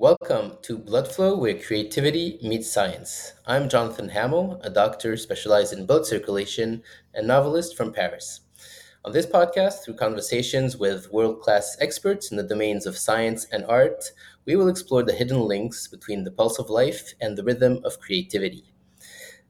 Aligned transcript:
Welcome 0.00 0.58
to 0.62 0.78
Blood 0.78 1.08
Flow, 1.08 1.36
where 1.36 1.58
creativity 1.58 2.38
meets 2.40 2.70
science. 2.70 3.32
I'm 3.48 3.68
Jonathan 3.68 4.10
Hamill, 4.10 4.60
a 4.62 4.70
doctor 4.70 5.16
specialized 5.16 5.72
in 5.72 5.86
blood 5.86 6.06
circulation 6.06 6.84
and 7.14 7.26
novelist 7.26 7.76
from 7.76 7.92
Paris. 7.92 8.42
On 9.04 9.10
this 9.10 9.26
podcast, 9.26 9.82
through 9.82 9.94
conversations 9.94 10.76
with 10.76 11.10
world 11.10 11.40
class 11.40 11.76
experts 11.80 12.30
in 12.30 12.36
the 12.36 12.44
domains 12.44 12.86
of 12.86 12.96
science 12.96 13.48
and 13.50 13.64
art, 13.64 14.12
we 14.44 14.54
will 14.54 14.68
explore 14.68 15.02
the 15.02 15.14
hidden 15.14 15.40
links 15.40 15.88
between 15.88 16.22
the 16.22 16.30
pulse 16.30 16.60
of 16.60 16.70
life 16.70 17.14
and 17.20 17.36
the 17.36 17.42
rhythm 17.42 17.80
of 17.82 17.98
creativity. 17.98 18.72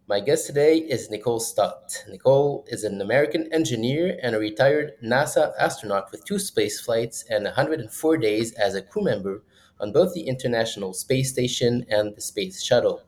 My 0.07 0.21
guest 0.21 0.47
today 0.47 0.79
is 0.79 1.11
Nicole 1.11 1.41
Stott. 1.41 2.05
Nicole 2.09 2.65
is 2.69 2.85
an 2.85 3.03
American 3.03 3.53
engineer 3.53 4.19
and 4.23 4.35
a 4.35 4.39
retired 4.39 4.93
NASA 5.05 5.53
astronaut 5.61 6.11
with 6.11 6.25
two 6.25 6.39
space 6.39 6.81
flights 6.81 7.23
and 7.29 7.45
104 7.45 8.17
days 8.17 8.55
as 8.55 8.75
a 8.75 8.81
crew 8.81 9.05
member 9.05 9.43
on 9.81 9.93
both 9.93 10.15
the 10.15 10.29
International 10.29 10.93
Space 10.93 11.33
Station 11.33 11.85
and 11.89 12.15
the 12.15 12.21
Space 12.21 12.63
Shuttle. 12.63 13.03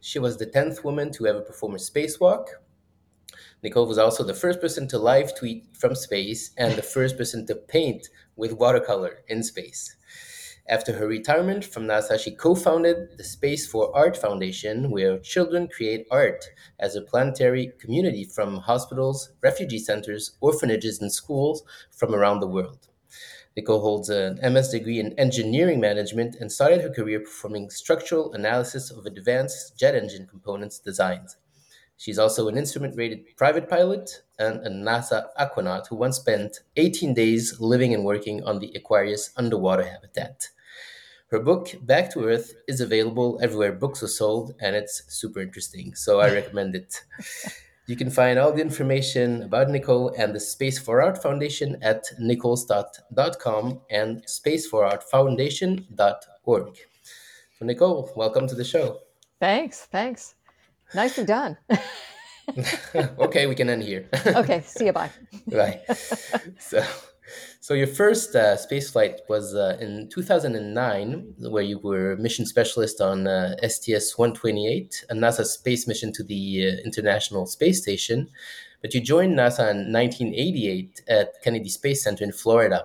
She 0.00 0.18
was 0.18 0.36
the 0.36 0.46
10th 0.46 0.84
woman 0.84 1.12
to 1.12 1.26
ever 1.26 1.40
perform 1.40 1.74
a 1.74 1.78
spacewalk. 1.78 2.46
Nicole 3.62 3.86
was 3.86 3.98
also 3.98 4.24
the 4.24 4.34
first 4.34 4.60
person 4.60 4.88
to 4.88 4.98
live 4.98 5.36
tweet 5.36 5.64
from 5.76 5.94
space 5.94 6.50
and 6.56 6.74
the 6.74 6.82
first 6.82 7.16
person 7.16 7.46
to 7.46 7.54
paint 7.54 8.08
with 8.34 8.52
watercolor 8.52 9.22
in 9.28 9.42
space. 9.42 9.96
After 10.68 10.92
her 10.92 11.08
retirement 11.08 11.64
from 11.64 11.86
NASA, 11.86 12.18
she 12.18 12.30
co 12.30 12.54
founded 12.54 13.18
the 13.18 13.24
Space 13.24 13.66
for 13.66 13.94
Art 13.96 14.16
Foundation, 14.16 14.92
where 14.92 15.18
children 15.18 15.66
create 15.66 16.06
art 16.08 16.44
as 16.78 16.94
a 16.94 17.02
planetary 17.02 17.72
community 17.80 18.24
from 18.24 18.58
hospitals, 18.58 19.32
refugee 19.42 19.80
centers, 19.80 20.36
orphanages, 20.40 21.00
and 21.00 21.12
schools 21.12 21.64
from 21.90 22.14
around 22.14 22.40
the 22.40 22.46
world. 22.46 22.88
Nicole 23.56 23.80
holds 23.80 24.08
an 24.08 24.38
MS 24.42 24.70
degree 24.70 24.98
in 24.98 25.18
engineering 25.18 25.80
management 25.80 26.36
and 26.36 26.50
started 26.50 26.80
her 26.80 26.90
career 26.90 27.20
performing 27.20 27.70
structural 27.70 28.32
analysis 28.32 28.90
of 28.90 29.06
advanced 29.06 29.78
jet 29.78 29.94
engine 29.94 30.26
components 30.26 30.78
designs. 30.78 31.36
She's 31.96 32.18
also 32.18 32.48
an 32.48 32.58
instrument 32.58 32.96
rated 32.96 33.36
private 33.36 33.68
pilot 33.68 34.22
and 34.38 34.66
a 34.66 34.70
NASA 34.70 35.26
aquanaut 35.38 35.86
who 35.86 35.96
once 35.96 36.16
spent 36.16 36.60
18 36.76 37.14
days 37.14 37.60
living 37.60 37.94
and 37.94 38.04
working 38.04 38.42
on 38.42 38.58
the 38.58 38.72
Aquarius 38.74 39.30
underwater 39.36 39.84
habitat. 39.84 40.48
Her 41.30 41.38
book, 41.38 41.74
Back 41.80 42.12
to 42.12 42.24
Earth, 42.26 42.54
is 42.68 42.80
available 42.80 43.38
everywhere 43.40 43.72
books 43.72 44.02
are 44.02 44.08
sold, 44.08 44.54
and 44.60 44.76
it's 44.76 45.02
super 45.08 45.40
interesting, 45.40 45.94
so 45.94 46.20
I 46.20 46.30
recommend 46.34 46.74
it. 46.74 47.04
You 47.86 47.96
can 47.96 48.10
find 48.10 48.38
all 48.38 48.52
the 48.52 48.60
information 48.60 49.42
about 49.42 49.68
Nicole 49.68 50.14
and 50.16 50.32
the 50.32 50.38
Space 50.38 50.78
for 50.78 51.02
Art 51.02 51.20
Foundation 51.20 51.76
at 51.82 52.04
nicolestott.com 52.20 53.80
and 53.90 54.24
spaceforartfoundation.org. 54.24 56.78
So, 57.58 57.66
Nicole, 57.66 58.12
welcome 58.14 58.46
to 58.46 58.54
the 58.54 58.64
show. 58.64 59.00
Thanks. 59.40 59.86
Thanks. 59.86 60.36
Nicely 60.94 61.24
done. 61.24 61.58
okay, 63.18 63.46
we 63.46 63.56
can 63.56 63.68
end 63.68 63.82
here. 63.82 64.08
okay, 64.26 64.62
see 64.64 64.86
you. 64.86 64.92
Bye. 64.92 65.10
Bye. 65.48 65.80
So, 66.60 66.84
so 67.60 67.74
your 67.74 67.86
first 67.86 68.34
uh, 68.34 68.56
space 68.56 68.90
flight 68.90 69.20
was 69.28 69.54
uh, 69.54 69.76
in 69.80 70.08
2009, 70.08 71.34
where 71.38 71.62
you 71.62 71.78
were 71.78 72.16
mission 72.16 72.46
specialist 72.46 73.00
on 73.00 73.26
uh, 73.26 73.54
STS-128, 73.62 75.04
a 75.10 75.14
NASA 75.14 75.44
space 75.44 75.86
mission 75.86 76.12
to 76.12 76.22
the 76.22 76.66
uh, 76.66 76.82
International 76.84 77.46
Space 77.46 77.82
Station. 77.82 78.28
But 78.80 78.94
you 78.94 79.00
joined 79.00 79.38
NASA 79.38 79.70
in 79.70 79.92
1988 79.92 81.02
at 81.08 81.42
Kennedy 81.42 81.68
Space 81.68 82.02
Center 82.02 82.24
in 82.24 82.32
Florida. 82.32 82.84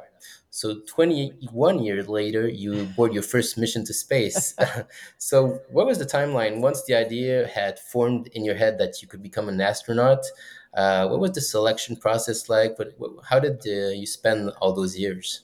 So 0.50 0.80
21 0.88 1.84
years 1.84 2.08
later, 2.08 2.48
you 2.48 2.86
board 2.96 3.14
your 3.14 3.24
first 3.24 3.58
mission 3.58 3.86
to 3.86 3.94
space. 3.94 4.56
so 5.18 5.60
what 5.70 5.86
was 5.86 6.00
the 6.00 6.06
timeline 6.06 6.62
once 6.62 6.84
the 6.86 6.96
idea 6.96 7.48
had 7.48 7.78
formed 7.78 8.28
in 8.34 8.44
your 8.44 8.56
head 8.56 8.80
that 8.80 9.02
you 9.02 9.08
could 9.08 9.22
become 9.22 9.50
an 9.50 9.62
astronaut? 9.62 10.26
Uh, 10.74 11.08
what 11.08 11.20
was 11.20 11.32
the 11.32 11.42
selection 11.42 11.96
process 11.96 12.50
like? 12.50 12.76
But 12.78 12.94
how 13.30 13.40
did 13.40 13.62
uh, 13.66 13.90
you 13.90 14.06
spend 14.06 14.52
all 14.62 14.74
those 14.74 14.98
years? 14.98 15.44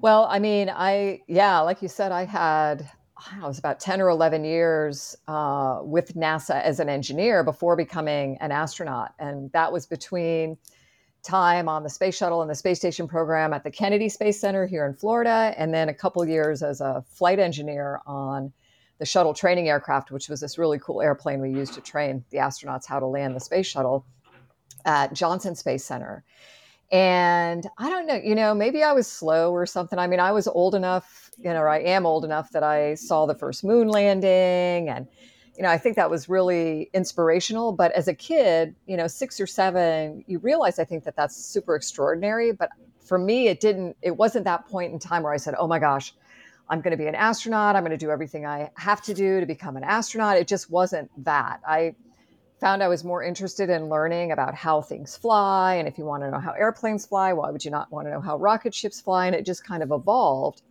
Well, 0.00 0.26
I 0.28 0.38
mean, 0.38 0.68
I 0.68 1.20
yeah, 1.28 1.60
like 1.60 1.80
you 1.80 1.88
said, 1.88 2.10
I 2.12 2.24
had 2.24 2.90
I 3.16 3.46
was 3.46 3.58
about 3.58 3.78
ten 3.78 4.00
or 4.00 4.08
eleven 4.08 4.44
years 4.44 5.16
uh, 5.28 5.80
with 5.82 6.14
NASA 6.14 6.60
as 6.60 6.80
an 6.80 6.88
engineer 6.88 7.44
before 7.44 7.76
becoming 7.76 8.36
an 8.40 8.50
astronaut, 8.50 9.14
and 9.18 9.52
that 9.52 9.72
was 9.72 9.86
between 9.86 10.56
time 11.22 11.68
on 11.68 11.84
the 11.84 11.88
space 11.88 12.16
shuttle 12.16 12.42
and 12.42 12.50
the 12.50 12.54
space 12.54 12.78
station 12.78 13.06
program 13.06 13.52
at 13.52 13.62
the 13.62 13.70
Kennedy 13.70 14.08
Space 14.08 14.40
Center 14.40 14.66
here 14.66 14.84
in 14.86 14.94
Florida, 14.94 15.54
and 15.56 15.72
then 15.72 15.88
a 15.88 15.94
couple 15.94 16.26
years 16.26 16.62
as 16.62 16.80
a 16.80 17.04
flight 17.08 17.38
engineer 17.38 18.00
on 18.06 18.52
the 19.02 19.06
shuttle 19.06 19.34
training 19.34 19.68
aircraft, 19.68 20.12
which 20.12 20.28
was 20.28 20.38
this 20.38 20.58
really 20.58 20.78
cool 20.78 21.02
airplane 21.02 21.40
we 21.40 21.50
used 21.50 21.74
to 21.74 21.80
train 21.80 22.24
the 22.30 22.38
astronauts 22.38 22.86
how 22.86 23.00
to 23.00 23.06
land 23.06 23.34
the 23.34 23.40
space 23.40 23.66
shuttle 23.66 24.06
at 24.84 25.12
Johnson 25.12 25.56
Space 25.56 25.84
Center. 25.84 26.22
And 26.92 27.66
I 27.78 27.90
don't 27.90 28.06
know, 28.06 28.14
you 28.14 28.36
know, 28.36 28.54
maybe 28.54 28.84
I 28.84 28.92
was 28.92 29.08
slow 29.08 29.50
or 29.50 29.66
something. 29.66 29.98
I 29.98 30.06
mean, 30.06 30.20
I 30.20 30.30
was 30.30 30.46
old 30.46 30.76
enough, 30.76 31.32
you 31.36 31.52
know, 31.52 31.64
I 31.64 31.78
am 31.78 32.06
old 32.06 32.24
enough 32.24 32.52
that 32.52 32.62
I 32.62 32.94
saw 32.94 33.26
the 33.26 33.34
first 33.34 33.64
moon 33.64 33.88
landing 33.88 34.88
and 34.88 35.08
you 35.56 35.64
know, 35.64 35.68
I 35.68 35.78
think 35.78 35.96
that 35.96 36.08
was 36.08 36.28
really 36.28 36.88
inspirational. 36.94 37.72
But 37.72 37.90
as 37.92 38.06
a 38.06 38.14
kid, 38.14 38.76
you 38.86 38.96
know, 38.96 39.08
six 39.08 39.40
or 39.40 39.48
seven, 39.48 40.22
you 40.28 40.38
realize 40.38 40.78
I 40.78 40.84
think 40.84 41.02
that 41.04 41.16
that's 41.16 41.34
super 41.34 41.74
extraordinary. 41.74 42.52
But 42.52 42.70
for 43.04 43.18
me, 43.18 43.48
it 43.48 43.58
didn't, 43.58 43.96
it 44.00 44.16
wasn't 44.16 44.44
that 44.44 44.68
point 44.68 44.92
in 44.92 45.00
time 45.00 45.24
where 45.24 45.32
I 45.32 45.38
said, 45.38 45.56
oh 45.58 45.66
my 45.66 45.80
gosh, 45.80 46.14
I'm 46.68 46.80
going 46.80 46.92
to 46.92 46.96
be 46.96 47.06
an 47.06 47.14
astronaut. 47.14 47.76
I'm 47.76 47.82
going 47.82 47.90
to 47.90 47.96
do 47.96 48.10
everything 48.10 48.46
I 48.46 48.70
have 48.76 49.02
to 49.02 49.14
do 49.14 49.40
to 49.40 49.46
become 49.46 49.76
an 49.76 49.84
astronaut. 49.84 50.36
It 50.36 50.48
just 50.48 50.70
wasn't 50.70 51.10
that. 51.24 51.60
I, 51.66 51.94
found 52.62 52.80
I 52.80 52.86
was 52.86 53.02
more 53.02 53.24
interested 53.24 53.70
in 53.70 53.88
learning 53.88 54.30
about 54.30 54.54
how 54.54 54.82
things 54.82 55.16
fly. 55.16 55.74
And 55.74 55.88
if 55.88 55.98
you 55.98 56.04
want 56.04 56.22
to 56.22 56.30
know 56.30 56.38
how 56.38 56.52
airplanes 56.52 57.04
fly, 57.04 57.32
why 57.32 57.50
would 57.50 57.64
you 57.64 57.72
not 57.72 57.90
want 57.90 58.06
to 58.06 58.12
know 58.12 58.20
how 58.20 58.38
rocket 58.38 58.72
ships 58.72 59.00
fly? 59.00 59.26
And 59.26 59.34
it 59.34 59.44
just 59.44 59.66
kind 59.66 59.82
of 59.82 59.90
evolved. 59.90 60.62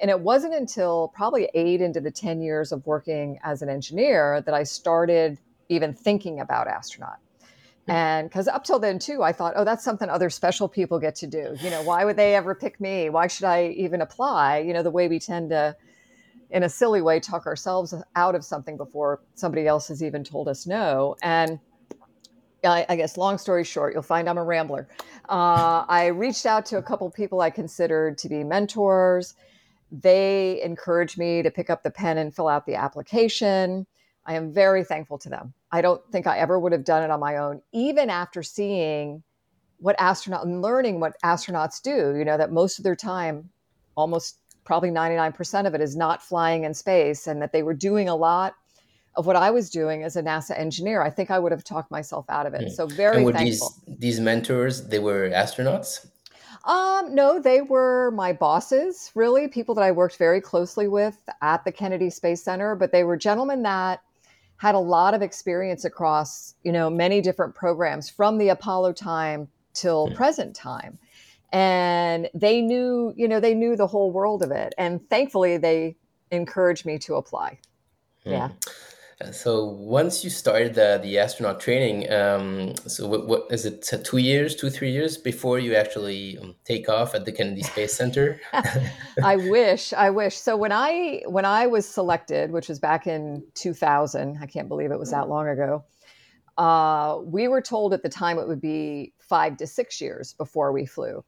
And 0.00 0.10
it 0.10 0.18
wasn't 0.18 0.54
until 0.54 1.12
probably 1.14 1.50
eight 1.52 1.82
into 1.82 2.00
the 2.00 2.10
10 2.10 2.40
years 2.40 2.72
of 2.72 2.86
working 2.86 3.38
as 3.44 3.60
an 3.60 3.68
engineer 3.68 4.40
that 4.46 4.54
I 4.54 4.62
started 4.62 5.36
even 5.68 5.92
thinking 5.92 6.40
about 6.40 6.66
astronaut. 6.66 7.18
And 7.88 8.28
because 8.28 8.48
up 8.48 8.64
till 8.64 8.78
then, 8.78 8.98
too, 8.98 9.22
I 9.22 9.32
thought, 9.32 9.54
oh, 9.56 9.64
that's 9.64 9.84
something 9.84 10.08
other 10.08 10.30
special 10.30 10.68
people 10.68 10.98
get 10.98 11.14
to 11.16 11.26
do. 11.26 11.56
You 11.60 11.70
know, 11.70 11.82
why 11.82 12.04
would 12.04 12.16
they 12.16 12.34
ever 12.34 12.54
pick 12.54 12.80
me? 12.80 13.08
Why 13.08 13.26
should 13.26 13.44
I 13.44 13.68
even 13.68 14.02
apply? 14.02 14.58
You 14.58 14.74
know, 14.74 14.82
the 14.82 14.90
way 14.90 15.08
we 15.08 15.18
tend 15.18 15.50
to 15.50 15.74
in 16.50 16.62
a 16.62 16.68
silly 16.68 17.02
way 17.02 17.20
talk 17.20 17.46
ourselves 17.46 17.94
out 18.16 18.34
of 18.34 18.44
something 18.44 18.76
before 18.76 19.20
somebody 19.34 19.66
else 19.66 19.88
has 19.88 20.02
even 20.02 20.24
told 20.24 20.48
us 20.48 20.66
no 20.66 21.16
and 21.22 21.58
I, 22.64 22.86
I 22.88 22.96
guess 22.96 23.16
long 23.16 23.38
story 23.38 23.64
short 23.64 23.92
you'll 23.92 24.02
find 24.02 24.28
i'm 24.28 24.38
a 24.38 24.44
rambler 24.44 24.88
uh, 25.28 25.84
i 25.88 26.06
reached 26.06 26.46
out 26.46 26.64
to 26.66 26.78
a 26.78 26.82
couple 26.82 27.10
people 27.10 27.40
i 27.40 27.50
considered 27.50 28.18
to 28.18 28.28
be 28.28 28.44
mentors 28.44 29.34
they 29.90 30.60
encouraged 30.62 31.18
me 31.18 31.42
to 31.42 31.50
pick 31.50 31.70
up 31.70 31.82
the 31.82 31.90
pen 31.90 32.18
and 32.18 32.34
fill 32.34 32.48
out 32.48 32.66
the 32.66 32.74
application 32.74 33.86
i 34.28 34.34
am 34.34 34.52
very 34.52 34.84
thankful 34.84 35.18
to 35.18 35.28
them 35.28 35.52
i 35.72 35.80
don't 35.80 36.00
think 36.12 36.26
i 36.26 36.38
ever 36.38 36.58
would 36.58 36.72
have 36.72 36.84
done 36.84 37.02
it 37.02 37.10
on 37.10 37.18
my 37.18 37.36
own 37.36 37.60
even 37.72 38.08
after 38.08 38.42
seeing 38.42 39.22
what 39.78 39.96
astronaut 39.98 40.46
and 40.46 40.62
learning 40.62 41.00
what 41.00 41.14
astronauts 41.24 41.82
do 41.82 42.16
you 42.16 42.24
know 42.24 42.38
that 42.38 42.52
most 42.52 42.78
of 42.78 42.84
their 42.84 42.96
time 42.96 43.50
almost 43.96 44.38
probably 44.68 44.90
99% 44.90 45.66
of 45.66 45.74
it 45.74 45.80
is 45.80 45.96
not 45.96 46.22
flying 46.22 46.64
in 46.64 46.74
space 46.74 47.26
and 47.26 47.40
that 47.40 47.52
they 47.52 47.62
were 47.62 47.72
doing 47.72 48.06
a 48.06 48.14
lot 48.14 48.54
of 49.16 49.26
what 49.26 49.34
I 49.34 49.50
was 49.50 49.70
doing 49.70 50.04
as 50.04 50.14
a 50.14 50.22
NASA 50.22 50.56
engineer. 50.56 51.00
I 51.02 51.08
think 51.08 51.30
I 51.30 51.38
would 51.38 51.52
have 51.52 51.64
talked 51.64 51.90
myself 51.90 52.26
out 52.28 52.44
of 52.44 52.52
it. 52.52 52.66
Mm. 52.66 52.70
So 52.70 52.86
very 52.86 53.16
and 53.16 53.24
were 53.24 53.32
thankful. 53.32 53.74
These, 53.86 53.98
these 53.98 54.20
mentors, 54.20 54.86
they 54.88 54.98
were 54.98 55.30
astronauts? 55.30 56.06
Um, 56.64 57.14
no, 57.14 57.40
they 57.40 57.62
were 57.62 58.10
my 58.10 58.34
bosses, 58.34 59.10
really, 59.14 59.48
people 59.48 59.74
that 59.76 59.84
I 59.84 59.90
worked 59.90 60.18
very 60.18 60.42
closely 60.42 60.86
with 60.86 61.16
at 61.40 61.64
the 61.64 61.72
Kennedy 61.72 62.10
Space 62.10 62.42
Center, 62.42 62.76
but 62.76 62.92
they 62.92 63.04
were 63.04 63.16
gentlemen 63.16 63.62
that 63.62 64.00
had 64.58 64.74
a 64.74 64.78
lot 64.78 65.14
of 65.14 65.22
experience 65.22 65.84
across, 65.84 66.54
you 66.62 66.72
know, 66.72 66.90
many 66.90 67.20
different 67.20 67.54
programs 67.54 68.10
from 68.10 68.38
the 68.38 68.50
Apollo 68.50 68.92
time 68.92 69.48
till 69.72 70.08
mm. 70.08 70.14
present 70.14 70.54
time 70.54 70.98
and 71.52 72.28
they 72.34 72.60
knew 72.60 73.14
you 73.16 73.26
know 73.26 73.40
they 73.40 73.54
knew 73.54 73.74
the 73.74 73.86
whole 73.86 74.10
world 74.10 74.42
of 74.42 74.50
it 74.50 74.74
and 74.76 75.08
thankfully 75.08 75.56
they 75.56 75.96
encouraged 76.30 76.84
me 76.84 76.98
to 76.98 77.14
apply 77.14 77.58
hmm. 78.24 78.30
yeah 78.30 78.48
so 79.32 79.64
once 79.64 80.22
you 80.22 80.30
started 80.30 80.74
the, 80.74 81.00
the 81.02 81.18
astronaut 81.18 81.60
training 81.60 82.10
um, 82.12 82.74
so 82.86 83.06
what, 83.06 83.26
what 83.26 83.46
is 83.50 83.66
it 83.66 83.82
two 84.04 84.18
years 84.18 84.54
two 84.54 84.70
three 84.70 84.90
years 84.90 85.16
before 85.16 85.58
you 85.58 85.74
actually 85.74 86.38
um, 86.38 86.54
take 86.64 86.88
off 86.88 87.14
at 87.14 87.24
the 87.24 87.32
kennedy 87.32 87.62
space 87.62 87.94
center? 87.94 88.40
I 89.24 89.36
wish 89.36 89.92
i 89.92 90.10
wish. 90.10 90.36
So 90.36 90.56
when 90.56 90.72
i 90.72 91.22
when 91.26 91.44
i 91.44 91.66
was 91.66 91.88
selected 91.88 92.52
which 92.52 92.68
was 92.68 92.78
back 92.78 93.06
in 93.06 93.44
2000 93.54 94.38
i 94.40 94.46
can't 94.46 94.68
believe 94.68 94.92
it 94.92 94.98
was 94.98 95.10
that 95.10 95.28
long 95.28 95.48
ago 95.48 95.84
uh, 96.58 97.20
we 97.22 97.46
were 97.46 97.62
told 97.62 97.94
at 97.94 98.02
the 98.02 98.08
time 98.08 98.36
it 98.38 98.48
would 98.48 98.60
be 98.60 99.14
five 99.20 99.56
to 99.56 99.66
six 99.66 100.00
years 100.00 100.34
before 100.34 100.72
we 100.72 100.84
flew. 100.84 101.24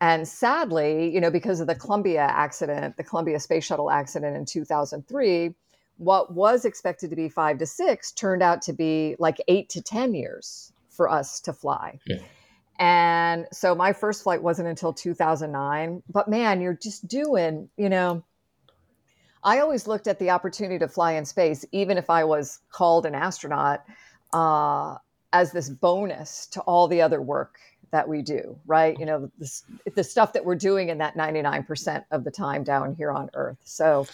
And 0.00 0.26
sadly, 0.26 1.12
you 1.12 1.20
know, 1.20 1.30
because 1.30 1.60
of 1.60 1.66
the 1.66 1.74
Columbia 1.74 2.22
accident, 2.22 2.96
the 2.96 3.04
Columbia 3.04 3.38
Space 3.40 3.64
Shuttle 3.64 3.90
accident 3.90 4.36
in 4.36 4.46
2003, 4.46 5.54
what 6.00 6.32
was 6.32 6.64
expected 6.64 7.10
to 7.10 7.16
be 7.16 7.28
five 7.28 7.58
to 7.58 7.66
six 7.66 8.10
turned 8.10 8.42
out 8.42 8.62
to 8.62 8.72
be 8.72 9.14
like 9.18 9.36
eight 9.48 9.68
to 9.68 9.82
10 9.82 10.14
years 10.14 10.72
for 10.88 11.10
us 11.10 11.40
to 11.40 11.52
fly. 11.52 11.98
Yeah. 12.06 12.20
And 12.78 13.46
so 13.52 13.74
my 13.74 13.92
first 13.92 14.22
flight 14.22 14.42
wasn't 14.42 14.68
until 14.68 14.94
2009. 14.94 16.02
But 16.10 16.26
man, 16.26 16.62
you're 16.62 16.72
just 16.72 17.06
doing, 17.06 17.68
you 17.76 17.90
know, 17.90 18.24
I 19.44 19.58
always 19.58 19.86
looked 19.86 20.06
at 20.06 20.18
the 20.18 20.30
opportunity 20.30 20.78
to 20.78 20.88
fly 20.88 21.12
in 21.12 21.26
space, 21.26 21.66
even 21.70 21.98
if 21.98 22.08
I 22.08 22.24
was 22.24 22.60
called 22.72 23.04
an 23.04 23.14
astronaut, 23.14 23.84
uh, 24.32 24.96
as 25.34 25.52
this 25.52 25.68
bonus 25.68 26.46
to 26.46 26.62
all 26.62 26.88
the 26.88 27.02
other 27.02 27.20
work 27.20 27.58
that 27.90 28.08
we 28.08 28.22
do, 28.22 28.58
right? 28.66 28.98
You 28.98 29.04
know, 29.04 29.30
the, 29.38 29.62
the 29.94 30.04
stuff 30.04 30.32
that 30.32 30.46
we're 30.46 30.54
doing 30.54 30.88
in 30.88 30.96
that 30.98 31.14
99% 31.14 32.04
of 32.10 32.24
the 32.24 32.30
time 32.30 32.64
down 32.64 32.94
here 32.94 33.12
on 33.12 33.28
Earth. 33.34 33.58
So, 33.64 34.06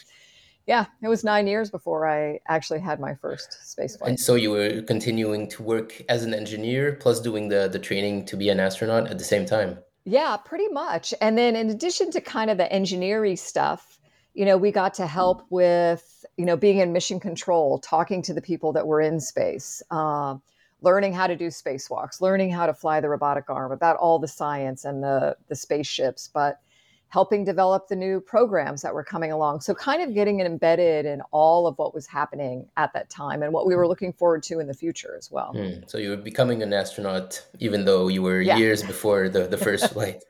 yeah, 0.66 0.86
it 1.00 1.08
was 1.08 1.22
nine 1.22 1.46
years 1.46 1.70
before 1.70 2.06
I 2.08 2.40
actually 2.48 2.80
had 2.80 2.98
my 2.98 3.14
first 3.14 3.70
space 3.70 3.96
flight. 3.96 4.10
And 4.10 4.20
so 4.20 4.34
you 4.34 4.50
were 4.50 4.82
continuing 4.82 5.48
to 5.50 5.62
work 5.62 6.02
as 6.08 6.24
an 6.24 6.34
engineer 6.34 6.92
plus 7.00 7.20
doing 7.20 7.48
the, 7.48 7.68
the 7.68 7.78
training 7.78 8.24
to 8.26 8.36
be 8.36 8.48
an 8.48 8.58
astronaut 8.58 9.06
at 9.08 9.18
the 9.18 9.24
same 9.24 9.46
time? 9.46 9.78
Yeah, 10.04 10.36
pretty 10.36 10.68
much. 10.68 11.14
And 11.20 11.38
then 11.38 11.54
in 11.54 11.70
addition 11.70 12.10
to 12.12 12.20
kind 12.20 12.50
of 12.50 12.58
the 12.58 12.70
engineering 12.72 13.36
stuff, 13.36 14.00
you 14.34 14.44
know, 14.44 14.56
we 14.56 14.72
got 14.72 14.94
to 14.94 15.06
help 15.06 15.46
with, 15.50 16.24
you 16.36 16.44
know, 16.44 16.56
being 16.56 16.78
in 16.78 16.92
mission 16.92 17.20
control, 17.20 17.78
talking 17.78 18.20
to 18.22 18.34
the 18.34 18.42
people 18.42 18.72
that 18.72 18.86
were 18.86 19.00
in 19.00 19.20
space. 19.20 19.82
Uh, 19.90 20.36
learning 20.82 21.12
how 21.12 21.26
to 21.26 21.34
do 21.34 21.46
spacewalks, 21.48 22.20
learning 22.20 22.50
how 22.50 22.66
to 22.66 22.74
fly 22.74 23.00
the 23.00 23.08
robotic 23.08 23.48
arm, 23.48 23.72
about 23.72 23.96
all 23.96 24.18
the 24.18 24.28
science 24.28 24.84
and 24.84 25.02
the 25.02 25.34
the 25.48 25.56
spaceships, 25.56 26.28
but 26.32 26.60
helping 27.08 27.44
develop 27.44 27.88
the 27.88 27.96
new 27.96 28.20
programs 28.20 28.82
that 28.82 28.92
were 28.92 29.04
coming 29.04 29.30
along. 29.30 29.60
So 29.60 29.74
kind 29.74 30.02
of 30.02 30.12
getting 30.12 30.40
it 30.40 30.46
embedded 30.46 31.06
in 31.06 31.22
all 31.30 31.66
of 31.66 31.78
what 31.78 31.94
was 31.94 32.06
happening 32.06 32.66
at 32.76 32.92
that 32.94 33.08
time 33.10 33.42
and 33.42 33.52
what 33.52 33.66
we 33.66 33.76
were 33.76 33.86
looking 33.86 34.12
forward 34.12 34.42
to 34.44 34.58
in 34.58 34.66
the 34.66 34.74
future 34.74 35.14
as 35.16 35.30
well. 35.30 35.52
Hmm. 35.52 35.84
So 35.86 35.98
you 35.98 36.10
were 36.10 36.16
becoming 36.16 36.62
an 36.62 36.72
astronaut 36.72 37.46
even 37.60 37.84
though 37.84 38.08
you 38.08 38.22
were 38.22 38.40
yeah. 38.40 38.56
years 38.56 38.82
before 38.82 39.28
the, 39.28 39.46
the 39.46 39.56
first 39.56 39.90
flight. 39.92 40.24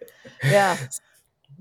yeah. 0.44 0.76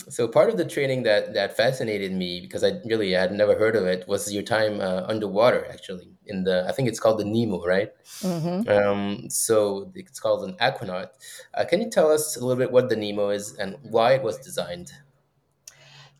So 0.09 0.27
part 0.27 0.49
of 0.49 0.57
the 0.57 0.65
training 0.65 1.03
that 1.03 1.33
that 1.33 1.55
fascinated 1.55 2.11
me 2.11 2.41
because 2.41 2.65
I 2.65 2.73
really 2.83 3.11
had 3.13 3.31
never 3.31 3.57
heard 3.57 3.77
of 3.77 3.85
it 3.85 4.05
was 4.09 4.33
your 4.33 4.43
time 4.43 4.81
uh, 4.81 5.03
underwater 5.07 5.65
actually 5.71 6.09
in 6.25 6.43
the 6.43 6.65
I 6.67 6.73
think 6.73 6.89
it's 6.89 6.99
called 6.99 7.19
the 7.19 7.23
NEEMO 7.23 7.65
right. 7.65 7.91
Mm-hmm. 8.19 8.69
Um, 8.69 9.29
so 9.29 9.91
it's 9.95 10.19
called 10.19 10.43
an 10.47 10.55
aquanaut. 10.57 11.09
Uh, 11.53 11.63
can 11.63 11.81
you 11.81 11.89
tell 11.89 12.11
us 12.11 12.35
a 12.35 12.45
little 12.45 12.61
bit 12.61 12.71
what 12.71 12.89
the 12.89 12.95
NEEMO 12.95 13.33
is 13.33 13.55
and 13.55 13.77
why 13.83 14.13
it 14.13 14.23
was 14.23 14.37
designed? 14.39 14.91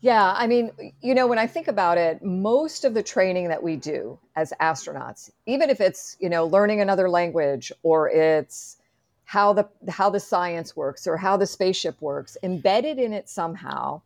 Yeah, 0.00 0.34
I 0.36 0.46
mean, 0.46 0.70
you 1.00 1.14
know, 1.14 1.26
when 1.26 1.38
I 1.38 1.46
think 1.46 1.68
about 1.68 1.96
it, 1.96 2.22
most 2.22 2.84
of 2.84 2.94
the 2.94 3.02
training 3.02 3.48
that 3.48 3.62
we 3.62 3.76
do 3.76 4.18
as 4.36 4.52
astronauts, 4.60 5.30
even 5.46 5.70
if 5.70 5.80
it's 5.80 6.16
you 6.20 6.28
know 6.28 6.46
learning 6.46 6.80
another 6.80 7.08
language 7.08 7.72
or 7.82 8.08
it's 8.10 8.76
how 9.24 9.52
the 9.52 9.68
how 9.88 10.10
the 10.10 10.20
science 10.20 10.76
works 10.76 11.06
or 11.06 11.16
how 11.16 11.36
the 11.36 11.46
spaceship 11.46 12.00
works 12.00 12.36
embedded 12.42 12.98
in 12.98 13.12
it 13.12 13.28
somehow 13.28 14.00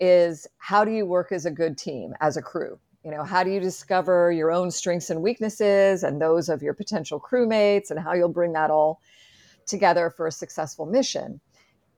is 0.00 0.46
how 0.58 0.84
do 0.84 0.90
you 0.90 1.06
work 1.06 1.32
as 1.32 1.46
a 1.46 1.50
good 1.50 1.78
team 1.78 2.14
as 2.20 2.36
a 2.36 2.42
crew? 2.42 2.78
You 3.04 3.12
know 3.12 3.22
how 3.22 3.44
do 3.44 3.50
you 3.50 3.60
discover 3.60 4.32
your 4.32 4.50
own 4.50 4.70
strengths 4.72 5.08
and 5.08 5.22
weaknesses 5.22 6.02
and 6.02 6.20
those 6.20 6.48
of 6.48 6.62
your 6.62 6.74
potential 6.74 7.20
crewmates 7.20 7.90
and 7.90 8.00
how 8.00 8.12
you'll 8.12 8.28
bring 8.28 8.52
that 8.54 8.70
all 8.70 9.00
together 9.66 10.10
for 10.10 10.26
a 10.26 10.32
successful 10.32 10.84
mission 10.84 11.40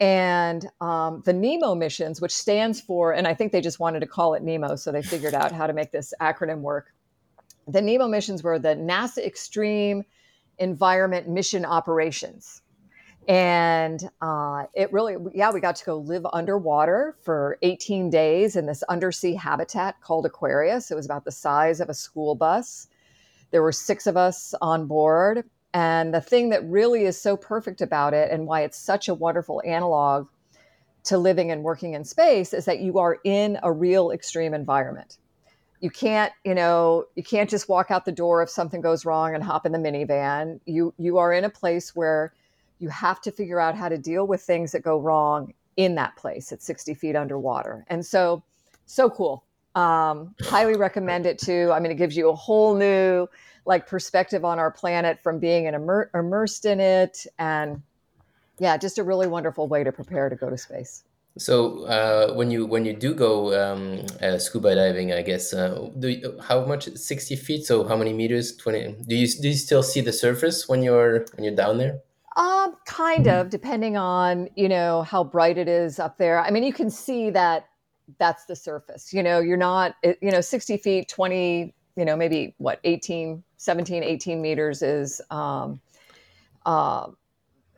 and 0.01 0.67
um, 0.81 1.23
the 1.27 1.33
NEEMO 1.33 1.77
missions 1.77 2.21
which 2.21 2.35
stands 2.35 2.81
for 2.81 3.13
and 3.13 3.27
i 3.27 3.35
think 3.35 3.53
they 3.53 3.61
just 3.61 3.79
wanted 3.79 4.01
to 4.01 4.07
call 4.07 4.35
it 4.35 4.43
NEEMO 4.43 4.79
so 4.79 4.91
they 4.91 5.03
figured 5.03 5.35
out 5.35 5.53
how 5.53 5.67
to 5.67 5.73
make 5.73 5.93
this 5.93 6.13
acronym 6.21 6.61
work 6.61 6.93
the 7.67 7.81
NEEMO 7.81 8.11
missions 8.11 8.43
were 8.43 8.59
the 8.59 8.75
nasa 8.75 9.25
extreme 9.25 10.05
environment 10.59 11.29
mission 11.29 11.65
operations. 11.65 12.63
And 13.29 14.09
uh, 14.21 14.65
it 14.75 14.93
really, 14.93 15.17
yeah, 15.35 15.53
we 15.53 15.61
got 15.61 15.77
to 15.77 15.85
go 15.85 15.99
live 15.99 16.27
underwater 16.33 17.17
for 17.23 17.59
18 17.63 18.11
days 18.11 18.57
in 18.57 18.67
this 18.67 18.83
undersea 18.85 19.35
habitat 19.35 20.01
called 20.01 20.27
Aquarius. 20.27 20.91
It 20.91 20.95
was 20.95 21.05
about 21.05 21.25
the 21.25 21.31
size 21.31 21.81
of 21.81 21.89
a 21.89 21.95
school 21.95 22.35
bus. 22.35 22.89
There 23.51 23.63
were 23.63 23.73
six 23.73 24.07
of 24.07 24.17
us 24.17 24.55
on 24.61 24.87
board. 24.87 25.45
And 25.73 26.13
the 26.13 26.21
thing 26.21 26.49
that 26.51 26.65
really 26.65 27.05
is 27.05 27.21
so 27.21 27.37
perfect 27.37 27.81
about 27.81 28.13
it 28.13 28.31
and 28.31 28.47
why 28.47 28.63
it's 28.63 28.79
such 28.79 29.09
a 29.09 29.15
wonderful 29.15 29.63
analog 29.65 30.27
to 31.05 31.19
living 31.19 31.51
and 31.51 31.63
working 31.63 31.95
in 31.95 32.05
space 32.05 32.53
is 32.53 32.65
that 32.65 32.81
you 32.81 32.99
are 32.99 33.19
in 33.25 33.59
a 33.63 33.73
real 33.73 34.11
extreme 34.11 34.53
environment. 34.53 35.19
You 35.81 35.91
can't 35.91 36.33
you 36.45 36.55
know 36.55 37.07
you 37.15 37.23
can't 37.23 37.49
just 37.49 37.69
walk 37.69 37.91
out 37.91 38.05
the 38.05 38.13
door 38.13 38.43
if 38.43 38.51
something 38.51 38.83
goes 38.83 39.07
wrong 39.07 39.35
and 39.35 39.43
hop 39.43 39.65
in 39.65 39.73
the 39.73 39.79
minivan. 39.79 40.61
You 40.67 40.93
you 40.99 41.19
are 41.19 41.33
in 41.33 41.45
a 41.45 41.51
place 41.51 41.97
where 41.97 42.35
you 42.81 42.89
have 42.91 43.21
to 43.23 43.33
figure 43.33 43.61
out 43.61 43.75
how 43.77 43.89
to 43.89 43.97
deal 43.97 44.27
with 44.27 44.43
things 44.43 44.73
that 44.73 44.83
go 44.83 45.01
wrong 45.01 45.55
in 45.77 45.95
that 45.95 46.17
place 46.17 46.53
at 46.53 46.63
60 46.63 46.95
feet 46.95 47.17
underwater. 47.17 47.85
And 47.89 48.05
so 48.05 48.43
so 48.85 49.09
cool. 49.09 49.45
Um, 49.75 50.35
highly 50.43 50.77
recommend 50.77 51.25
it 51.25 51.39
too. 51.39 51.71
I 51.73 51.81
mean 51.81 51.93
it 51.93 51.97
gives 51.97 52.17
you 52.17 52.29
a 52.29 52.35
whole 52.35 52.75
new 52.75 53.27
like 53.67 53.87
perspective 53.87 54.45
on 54.45 54.59
our 54.59 54.71
planet 54.71 55.21
from 55.23 55.39
being 55.39 55.67
an 55.67 55.75
immer- 55.75 56.11
immersed 56.15 56.65
in 56.65 56.81
it 56.81 57.27
and 57.39 57.83
yeah 58.59 58.77
just 58.77 58.99
a 58.99 59.05
really 59.05 59.27
wonderful 59.27 59.69
way 59.69 59.85
to 59.85 59.93
prepare 59.93 60.29
to 60.29 60.37
go 60.37 60.51
to 60.51 60.59
space 60.59 61.05
so 61.39 61.85
uh, 61.85 62.35
when 62.35 62.51
you 62.51 62.67
when 62.67 62.85
you 62.85 62.93
do 62.93 63.15
go 63.15 63.55
um, 63.55 64.05
uh, 64.21 64.39
scuba 64.39 64.75
diving, 64.75 65.13
I 65.13 65.23
guess 65.23 65.55
uh, 65.55 65.89
do 65.99 66.09
you, 66.09 66.39
how 66.43 66.67
much 66.67 66.89
sixty 66.97 67.37
feet? 67.37 67.65
So 67.65 67.87
how 67.87 67.97
many 67.97 68.13
meters? 68.13 68.57
Twenty? 68.57 68.97
Do 69.07 69.15
you 69.15 69.29
do 69.41 69.49
you 69.49 69.55
still 69.55 69.85
see 69.85 70.01
the 70.01 70.13
surface 70.13 70.69
when 70.69 70.83
you're 70.83 71.27
when 71.37 71.45
you're 71.45 71.55
down 71.55 71.79
there? 71.79 72.01
Um, 72.37 72.77
kind 72.85 73.29
of, 73.29 73.49
depending 73.49 73.97
on 73.97 74.49
you 74.57 74.69
know 74.69 75.03
how 75.03 75.23
bright 75.23 75.57
it 75.57 75.69
is 75.69 76.01
up 76.01 76.19
there. 76.19 76.41
I 76.41 76.51
mean, 76.51 76.65
you 76.65 76.73
can 76.73 76.91
see 76.91 77.31
that 77.31 77.69
that's 78.19 78.47
the 78.47 78.57
surface. 78.57 79.13
You 79.13 79.23
know, 79.23 79.39
you're 79.39 79.57
not 79.57 79.95
you 80.03 80.33
know 80.33 80.41
sixty 80.41 80.77
feet, 80.77 81.09
twenty, 81.09 81.75
you 81.97 82.05
know, 82.05 82.17
maybe 82.17 82.55
what 82.59 82.81
18, 82.85 83.43
17, 83.61 84.03
18 84.03 84.41
meters 84.41 84.83
is. 84.83 85.21
Um, 85.31 85.81
uh, 86.65 87.09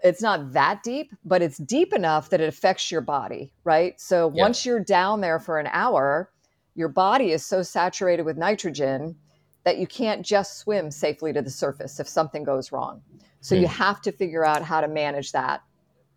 it's 0.05 0.23
not 0.23 0.53
that 0.53 0.83
deep, 0.83 1.13
but 1.25 1.43
it's 1.43 1.59
deep 1.59 1.93
enough 1.93 2.31
that 2.31 2.41
it 2.41 2.49
affects 2.49 2.91
your 2.91 3.01
body, 3.01 3.53
right? 3.63 4.01
So 4.01 4.33
yeah. 4.35 4.43
once 4.43 4.67
you're 4.67 4.83
down 4.83 5.21
there 5.21 5.39
for 5.39 5.61
an 5.61 5.69
hour, 5.71 6.29
your 6.75 6.89
body 6.89 7.31
is 7.31 7.45
so 7.45 7.63
saturated 7.63 8.25
with 8.25 8.37
nitrogen 8.37 9.15
that 9.63 9.79
you 9.79 9.87
can't 9.87 10.27
just 10.27 10.59
swim 10.59 10.91
safely 10.91 11.33
to 11.33 11.41
the 11.41 11.51
surface 11.51 12.01
if 12.01 12.09
something 12.09 12.43
goes 12.43 12.73
wrong. 12.73 13.01
So 13.41 13.55
mm. 13.55 13.61
you 13.61 13.69
hmm. 13.69 13.75
have 13.75 14.03
to 14.03 14.13
figure 14.13 14.45
out 14.45 14.63
how 14.63 14.81
to 14.81 14.89
manage 14.89 15.31
that 15.33 15.63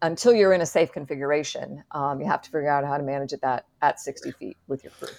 until 0.01 0.33
you're 0.33 0.53
in 0.53 0.61
a 0.61 0.65
safe 0.65 0.91
configuration. 0.91 1.83
Um, 1.91 2.19
you 2.19 2.25
have 2.25 2.41
to 2.41 2.49
figure 2.49 2.69
out 2.69 2.85
how 2.85 2.97
to 2.97 3.03
manage 3.03 3.33
it 3.33 3.41
that 3.41 3.65
at 3.83 3.99
60 3.99 4.31
feet 4.31 4.57
with 4.67 4.83
your 4.83 4.91
crew. 4.93 5.09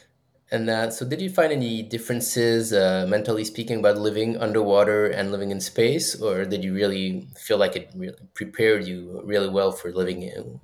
And 0.51 0.71
uh, 0.71 0.91
so, 0.91 1.05
did 1.05 1.21
you 1.21 1.29
find 1.29 1.53
any 1.53 1.83
differences, 1.83 2.73
uh, 2.73 3.05
mentally 3.09 3.45
speaking, 3.45 3.81
about 3.81 3.99
living 3.99 4.37
underwater 4.37 5.07
and 5.07 5.33
living 5.33 5.51
in 5.51 5.61
space, 5.61 6.21
or 6.21 6.45
did 6.45 6.63
you 6.63 6.73
really 6.73 7.27
feel 7.37 7.59
like 7.59 7.75
it 7.75 7.91
really 7.97 8.17
prepared 8.35 8.87
you 8.87 9.21
really 9.25 9.49
well 9.49 9.73
for 9.73 9.91
living 9.91 10.23
in, 10.23 10.61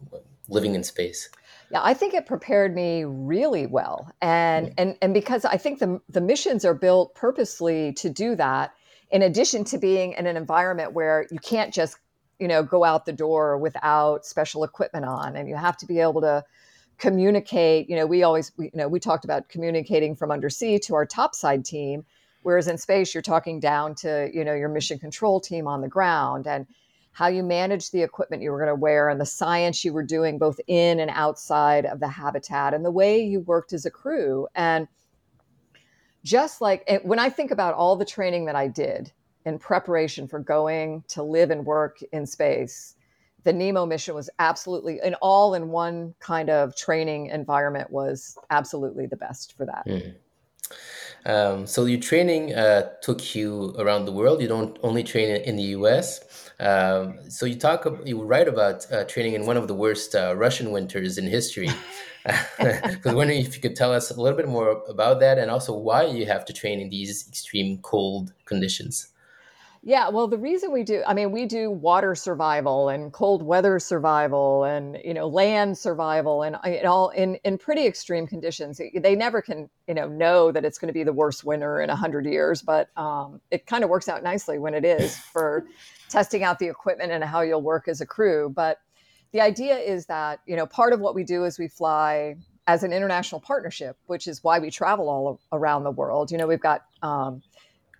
living 0.49 0.77
in 0.77 0.85
space? 0.85 1.29
Yeah, 1.73 1.81
I 1.83 1.95
think 1.95 2.15
it 2.15 2.27
prepared 2.27 2.77
me 2.77 3.05
really 3.05 3.67
well, 3.67 4.13
and 4.21 4.69
mm-hmm. 4.69 4.75
and 4.79 4.99
and 5.03 5.15
because 5.15 5.45
I 5.45 5.57
think 5.57 5.81
the 5.81 6.01
the 6.09 6.21
missions 6.21 6.65
are 6.65 6.75
built 6.75 7.17
purposely 7.17 7.93
to 7.95 8.09
do 8.09 8.37
that. 8.37 8.75
In 9.11 9.23
addition 9.23 9.65
to 9.65 9.79
being 9.79 10.13
in 10.13 10.27
an 10.27 10.37
environment 10.37 10.93
where 10.93 11.27
you 11.31 11.39
can't 11.39 11.75
just 11.75 11.97
you 12.39 12.47
know 12.47 12.63
go 12.63 12.85
out 12.85 13.05
the 13.05 13.13
door 13.13 13.59
without 13.59 14.27
special 14.27 14.63
equipment 14.63 15.07
on, 15.07 15.35
and 15.35 15.49
you 15.49 15.57
have 15.57 15.77
to 15.79 15.87
be 15.87 15.99
able 15.99 16.21
to 16.21 16.45
communicate 16.99 17.89
you 17.89 17.97
know 17.97 18.07
we 18.07 18.23
always 18.23 18.53
we, 18.57 18.67
you 18.67 18.71
know 18.75 18.89
we 18.89 19.01
talked 19.01 19.25
about 19.25 19.49
communicating 19.49 20.15
from 20.15 20.31
undersea 20.31 20.79
to 20.79 20.95
our 20.95 21.07
topside 21.07 21.65
team 21.65 22.05
whereas 22.43 22.69
in 22.69 22.79
space 22.79 23.15
you're 23.15 23.23
talking 23.23 23.59
down 23.59 23.95
to 23.95 24.31
you 24.33 24.45
know 24.45 24.55
your 24.55 24.69
mission 24.69 24.99
control 24.99 25.41
team 25.41 25.67
on 25.67 25.81
the 25.81 25.89
ground 25.89 26.47
and 26.47 26.67
how 27.13 27.27
you 27.27 27.43
manage 27.43 27.91
the 27.91 28.03
equipment 28.03 28.43
you 28.43 28.51
were 28.51 28.59
going 28.59 28.69
to 28.69 28.75
wear 28.75 29.09
and 29.09 29.21
the 29.21 29.27
science 29.27 29.85
you 29.85 29.93
were 29.93 30.03
doing 30.03 30.39
both 30.39 30.59
in 30.67 30.99
and 30.99 31.11
outside 31.13 31.85
of 31.85 32.01
the 32.01 32.09
habitat 32.09 32.73
and 32.73 32.85
the 32.85 32.91
way 32.91 33.23
you 33.23 33.41
worked 33.41 33.75
as 33.75 33.85
a 33.85 33.91
crew. 33.91 34.49
And 34.55 34.89
just 36.25 36.61
like 36.61 36.89
when 37.03 37.19
i 37.19 37.29
think 37.29 37.51
about 37.51 37.75
all 37.75 37.97
the 37.97 38.05
training 38.05 38.45
that 38.45 38.55
i 38.55 38.69
did 38.69 39.11
in 39.45 39.59
preparation 39.59 40.29
for 40.29 40.39
going 40.39 41.03
to 41.09 41.21
live 41.21 41.51
and 41.51 41.67
work 41.67 41.99
in 42.13 42.25
space 42.25 42.95
the 43.45 43.53
NEEMO 43.53 43.87
mission 43.89 44.15
was 44.15 44.31
absolutely 44.39 45.01
an 45.01 45.15
all 45.17 45.55
in 45.55 45.69
one 45.69 46.15
kind 46.21 46.51
of 46.51 46.77
training 46.77 47.27
environment 47.27 47.91
was 47.91 48.37
absolutely 48.51 49.07
the 49.07 49.17
best 49.17 49.57
for 49.57 49.67
that. 49.67 49.87
Mm. 49.87 50.15
Um, 51.25 51.67
so 51.67 51.85
your 51.85 52.01
training 52.01 52.55
uh, 52.55 52.91
took 53.01 53.35
you 53.35 53.75
around 53.79 54.07
the 54.07 54.13
world. 54.13 54.43
You 54.43 54.49
don't 54.49 54.79
only 54.83 55.05
train 55.05 55.37
in 55.43 55.57
the 55.57 55.63
U.S. 55.79 56.51
Um, 56.59 57.19
so 57.31 57.47
you 57.47 57.55
talk, 57.55 57.87
you 58.05 58.23
write 58.23 58.49
about 58.49 58.91
uh, 58.93 59.05
training 59.05 59.35
in 59.35 59.47
one 59.47 59.57
of 59.57 59.69
the 59.69 59.75
worst 59.75 60.15
uh, 60.15 60.35
Russian 60.37 60.73
winters 60.73 61.19
in 61.19 61.27
history. 61.27 61.71
Because 62.59 63.15
wondering 63.15 63.41
if 63.41 63.57
you 63.57 63.61
could 63.61 63.77
tell 63.77 63.93
us 63.93 64.11
a 64.11 64.21
little 64.21 64.37
bit 64.37 64.49
more 64.49 64.83
about 64.89 65.21
that, 65.21 65.39
and 65.39 65.51
also 65.51 65.77
why 65.77 66.05
you 66.05 66.27
have 66.27 66.45
to 66.47 66.53
train 66.53 66.81
in 66.81 66.89
these 66.89 67.27
extreme 67.29 67.79
cold 67.79 68.33
conditions. 68.45 69.09
Yeah, 69.85 70.11
well, 70.11 70.29
the 70.29 70.39
reason 70.39 70.71
we 70.71 70.85
do, 70.85 71.03
I 71.05 71.13
mean, 71.13 71.33
we 71.33 71.45
do 71.45 71.69
water 71.69 72.15
survival 72.15 72.89
and 72.89 73.13
cold 73.13 73.43
weather 73.43 73.81
survival 73.81 74.63
and 74.63 74.97
you 75.05 75.13
know 75.13 75.27
land 75.27 75.77
survival 75.77 76.45
and 76.45 76.57
it 76.65 76.85
all 76.85 77.09
in 77.09 77.35
in 77.43 77.59
pretty 77.59 77.85
extreme 77.85 78.29
conditions. 78.29 78.81
They 78.95 79.17
never 79.17 79.43
can 79.43 79.69
you 79.89 79.95
know 79.95 80.07
know 80.07 80.53
that 80.53 80.65
it's 80.65 80.79
going 80.79 80.87
to 80.87 80.93
be 80.93 81.03
the 81.03 81.13
worst 81.13 81.43
winter 81.43 81.81
in 81.81 81.91
a 81.91 81.97
hundred 81.97 82.27
years, 82.27 82.63
but 82.63 82.97
um, 82.97 83.41
it 83.51 83.67
kind 83.67 83.83
of 83.83 83.91
works 83.91 84.09
out 84.09 84.23
nicely 84.23 84.61
when 84.61 84.73
it 84.75 84.85
is 84.85 85.17
for 85.19 85.67
testing 86.09 86.45
out 86.45 86.61
the 86.61 86.69
equipment 86.69 87.11
and 87.11 87.25
how 87.25 87.41
you'll 87.41 87.61
work 87.61 87.89
as 87.89 88.01
a 88.01 88.07
crew. 88.07 88.53
But 88.55 88.79
the 89.33 89.41
idea 89.41 89.77
is 89.79 90.07
that 90.07 90.43
you 90.47 90.55
know 90.55 90.67
part 90.67 90.93
of 90.93 91.01
what 91.01 91.17
we 91.17 91.25
do 91.25 91.45
is 91.45 91.59
we 91.59 91.67
fly 91.67 92.37
as 92.69 92.85
an 92.85 92.93
international 92.93 93.41
partnership, 93.41 93.97
which 94.07 94.29
is 94.29 94.45
why 94.45 94.61
we 94.61 94.71
travel 94.71 95.09
all 95.09 95.41
around 95.51 95.83
the 95.83 95.91
world. 95.91 96.31
You 96.31 96.39
know, 96.39 96.47
we've 96.47 96.61
got 96.61 96.85
um, 97.03 97.43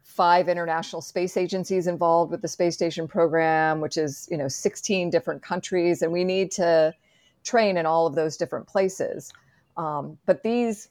five 0.03 0.49
international 0.49 1.01
space 1.03 1.37
agencies 1.37 1.87
involved 1.87 2.31
with 2.31 2.43
the 2.43 2.49
space 2.49 2.75
station 2.75 3.09
program, 3.09 3.81
which 3.81 3.97
is 3.97 4.29
you 4.31 4.37
know 4.37 4.49
16 4.49 5.11
different 5.11 5.43
countries, 5.43 6.03
and 6.03 6.13
we 6.13 6.25
need 6.25 6.51
to 6.53 6.95
train 7.45 7.77
in 7.77 7.87
all 7.87 8.07
of 8.07 8.15
those 8.15 8.37
different 8.37 8.67
places. 8.67 9.33
Um, 9.77 10.19
but 10.27 10.43
these 10.43 10.89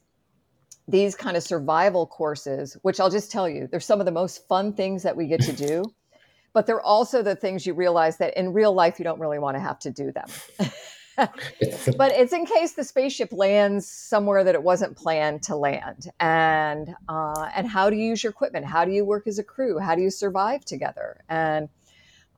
these 0.87 1.15
kind 1.15 1.37
of 1.37 1.43
survival 1.43 2.05
courses, 2.05 2.75
which 2.81 2.99
I'll 2.99 3.09
just 3.09 3.31
tell 3.31 3.47
you, 3.47 3.67
they're 3.67 3.79
some 3.79 3.99
of 3.99 4.05
the 4.05 4.11
most 4.11 4.47
fun 4.47 4.73
things 4.73 5.03
that 5.03 5.15
we 5.15 5.27
get 5.27 5.41
to 5.41 5.53
do. 5.53 5.83
But 6.53 6.67
they're 6.67 6.81
also 6.81 7.23
the 7.23 7.33
things 7.33 7.65
you 7.65 7.73
realize 7.73 8.17
that 8.17 8.35
in 8.37 8.51
real 8.51 8.73
life 8.73 8.99
you 8.99 9.05
don't 9.05 9.21
really 9.21 9.39
want 9.39 9.55
to 9.55 9.61
have 9.61 9.79
to 9.79 9.89
do 9.89 10.11
them. 10.11 10.27
but 11.17 12.11
it's 12.13 12.33
in 12.33 12.45
case 12.45 12.73
the 12.73 12.83
spaceship 12.83 13.31
lands 13.31 13.87
somewhere 13.87 14.43
that 14.43 14.55
it 14.55 14.63
wasn't 14.63 14.95
planned 14.95 15.43
to 15.43 15.55
land, 15.55 16.09
and 16.19 16.95
uh, 17.09 17.49
and 17.55 17.67
how 17.67 17.89
do 17.89 17.95
you 17.95 18.07
use 18.07 18.23
your 18.23 18.31
equipment? 18.31 18.65
How 18.65 18.85
do 18.85 18.91
you 18.91 19.03
work 19.03 19.27
as 19.27 19.37
a 19.37 19.43
crew? 19.43 19.77
How 19.77 19.95
do 19.95 20.01
you 20.01 20.09
survive 20.09 20.63
together? 20.63 21.23
And 21.27 21.69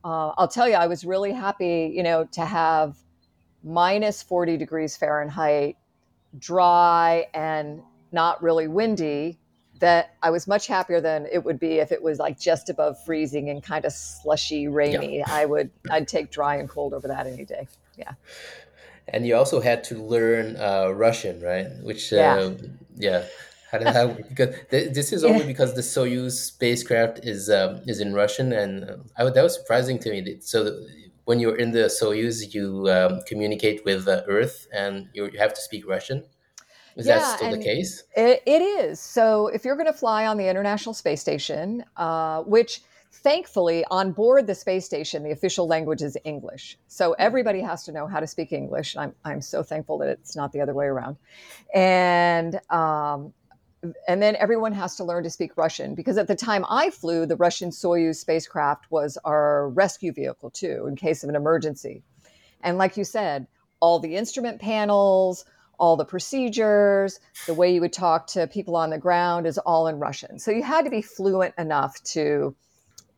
uh, 0.04 0.30
I'll 0.38 0.48
tell 0.48 0.68
you, 0.68 0.76
I 0.76 0.88
was 0.88 1.06
really 1.06 1.32
happy, 1.32 1.92
you 1.96 2.04
know, 2.04 2.26
to 2.34 2.46
have 2.46 2.98
minus 3.64 4.24
forty 4.24 4.58
degrees 4.58 4.98
Fahrenheit, 4.98 5.78
dry 6.38 7.28
and 7.34 7.82
not 8.12 8.42
really 8.42 8.68
windy. 8.68 9.40
That 9.80 10.16
I 10.24 10.30
was 10.30 10.48
much 10.48 10.68
happier 10.68 11.02
than 11.02 11.28
it 11.30 11.44
would 11.44 11.60
be 11.60 11.80
if 11.80 11.92
it 11.92 12.02
was 12.02 12.18
like 12.18 12.40
just 12.40 12.70
above 12.70 13.04
freezing 13.04 13.50
and 13.50 13.62
kind 13.62 13.84
of 13.84 13.92
slushy, 13.92 14.68
rainy. 14.68 15.18
Yeah. 15.18 15.26
I 15.28 15.46
would 15.46 15.72
I'd 15.92 16.08
take 16.08 16.32
dry 16.32 16.56
and 16.56 16.70
cold 16.70 16.94
over 16.94 17.08
that 17.10 17.28
any 17.28 17.44
day. 17.44 17.68
Yeah 17.98 18.14
and 19.08 19.26
you 19.26 19.36
also 19.36 19.60
had 19.60 19.84
to 19.86 20.04
learn 20.04 20.56
uh, 20.58 20.90
Russian, 20.90 21.42
right? 21.42 21.68
Which, 21.82 22.14
uh, 22.14 22.18
yeah, 22.18 22.50
yeah. 22.96 23.26
How 23.72 23.80
did 23.80 23.88
that? 23.88 24.08
work? 24.08 24.30
Because 24.30 24.56
th- 24.70 24.94
this 24.94 25.12
is 25.12 25.24
only 25.24 25.40
yeah. 25.40 25.48
because 25.48 25.74
the 25.74 25.82
Soyuz 25.82 26.34
spacecraft 26.34 27.20
is 27.24 27.50
um, 27.50 27.82
is 27.88 28.00
in 28.00 28.14
Russian, 28.14 28.54
and 28.54 28.84
uh, 28.84 28.98
I, 29.18 29.30
that 29.30 29.44
was 29.44 29.56
surprising 29.56 29.98
to 30.00 30.12
me. 30.12 30.38
So 30.42 30.80
when 31.26 31.40
you're 31.40 31.56
in 31.56 31.72
the 31.72 31.86
Soyuz, 31.86 32.54
you 32.54 32.88
um, 32.90 33.22
communicate 33.28 33.84
with 33.84 34.08
uh, 34.08 34.22
Earth, 34.28 34.68
and 34.72 35.08
you 35.14 35.32
have 35.40 35.54
to 35.54 35.62
speak 35.62 35.88
Russian. 35.88 36.24
Is 36.96 37.08
yeah, 37.08 37.18
that 37.18 37.38
still 37.38 37.50
the 37.50 37.64
case? 37.64 38.04
It, 38.16 38.44
it 38.46 38.62
is. 38.62 39.00
So 39.00 39.48
if 39.48 39.66
you're 39.66 39.76
going 39.76 39.88
to 39.88 39.98
fly 39.98 40.28
on 40.28 40.38
the 40.38 40.48
International 40.48 40.94
Space 40.94 41.22
Station, 41.22 41.84
uh, 41.98 42.44
which 42.44 42.82
Thankfully, 43.14 43.86
on 43.92 44.12
board 44.12 44.48
the 44.48 44.56
space 44.56 44.86
station, 44.86 45.22
the 45.22 45.30
official 45.30 45.68
language 45.68 46.02
is 46.02 46.18
English. 46.24 46.80
So 46.88 47.14
everybody 47.14 47.62
has 47.62 47.84
to 47.84 47.92
know 47.92 48.08
how 48.08 48.20
to 48.20 48.26
speak 48.26 48.52
English. 48.52 48.98
I'm, 48.98 49.14
I'm 49.24 49.40
so 49.40 49.62
thankful 49.62 50.00
that 50.00 50.10
it's 50.10 50.36
not 50.36 50.52
the 50.52 50.62
other 50.62 50.74
way 50.74 50.88
around. 50.88 51.18
And, 51.76 52.60
um, 52.72 53.32
and 54.08 54.20
then 54.20 54.36
everyone 54.38 54.74
has 54.74 54.96
to 54.96 55.04
learn 55.04 55.24
to 55.26 55.30
speak 55.30 55.58
Russian 55.58 55.94
because 55.94 56.18
at 56.18 56.28
the 56.28 56.36
time 56.36 56.66
I 56.68 56.90
flew, 56.90 57.28
the 57.28 57.36
Russian 57.36 57.70
Soyuz 57.70 58.16
spacecraft 58.16 58.90
was 58.90 59.16
our 59.24 59.70
rescue 59.70 60.12
vehicle 60.12 60.50
too, 60.50 60.88
in 60.88 60.96
case 60.96 61.24
of 61.24 61.30
an 61.30 61.36
emergency. 61.36 62.02
And 62.62 62.80
like 62.80 62.98
you 62.98 63.04
said, 63.04 63.46
all 63.80 64.00
the 64.00 64.16
instrument 64.16 64.60
panels, 64.60 65.46
all 65.78 65.96
the 65.98 66.06
procedures, 66.06 67.20
the 67.46 67.54
way 67.54 67.72
you 67.72 67.82
would 67.82 67.94
talk 67.94 68.26
to 68.28 68.48
people 68.48 68.76
on 68.76 68.90
the 68.90 68.98
ground 68.98 69.46
is 69.46 69.60
all 69.60 69.88
in 69.88 70.00
Russian. 70.00 70.40
So 70.40 70.50
you 70.50 70.64
had 70.64 70.84
to 70.86 70.92
be 70.92 71.04
fluent 71.04 71.54
enough 71.60 72.02
to 72.06 72.56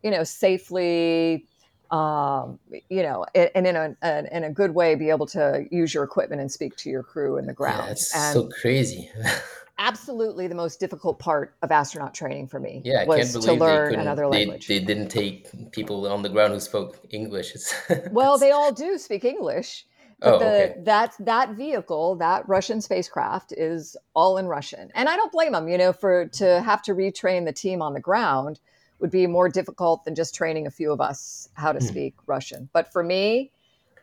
you 0.05 0.11
know, 0.11 0.23
safely, 0.23 1.47
um, 1.89 2.59
you 2.89 3.01
know, 3.01 3.25
and 3.33 3.65
in 3.65 3.75
a, 3.75 3.95
in 4.31 4.43
a 4.43 4.51
good 4.51 4.75
way, 4.75 4.93
be 4.93 5.09
able 5.09 5.25
to 5.25 5.65
use 5.71 5.95
your 5.95 6.03
equipment 6.03 6.39
and 6.39 6.51
speak 6.51 6.75
to 6.77 6.91
your 6.91 7.01
crew 7.01 7.37
in 7.37 7.47
the 7.47 7.53
ground. 7.53 7.85
Yeah, 7.87 7.91
it's 7.91 8.15
and 8.15 8.33
so 8.33 8.47
crazy. 8.61 9.09
absolutely 9.79 10.47
the 10.47 10.55
most 10.55 10.79
difficult 10.79 11.19
part 11.19 11.55
of 11.63 11.71
astronaut 11.71 12.13
training 12.13 12.47
for 12.47 12.59
me 12.59 12.81
yeah, 12.85 13.03
was 13.05 13.33
to 13.33 13.53
learn 13.53 13.95
another 13.95 14.27
language. 14.27 14.67
They, 14.67 14.79
they, 14.79 14.85
didn't 14.85 15.09
take 15.09 15.71
people 15.71 16.07
on 16.07 16.21
the 16.21 16.29
ground 16.29 16.53
who 16.53 16.59
spoke 16.59 16.99
English. 17.09 17.53
well, 18.11 18.37
they 18.37 18.51
all 18.51 18.71
do 18.71 18.99
speak 18.99 19.25
English. 19.25 19.85
But 20.19 20.33
oh, 20.35 20.39
the, 20.39 20.45
okay. 20.45 20.75
that 20.83 21.13
that 21.19 21.49
vehicle, 21.55 22.15
that 22.17 22.47
Russian 22.47 22.79
spacecraft, 22.79 23.51
is 23.51 23.97
all 24.13 24.37
in 24.37 24.45
Russian, 24.45 24.89
and 24.95 25.09
I 25.09 25.17
don't 25.17 25.31
blame 25.31 25.51
them. 25.51 25.67
You 25.67 25.77
know, 25.77 25.91
for 25.91 26.27
to 26.27 26.61
have 26.61 26.81
to 26.83 26.93
retrain 26.93 27.43
the 27.43 27.51
team 27.51 27.81
on 27.81 27.93
the 27.93 27.99
ground 27.99 28.61
would 28.99 29.11
be 29.11 29.27
more 29.27 29.49
difficult 29.49 30.05
than 30.05 30.15
just 30.15 30.35
training 30.35 30.67
a 30.67 30.71
few 30.71 30.91
of 30.91 31.01
us 31.01 31.49
how 31.53 31.71
to 31.71 31.79
mm. 31.79 31.87
speak 31.87 32.15
Russian. 32.27 32.69
But 32.73 32.91
for 32.91 33.03
me, 33.03 33.51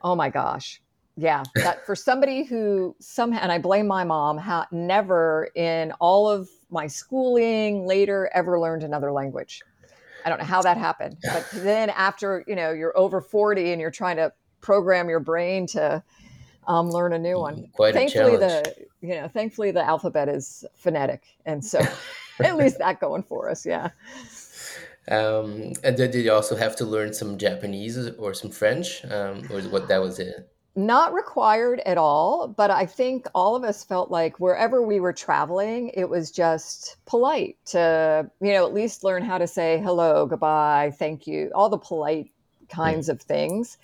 oh 0.02 0.14
my 0.14 0.28
gosh, 0.28 0.80
yeah, 1.16 1.42
that 1.56 1.84
for 1.84 1.94
somebody 1.94 2.44
who 2.44 2.96
somehow, 2.99 3.40
and 3.40 3.52
I 3.52 3.58
blame 3.58 3.87
my 3.87 4.04
mom, 4.04 4.38
ha- 4.38 4.66
never 4.70 5.49
in 5.54 5.92
all 6.00 6.28
of 6.28 6.49
my 6.70 6.87
schooling 6.87 7.87
later 7.87 8.30
ever 8.32 8.58
learned 8.58 8.82
another 8.82 9.12
language. 9.12 9.61
I 10.25 10.30
don't 10.30 10.38
know 10.38 10.46
how 10.46 10.62
that 10.62 10.78
happened, 10.78 11.18
but 11.22 11.46
then 11.52 11.90
after 11.90 12.44
you 12.46 12.54
know 12.54 12.70
you're 12.70 12.96
over 12.96 13.20
forty 13.20 13.72
and 13.72 13.80
you're 13.80 13.90
trying 13.90 14.16
to 14.16 14.32
program 14.61 15.08
your 15.08 15.20
brain 15.20 15.66
to 15.66 16.02
um, 16.66 16.90
learn 16.90 17.12
a 17.12 17.18
new 17.18 17.38
one. 17.38 17.56
Mm, 17.56 17.72
quite 17.72 17.92
thankfully, 17.92 18.37
the 18.37 18.75
you 19.02 19.14
know, 19.16 19.28
thankfully 19.28 19.70
the 19.70 19.84
alphabet 19.84 20.28
is 20.28 20.64
phonetic, 20.76 21.22
and 21.44 21.62
so 21.62 21.80
at 22.40 22.56
least 22.56 22.78
that 22.78 23.00
going 23.00 23.22
for 23.22 23.50
us. 23.50 23.66
Yeah. 23.66 23.90
Um, 25.09 25.73
and 25.82 25.97
did 25.97 26.14
you 26.14 26.32
also 26.32 26.56
have 26.56 26.76
to 26.76 26.85
learn 26.85 27.12
some 27.12 27.38
Japanese 27.38 28.09
or 28.11 28.35
some 28.35 28.50
French, 28.50 29.04
um, 29.06 29.49
or 29.50 29.61
what 29.62 29.88
that 29.88 30.00
was 30.00 30.18
it? 30.18 30.49
Not 30.75 31.12
required 31.12 31.80
at 31.85 31.99
all, 31.99 32.49
but 32.49 32.71
I 32.71 32.87
think 32.87 33.26
all 33.35 33.56
of 33.56 33.64
us 33.64 33.85
felt 33.85 34.11
like 34.11 34.40
wherever 34.40 34.80
we 34.80 35.00
were 35.00 35.12
traveling, 35.12 35.90
it 35.90 36.09
was 36.09 36.30
just 36.30 36.97
polite 37.04 37.59
to, 37.66 38.30
you 38.40 38.52
know, 38.52 38.64
at 38.66 38.73
least 38.73 39.04
learn 39.04 39.23
how 39.23 39.37
to 39.38 39.47
say 39.47 39.82
hello, 39.85 40.25
goodbye, 40.25 40.92
thank 40.99 41.26
you, 41.26 41.50
all 41.54 41.68
the 41.68 41.76
polite 41.76 42.30
kinds 42.71 43.09
mm. 43.09 43.12
of 43.12 43.21
things. 43.21 43.76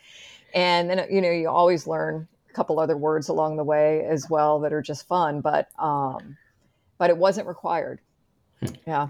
And 0.54 0.88
then, 0.88 1.06
you 1.10 1.20
know, 1.20 1.30
you 1.30 1.48
always 1.50 1.86
learn 1.86 2.26
a 2.48 2.52
couple 2.54 2.80
other 2.80 2.96
words 2.96 3.28
along 3.28 3.56
the 3.56 3.64
way 3.64 4.04
as 4.06 4.30
well 4.30 4.60
that 4.60 4.72
are 4.72 4.80
just 4.80 5.06
fun, 5.06 5.42
but 5.42 5.68
um, 5.78 6.38
but 6.96 7.10
it 7.10 7.18
wasn't 7.18 7.46
required. 7.46 8.00
Hmm. 8.60 8.74
Yeah. 8.86 9.08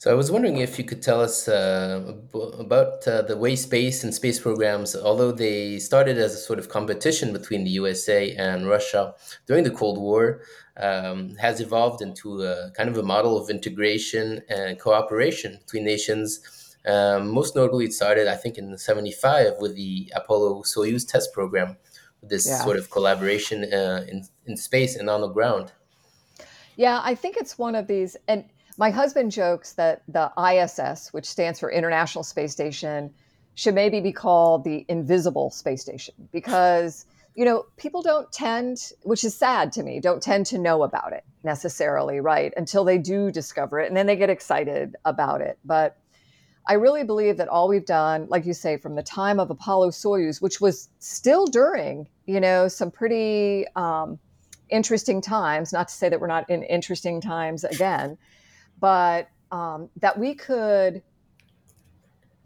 So 0.00 0.12
I 0.12 0.14
was 0.14 0.30
wondering 0.30 0.58
if 0.58 0.78
you 0.78 0.84
could 0.84 1.02
tell 1.02 1.20
us 1.20 1.48
uh, 1.48 2.14
about 2.32 3.06
uh, 3.08 3.22
the 3.22 3.36
way 3.36 3.56
space 3.56 4.04
and 4.04 4.14
space 4.14 4.38
programs, 4.38 4.94
although 4.94 5.32
they 5.32 5.80
started 5.80 6.18
as 6.18 6.34
a 6.34 6.38
sort 6.38 6.60
of 6.60 6.68
competition 6.68 7.32
between 7.32 7.64
the 7.64 7.70
USA 7.70 8.32
and 8.36 8.68
Russia 8.68 9.14
during 9.48 9.64
the 9.64 9.72
Cold 9.72 9.98
War, 9.98 10.42
um, 10.76 11.34
has 11.34 11.60
evolved 11.60 12.00
into 12.00 12.44
a 12.44 12.70
kind 12.76 12.88
of 12.88 12.96
a 12.96 13.02
model 13.02 13.36
of 13.36 13.50
integration 13.50 14.40
and 14.48 14.78
cooperation 14.78 15.58
between 15.58 15.82
nations. 15.82 16.76
Um, 16.86 17.30
most 17.30 17.56
notably, 17.56 17.86
it 17.86 17.92
started, 17.92 18.28
I 18.28 18.36
think, 18.36 18.56
in 18.56 18.78
'75 18.78 19.54
with 19.58 19.74
the 19.74 20.12
Apollo 20.14 20.62
Soyuz 20.62 21.10
test 21.10 21.32
program, 21.32 21.76
this 22.22 22.46
yeah. 22.46 22.62
sort 22.62 22.76
of 22.76 22.88
collaboration 22.88 23.64
uh, 23.64 24.04
in 24.06 24.24
in 24.46 24.56
space 24.56 24.94
and 24.94 25.10
on 25.10 25.22
the 25.22 25.28
ground. 25.28 25.72
Yeah, 26.76 27.00
I 27.02 27.16
think 27.16 27.36
it's 27.36 27.58
one 27.58 27.74
of 27.74 27.88
these, 27.88 28.16
and 28.28 28.44
my 28.78 28.90
husband 28.90 29.32
jokes 29.32 29.72
that 29.72 30.02
the 30.08 30.32
ISS, 30.38 31.12
which 31.12 31.26
stands 31.26 31.58
for 31.58 31.70
International 31.70 32.22
Space 32.24 32.52
Station, 32.52 33.12
should 33.58 33.74
maybe 33.74 34.00
be 34.00 34.12
called 34.12 34.62
the 34.62 34.86
invisible 34.88 35.50
space 35.50 35.82
station 35.82 36.14
because 36.32 37.06
you 37.34 37.44
know 37.44 37.66
people 37.76 38.02
don't 38.02 38.30
tend 38.30 38.92
which 39.02 39.24
is 39.24 39.36
sad 39.36 39.72
to 39.72 39.82
me 39.82 39.98
don't 39.98 40.22
tend 40.22 40.46
to 40.46 40.58
know 40.58 40.84
about 40.84 41.12
it 41.12 41.24
necessarily 41.42 42.20
right 42.20 42.52
until 42.56 42.84
they 42.84 42.98
do 42.98 43.32
discover 43.32 43.80
it 43.80 43.88
and 43.88 43.96
then 43.96 44.06
they 44.06 44.14
get 44.14 44.30
excited 44.30 44.94
about 45.04 45.40
it. 45.40 45.58
But 45.64 45.96
i 46.68 46.74
really 46.74 47.02
believe 47.02 47.36
that 47.38 47.48
all 47.48 47.66
we've 47.66 47.84
done 47.84 48.28
like 48.28 48.46
you 48.46 48.54
say 48.54 48.76
from 48.76 48.94
the 48.94 49.02
time 49.02 49.40
of 49.40 49.50
apollo 49.50 49.88
soyuz 49.88 50.40
which 50.40 50.60
was 50.60 50.88
still 51.00 51.46
during 51.46 52.06
you 52.26 52.38
know 52.38 52.68
some 52.68 52.92
pretty 52.92 53.66
um, 53.74 54.20
interesting 54.68 55.20
times 55.20 55.72
not 55.72 55.88
to 55.88 55.94
say 55.94 56.08
that 56.08 56.20
we're 56.20 56.28
not 56.28 56.48
in 56.48 56.62
interesting 56.62 57.20
times 57.20 57.64
again 57.64 58.16
but 58.80 59.28
um, 59.50 59.88
that 59.96 60.18
we 60.18 60.34
could 60.34 61.02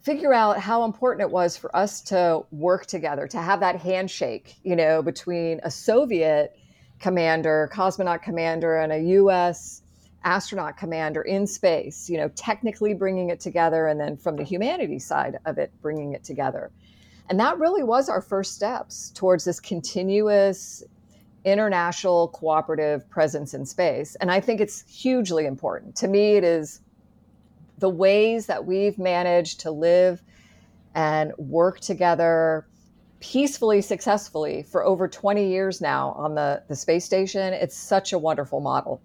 figure 0.03 0.33
out 0.33 0.59
how 0.59 0.85
important 0.85 1.23
it 1.23 1.33
was 1.33 1.57
for 1.57 1.75
us 1.77 2.01
to 2.01 2.45
work 2.51 2.87
together, 2.87 3.29
to 3.29 3.39
have 3.39 3.61
that 3.61 3.77
handshake, 3.77 4.57
you 4.65 4.75
know, 4.75 5.01
between 5.03 5.61
a 5.63 5.71
Soviet 5.71 6.57
commander, 6.99 7.71
cosmonaut 7.73 8.23
commander, 8.23 8.79
and 8.79 8.93
a 8.93 8.99
US 9.19 9.83
astronaut 10.25 10.77
commander 10.77 11.23
in 11.23 11.47
space, 11.47 12.09
you 12.09 12.17
know, 12.17 12.29
technically 12.35 12.95
bringing 12.95 13.31
it 13.31 13.41
together, 13.41 13.87
and 13.87 14.01
then 14.01 14.17
from 14.17 14.37
the 14.37 14.45
humanities 14.45 15.05
side 15.05 15.39
of 15.47 15.59
it, 15.59 15.73
bringing 15.81 16.13
it 16.13 16.25
together. 16.25 16.71
And 17.29 17.39
that 17.41 17.59
really 17.59 17.83
was 17.83 18.09
our 18.09 18.21
first 18.21 18.55
steps 18.55 19.11
towards 19.15 19.45
this 19.45 19.61
continuous 19.61 20.83
international 21.45 22.29
cooperative 22.29 23.09
presence 23.11 23.55
in 23.55 23.67
space. 23.67 24.15
And 24.17 24.31
I 24.31 24.41
think 24.41 24.61
it's 24.61 24.83
hugely 24.89 25.47
important. 25.47 25.97
To 25.97 26.09
me, 26.09 26.37
it 26.37 26.45
is 26.45 26.81
the 27.79 27.89
ways 27.89 28.47
that 28.47 28.65
we've 28.65 28.99
managed 28.99 29.61
to 29.61 29.71
live 29.71 30.23
and 30.95 31.33
work 31.37 31.81
together 31.81 32.67
peacefully, 33.21 33.81
successfully 33.81 34.63
for 34.63 34.85
over 34.85 35.09
20 35.09 35.49
years 35.49 35.81
now 35.81 36.11
on 36.13 36.35
the, 36.35 36.63
the 36.69 36.77
space 36.77 37.05
station. 37.05 37.53
It's 37.53 37.77
such 37.77 38.13
a 38.13 38.19
wonderful 38.19 38.61
model 38.61 39.01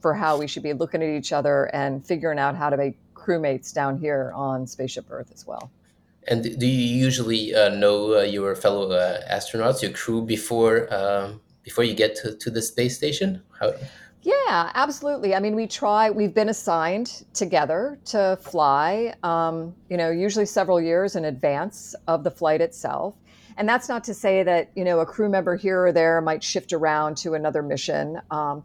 for 0.00 0.14
how 0.14 0.38
we 0.38 0.46
should 0.46 0.62
be 0.62 0.72
looking 0.72 1.02
at 1.02 1.08
each 1.08 1.32
other 1.32 1.64
and 1.74 2.04
figuring 2.04 2.38
out 2.38 2.56
how 2.56 2.70
to 2.70 2.76
make 2.76 2.96
crewmates 3.14 3.72
down 3.72 3.98
here 3.98 4.32
on 4.34 4.66
Spaceship 4.66 5.06
Earth 5.10 5.30
as 5.34 5.46
well. 5.46 5.70
And 6.26 6.58
do 6.58 6.66
you 6.66 6.96
usually 7.04 7.54
uh, 7.54 7.70
know 7.70 8.18
uh, 8.18 8.22
your 8.22 8.54
fellow 8.54 8.90
uh, 8.90 9.20
astronauts, 9.30 9.82
your 9.82 9.92
crew, 9.92 10.22
before 10.22 10.92
um, 10.92 11.40
before 11.62 11.84
you 11.84 11.94
get 11.94 12.16
to, 12.16 12.36
to 12.36 12.50
the 12.50 12.62
space 12.62 12.96
station? 12.96 13.42
How... 13.58 13.74
Yeah, 14.22 14.70
absolutely. 14.74 15.34
I 15.34 15.40
mean, 15.40 15.54
we 15.54 15.66
try. 15.66 16.10
We've 16.10 16.34
been 16.34 16.48
assigned 16.48 17.24
together 17.34 17.98
to 18.06 18.38
fly. 18.40 19.14
Um, 19.22 19.74
you 19.88 19.96
know, 19.96 20.10
usually 20.10 20.46
several 20.46 20.80
years 20.80 21.16
in 21.16 21.24
advance 21.24 21.94
of 22.06 22.24
the 22.24 22.30
flight 22.30 22.60
itself. 22.60 23.14
And 23.56 23.68
that's 23.68 23.88
not 23.88 24.04
to 24.04 24.14
say 24.14 24.42
that 24.44 24.70
you 24.76 24.84
know 24.84 25.00
a 25.00 25.06
crew 25.06 25.28
member 25.28 25.56
here 25.56 25.86
or 25.86 25.92
there 25.92 26.20
might 26.20 26.44
shift 26.44 26.72
around 26.72 27.16
to 27.18 27.34
another 27.34 27.62
mission. 27.62 28.20
Um, 28.30 28.64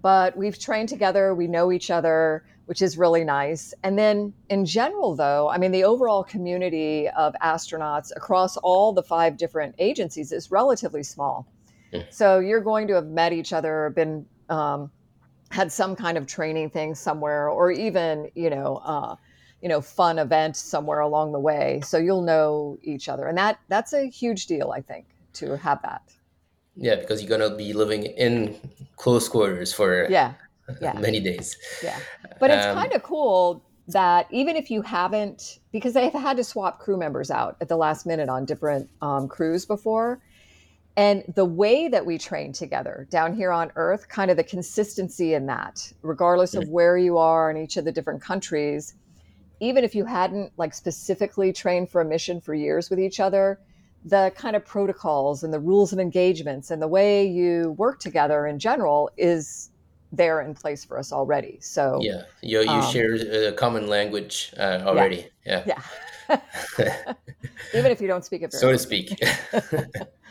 but 0.00 0.36
we've 0.36 0.58
trained 0.58 0.88
together. 0.88 1.34
We 1.34 1.46
know 1.46 1.70
each 1.72 1.90
other 1.90 2.44
which 2.66 2.80
is 2.80 2.96
really 2.96 3.24
nice. 3.24 3.74
And 3.82 3.98
then 3.98 4.32
in 4.48 4.64
general, 4.64 5.14
though, 5.14 5.48
I 5.48 5.58
mean, 5.58 5.72
the 5.72 5.84
overall 5.84 6.24
community 6.24 7.08
of 7.08 7.34
astronauts 7.42 8.10
across 8.16 8.56
all 8.58 8.92
the 8.92 9.02
five 9.02 9.36
different 9.36 9.74
agencies 9.78 10.32
is 10.32 10.50
relatively 10.50 11.02
small. 11.02 11.46
Mm. 11.94 12.12
So 12.12 12.38
you're 12.40 12.60
going 12.60 12.88
to 12.88 12.94
have 12.94 13.06
met 13.06 13.32
each 13.32 13.52
other, 13.52 13.92
been 13.94 14.26
um, 14.48 14.90
had 15.50 15.70
some 15.70 15.94
kind 15.96 16.18
of 16.18 16.26
training 16.26 16.70
thing 16.70 16.94
somewhere, 16.94 17.48
or 17.48 17.70
even 17.70 18.30
you 18.34 18.50
know, 18.50 18.76
uh, 18.84 19.16
you 19.62 19.68
know, 19.68 19.80
fun 19.80 20.18
event 20.18 20.56
somewhere 20.56 21.00
along 21.00 21.32
the 21.32 21.40
way. 21.40 21.80
So 21.84 21.98
you'll 21.98 22.22
know 22.22 22.78
each 22.82 23.08
other, 23.08 23.26
and 23.26 23.38
that 23.38 23.58
that's 23.68 23.92
a 23.92 24.08
huge 24.08 24.46
deal, 24.46 24.72
I 24.72 24.80
think, 24.80 25.06
to 25.34 25.56
have 25.56 25.80
that. 25.82 26.02
Yeah, 26.76 26.96
because 26.96 27.22
you're 27.22 27.38
gonna 27.38 27.56
be 27.56 27.72
living 27.72 28.04
in 28.04 28.58
close 28.96 29.28
quarters 29.28 29.72
for 29.72 30.08
yeah 30.10 30.34
yeah. 30.80 30.92
many 31.00 31.20
days. 31.20 31.56
Yeah. 31.82 31.98
But 32.40 32.50
it's 32.50 32.66
um, 32.66 32.74
kind 32.74 32.92
of 32.92 33.02
cool 33.02 33.62
that 33.88 34.26
even 34.30 34.56
if 34.56 34.70
you 34.70 34.82
haven't, 34.82 35.58
because 35.72 35.92
they've 35.92 36.12
had 36.12 36.36
to 36.38 36.44
swap 36.44 36.78
crew 36.78 36.96
members 36.96 37.30
out 37.30 37.56
at 37.60 37.68
the 37.68 37.76
last 37.76 38.06
minute 38.06 38.28
on 38.28 38.44
different 38.44 38.88
um, 39.02 39.28
crews 39.28 39.66
before. 39.66 40.20
And 40.96 41.24
the 41.34 41.44
way 41.44 41.88
that 41.88 42.06
we 42.06 42.18
train 42.18 42.52
together 42.52 43.08
down 43.10 43.34
here 43.34 43.50
on 43.50 43.72
Earth, 43.74 44.08
kind 44.08 44.30
of 44.30 44.36
the 44.36 44.44
consistency 44.44 45.34
in 45.34 45.46
that, 45.46 45.92
regardless 46.02 46.54
of 46.54 46.68
where 46.68 46.96
you 46.96 47.18
are 47.18 47.50
in 47.50 47.56
each 47.56 47.76
of 47.76 47.84
the 47.84 47.90
different 47.90 48.22
countries, 48.22 48.94
even 49.60 49.82
if 49.82 49.94
you 49.94 50.04
hadn't 50.04 50.52
like 50.56 50.72
specifically 50.72 51.52
trained 51.52 51.90
for 51.90 52.00
a 52.00 52.04
mission 52.04 52.40
for 52.40 52.54
years 52.54 52.90
with 52.90 53.00
each 53.00 53.18
other, 53.18 53.58
the 54.04 54.32
kind 54.36 54.54
of 54.54 54.64
protocols 54.64 55.42
and 55.42 55.52
the 55.52 55.58
rules 55.58 55.92
of 55.92 55.98
engagements 55.98 56.70
and 56.70 56.80
the 56.80 56.88
way 56.88 57.26
you 57.26 57.74
work 57.78 57.98
together 57.98 58.46
in 58.46 58.58
general 58.58 59.10
is 59.16 59.70
there 60.12 60.42
in 60.42 60.54
place 60.54 60.84
for 60.84 60.96
us 60.98 61.12
already. 61.12 61.58
So 61.60 61.98
yeah, 62.02 62.22
you 62.42 62.60
you 62.60 62.68
um, 62.68 62.92
share 62.92 63.14
a 63.48 63.52
common 63.52 63.88
language 63.88 64.52
uh, 64.58 64.82
already. 64.84 65.26
Yeah, 65.44 65.64
yeah. 65.66 65.82
Even 67.74 67.90
if 67.90 68.00
you 68.00 68.06
don't 68.06 68.24
speak 68.24 68.42
it, 68.42 68.52
so 68.52 68.70
to 68.70 68.78
speak. 68.78 69.18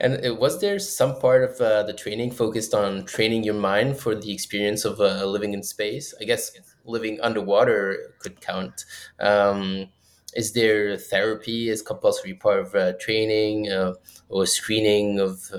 and 0.00 0.26
uh, 0.26 0.34
was 0.34 0.60
there 0.60 0.78
some 0.78 1.18
part 1.18 1.44
of 1.44 1.60
uh, 1.60 1.82
the 1.82 1.92
training 1.92 2.30
focused 2.30 2.74
on 2.74 3.04
training 3.04 3.44
your 3.44 3.54
mind 3.54 3.98
for 3.98 4.14
the 4.14 4.32
experience 4.32 4.84
of 4.84 5.00
uh, 5.00 5.24
living 5.24 5.54
in 5.54 5.62
space? 5.62 6.14
I 6.20 6.24
guess 6.24 6.52
living 6.84 7.20
underwater 7.20 8.14
could 8.18 8.40
count. 8.40 8.84
Um, 9.18 9.88
is 10.34 10.52
there 10.52 10.96
therapy 10.96 11.70
as 11.70 11.80
compulsory 11.82 12.34
part 12.34 12.60
of 12.60 12.74
uh, 12.74 12.92
training 13.00 13.70
uh, 13.70 13.94
or 14.28 14.44
screening 14.44 15.18
of 15.18 15.50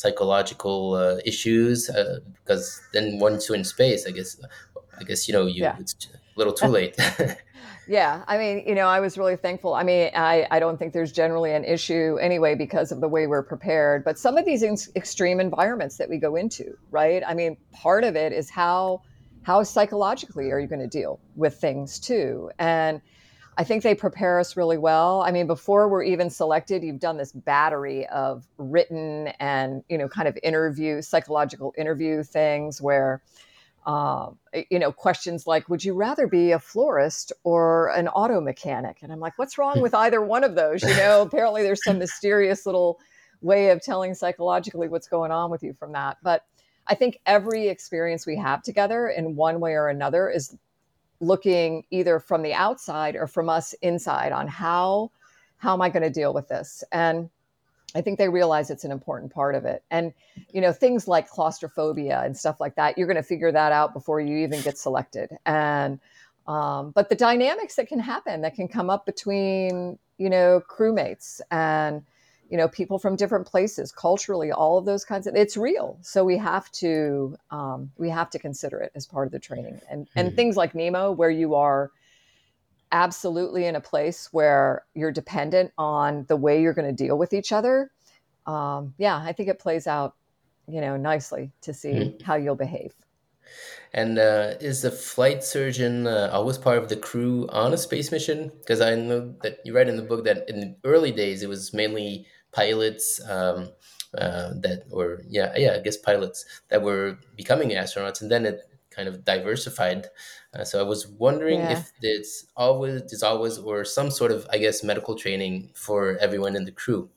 psychological 0.00 0.94
uh, 0.94 1.18
issues 1.26 1.90
uh, 1.90 2.20
because 2.42 2.80
then 2.92 3.18
once 3.18 3.48
you're 3.48 3.56
in 3.56 3.64
space 3.64 4.06
i 4.06 4.10
guess 4.10 4.40
i 4.98 5.04
guess 5.04 5.28
you 5.28 5.34
know 5.34 5.46
you 5.46 5.62
yeah. 5.62 5.76
it's 5.78 5.94
a 6.06 6.38
little 6.38 6.54
too 6.54 6.68
late 6.68 6.96
yeah 7.90 8.24
i 8.28 8.38
mean 8.38 8.62
you 8.66 8.74
know 8.74 8.86
i 8.86 9.00
was 9.00 9.18
really 9.18 9.36
thankful. 9.36 9.74
I 9.74 9.82
mean 9.82 10.10
i 10.14 10.46
i 10.50 10.58
don't 10.60 10.78
think 10.78 10.92
there's 10.92 11.12
generally 11.12 11.52
an 11.52 11.64
issue 11.64 12.16
anyway 12.20 12.54
because 12.54 12.92
of 12.92 13.00
the 13.00 13.08
way 13.08 13.26
we're 13.26 13.42
prepared 13.42 14.04
but 14.04 14.18
some 14.18 14.38
of 14.38 14.44
these 14.46 14.62
in- 14.62 14.76
extreme 14.94 15.40
environments 15.40 15.96
that 15.98 16.08
we 16.08 16.16
go 16.16 16.36
into 16.36 16.76
right? 16.90 17.22
I 17.26 17.34
mean 17.34 17.56
part 17.72 18.04
of 18.04 18.16
it 18.16 18.32
is 18.32 18.48
how 18.48 19.02
how 19.42 19.62
psychologically 19.62 20.50
are 20.52 20.60
you 20.60 20.66
going 20.66 20.80
to 20.80 20.86
deal 20.86 21.18
with 21.34 21.56
things 21.56 21.98
too? 21.98 22.50
And 22.58 23.00
I 23.56 23.64
think 23.64 23.82
they 23.82 23.94
prepare 23.94 24.38
us 24.38 24.56
really 24.56 24.78
well. 24.78 25.22
I 25.22 25.32
mean, 25.32 25.46
before 25.46 25.88
we're 25.88 26.04
even 26.04 26.30
selected, 26.30 26.82
you've 26.82 27.00
done 27.00 27.16
this 27.16 27.32
battery 27.32 28.06
of 28.08 28.46
written 28.58 29.28
and, 29.40 29.82
you 29.88 29.98
know, 29.98 30.08
kind 30.08 30.28
of 30.28 30.38
interview, 30.42 31.02
psychological 31.02 31.74
interview 31.76 32.22
things 32.22 32.80
where, 32.80 33.22
uh, 33.86 34.30
you 34.70 34.78
know, 34.78 34.92
questions 34.92 35.46
like, 35.46 35.68
would 35.68 35.84
you 35.84 35.94
rather 35.94 36.26
be 36.26 36.52
a 36.52 36.58
florist 36.58 37.32
or 37.44 37.88
an 37.90 38.08
auto 38.08 38.40
mechanic? 38.40 38.98
And 39.02 39.12
I'm 39.12 39.20
like, 39.20 39.38
what's 39.38 39.58
wrong 39.58 39.80
with 39.80 39.94
either 40.04 40.22
one 40.22 40.44
of 40.44 40.54
those? 40.54 40.82
You 40.82 40.94
know, 40.96 41.22
apparently 41.22 41.62
there's 41.62 41.84
some 41.84 41.98
mysterious 41.98 42.66
little 42.66 42.98
way 43.40 43.70
of 43.70 43.82
telling 43.82 44.14
psychologically 44.14 44.88
what's 44.88 45.08
going 45.08 45.30
on 45.30 45.50
with 45.50 45.62
you 45.62 45.72
from 45.72 45.92
that. 45.92 46.18
But 46.22 46.44
I 46.86 46.94
think 46.94 47.20
every 47.24 47.68
experience 47.68 48.26
we 48.26 48.36
have 48.36 48.62
together 48.62 49.08
in 49.08 49.36
one 49.36 49.60
way 49.60 49.72
or 49.72 49.88
another 49.88 50.28
is 50.28 50.56
looking 51.20 51.84
either 51.90 52.18
from 52.18 52.42
the 52.42 52.54
outside 52.54 53.14
or 53.14 53.26
from 53.26 53.48
us 53.48 53.74
inside 53.82 54.32
on 54.32 54.48
how 54.48 55.10
how 55.58 55.74
am 55.74 55.82
I 55.82 55.90
going 55.90 56.02
to 56.02 56.10
deal 56.10 56.32
with 56.32 56.48
this? 56.48 56.82
And 56.90 57.28
I 57.94 58.00
think 58.00 58.18
they 58.18 58.28
realize 58.28 58.70
it's 58.70 58.84
an 58.84 58.92
important 58.92 59.32
part 59.32 59.54
of 59.54 59.64
it. 59.64 59.82
And 59.90 60.12
you 60.52 60.60
know, 60.60 60.72
things 60.72 61.08
like 61.08 61.28
claustrophobia 61.28 62.22
and 62.24 62.36
stuff 62.36 62.60
like 62.60 62.76
that, 62.76 62.96
you're 62.96 63.06
going 63.06 63.16
to 63.16 63.22
figure 63.22 63.52
that 63.52 63.72
out 63.72 63.92
before 63.92 64.20
you 64.20 64.38
even 64.38 64.60
get 64.62 64.78
selected. 64.78 65.30
And 65.46 66.00
um, 66.46 66.90
but 66.90 67.08
the 67.08 67.14
dynamics 67.14 67.76
that 67.76 67.88
can 67.88 68.00
happen 68.00 68.40
that 68.42 68.54
can 68.54 68.68
come 68.68 68.90
up 68.90 69.06
between 69.06 69.98
you 70.18 70.30
know 70.30 70.62
crewmates 70.68 71.40
and 71.50 72.02
you 72.50 72.56
know 72.56 72.68
people 72.68 72.98
from 72.98 73.14
different 73.16 73.46
places 73.46 73.92
culturally 73.92 74.50
all 74.50 74.76
of 74.76 74.84
those 74.84 75.04
kinds 75.04 75.26
of 75.26 75.36
it's 75.36 75.56
real 75.56 75.96
so 76.02 76.24
we 76.24 76.36
have 76.36 76.70
to 76.72 77.36
um, 77.50 77.90
we 77.96 78.08
have 78.08 78.30
to 78.30 78.38
consider 78.38 78.80
it 78.80 78.90
as 78.94 79.06
part 79.06 79.26
of 79.26 79.32
the 79.32 79.38
training 79.38 79.80
and 79.90 80.08
and 80.16 80.28
mm-hmm. 80.28 80.36
things 80.36 80.56
like 80.56 80.72
NEEMO 80.72 81.16
where 81.16 81.30
you 81.30 81.54
are 81.54 81.90
absolutely 82.92 83.66
in 83.66 83.76
a 83.76 83.80
place 83.80 84.28
where 84.32 84.84
you're 84.94 85.12
dependent 85.12 85.72
on 85.78 86.24
the 86.28 86.36
way 86.36 86.60
you're 86.60 86.74
going 86.74 86.88
to 86.88 87.04
deal 87.04 87.16
with 87.16 87.32
each 87.32 87.52
other 87.52 87.90
um, 88.46 88.94
yeah 88.98 89.16
i 89.16 89.32
think 89.32 89.48
it 89.48 89.58
plays 89.58 89.86
out 89.86 90.14
you 90.68 90.80
know 90.80 90.96
nicely 90.96 91.50
to 91.60 91.72
see 91.72 91.92
mm-hmm. 91.92 92.24
how 92.24 92.34
you'll 92.34 92.54
behave 92.54 92.94
and 93.92 94.18
uh, 94.18 94.54
is 94.60 94.82
the 94.82 94.90
flight 94.90 95.42
surgeon 95.42 96.06
uh, 96.06 96.30
always 96.32 96.58
part 96.58 96.78
of 96.78 96.88
the 96.88 96.96
crew 96.96 97.48
on 97.50 97.72
a 97.72 97.76
space 97.76 98.12
mission? 98.12 98.52
Because 98.60 98.80
I 98.80 98.94
know 98.94 99.34
that 99.42 99.58
you 99.64 99.74
write 99.74 99.88
in 99.88 99.96
the 99.96 100.02
book 100.02 100.24
that 100.24 100.48
in 100.48 100.60
the 100.60 100.76
early 100.84 101.10
days 101.10 101.42
it 101.42 101.48
was 101.48 101.74
mainly 101.74 102.26
pilots 102.52 103.20
um, 103.28 103.70
uh, 104.16 104.50
that 104.60 104.84
or 104.90 105.22
yeah 105.28 105.52
yeah 105.56 105.74
I 105.74 105.78
guess 105.80 105.96
pilots 105.96 106.44
that 106.68 106.82
were 106.82 107.18
becoming 107.36 107.70
astronauts, 107.70 108.22
and 108.22 108.30
then 108.30 108.46
it 108.46 108.60
kind 108.90 109.08
of 109.08 109.24
diversified. 109.24 110.06
Uh, 110.54 110.64
so 110.64 110.80
I 110.80 110.82
was 110.82 111.06
wondering 111.06 111.60
yeah. 111.60 111.78
if 111.78 111.92
it's 112.02 112.46
always 112.56 113.02
there's 113.02 113.22
always 113.22 113.58
or 113.58 113.84
some 113.84 114.10
sort 114.10 114.32
of 114.32 114.46
I 114.50 114.58
guess 114.58 114.82
medical 114.82 115.14
training 115.14 115.70
for 115.74 116.16
everyone 116.18 116.56
in 116.56 116.64
the 116.64 116.72
crew. 116.72 117.08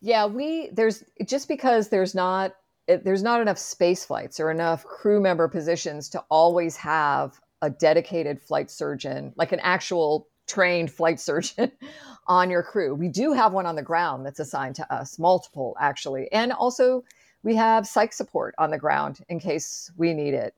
Yeah, 0.00 0.26
we 0.26 0.70
there's 0.72 1.04
just 1.24 1.48
because 1.48 1.88
there's 1.88 2.14
not 2.14 2.54
there's 2.86 3.22
not 3.22 3.40
enough 3.40 3.58
space 3.58 4.04
flights 4.04 4.38
or 4.38 4.50
enough 4.50 4.84
crew 4.84 5.20
member 5.20 5.48
positions 5.48 6.08
to 6.10 6.22
always 6.30 6.76
have 6.76 7.40
a 7.62 7.70
dedicated 7.70 8.40
flight 8.40 8.70
surgeon, 8.70 9.32
like 9.36 9.52
an 9.52 9.60
actual 9.60 10.28
trained 10.46 10.90
flight 10.92 11.18
surgeon 11.18 11.72
on 12.26 12.50
your 12.50 12.62
crew. 12.62 12.94
We 12.94 13.08
do 13.08 13.32
have 13.32 13.52
one 13.52 13.66
on 13.66 13.76
the 13.76 13.82
ground 13.82 14.26
that's 14.26 14.40
assigned 14.40 14.76
to 14.76 14.92
us, 14.92 15.18
multiple 15.18 15.76
actually. 15.80 16.30
And 16.32 16.52
also 16.52 17.04
we 17.42 17.54
have 17.56 17.86
psych 17.86 18.12
support 18.12 18.54
on 18.58 18.70
the 18.70 18.78
ground 18.78 19.20
in 19.28 19.40
case 19.40 19.90
we 19.96 20.12
need 20.12 20.34
it. 20.34 20.54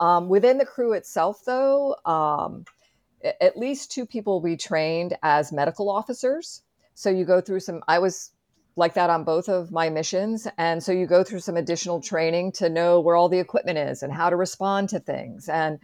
Um, 0.00 0.28
within 0.28 0.58
the 0.58 0.66
crew 0.66 0.92
itself, 0.92 1.42
though, 1.44 1.96
um, 2.04 2.64
at 3.22 3.56
least 3.56 3.90
two 3.90 4.06
people 4.06 4.40
be 4.40 4.56
trained 4.56 5.16
as 5.22 5.52
medical 5.52 5.90
officers. 5.90 6.62
So 6.94 7.10
you 7.10 7.24
go 7.24 7.40
through 7.40 7.60
some, 7.60 7.82
I 7.88 7.98
was 7.98 8.30
like 8.76 8.94
that 8.94 9.10
on 9.10 9.24
both 9.24 9.48
of 9.48 9.72
my 9.72 9.90
missions. 9.90 10.46
And 10.56 10.82
so 10.82 10.92
you 10.92 11.06
go 11.06 11.24
through 11.24 11.40
some 11.40 11.56
additional 11.56 12.00
training 12.00 12.52
to 12.52 12.68
know 12.68 13.00
where 13.00 13.16
all 13.16 13.28
the 13.28 13.38
equipment 13.38 13.78
is 13.78 14.02
and 14.02 14.12
how 14.12 14.30
to 14.30 14.36
respond 14.36 14.88
to 14.90 15.00
things 15.00 15.48
and 15.48 15.80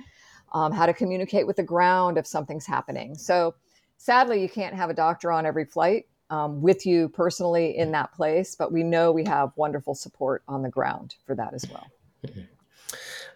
um, 0.52 0.72
how 0.72 0.86
to 0.86 0.92
communicate 0.92 1.46
with 1.46 1.56
the 1.56 1.62
ground 1.62 2.16
if 2.18 2.26
something's 2.26 2.66
happening. 2.66 3.16
So 3.16 3.56
sadly, 3.96 4.40
you 4.40 4.48
can't 4.48 4.74
have 4.74 4.90
a 4.90 4.94
doctor 4.94 5.32
on 5.32 5.44
every 5.44 5.64
flight 5.64 6.06
um, 6.30 6.62
with 6.62 6.86
you 6.86 7.08
personally 7.08 7.76
in 7.76 7.90
that 7.92 8.12
place, 8.12 8.54
but 8.54 8.72
we 8.72 8.84
know 8.84 9.10
we 9.10 9.24
have 9.24 9.50
wonderful 9.56 9.94
support 9.94 10.42
on 10.46 10.62
the 10.62 10.70
ground 10.70 11.16
for 11.26 11.34
that 11.34 11.52
as 11.52 11.66
well. 11.68 11.86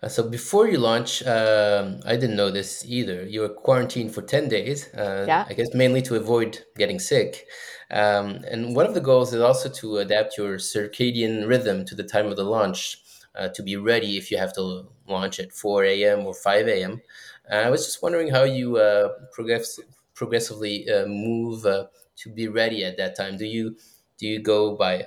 Uh, 0.03 0.09
so 0.09 0.29
before 0.29 0.69
you 0.69 0.79
launch, 0.79 1.23
um, 1.27 2.01
I 2.05 2.17
didn't 2.17 2.37
know 2.37 2.51
this 2.51 2.85
either. 2.87 3.25
You 3.25 3.41
were 3.43 3.49
quarantined 3.49 4.15
for 4.15 4.23
10 4.23 4.49
days, 4.49 4.93
uh, 4.95 5.25
yeah. 5.27 5.45
I 5.49 5.55
guess 5.55 5.75
mainly 5.75 6.03
to 6.03 6.15
avoid 6.15 6.65
getting 6.77 6.99
sick. 6.99 7.47
Um, 7.91 8.45
and 8.51 8.77
one 8.77 8.87
of 8.87 8.95
the 8.95 9.01
goals 9.01 9.33
is 9.35 9.41
also 9.41 9.69
to 9.69 9.99
adapt 9.99 10.37
your 10.37 10.57
circadian 10.59 11.49
rhythm 11.49 11.85
to 11.87 11.95
the 11.95 12.05
time 12.05 12.27
of 12.27 12.37
the 12.37 12.45
launch 12.45 12.99
uh, 13.35 13.49
to 13.49 13.63
be 13.63 13.77
ready 13.77 14.17
if 14.17 14.31
you 14.31 14.39
have 14.39 14.55
to 14.55 14.89
launch 15.07 15.41
at 15.41 15.53
4 15.53 16.05
a.m. 16.05 16.27
or 16.27 16.35
5 16.35 16.83
a.m. 16.83 17.01
Uh, 17.51 17.55
I 17.55 17.71
was 17.71 17.85
just 17.87 18.03
wondering 18.03 18.29
how 18.31 18.45
you 18.45 18.77
uh, 18.77 19.09
progress- 19.33 19.81
progressively 20.15 20.89
uh, 20.91 21.07
move 21.07 21.63
to 21.63 22.29
be 22.35 22.49
ready 22.49 22.85
at 22.85 22.97
that 22.99 23.17
time. 23.17 23.37
Do 23.37 23.47
you 23.47 23.77
do 24.19 24.27
you 24.27 24.41
go 24.43 24.77
by 24.77 25.07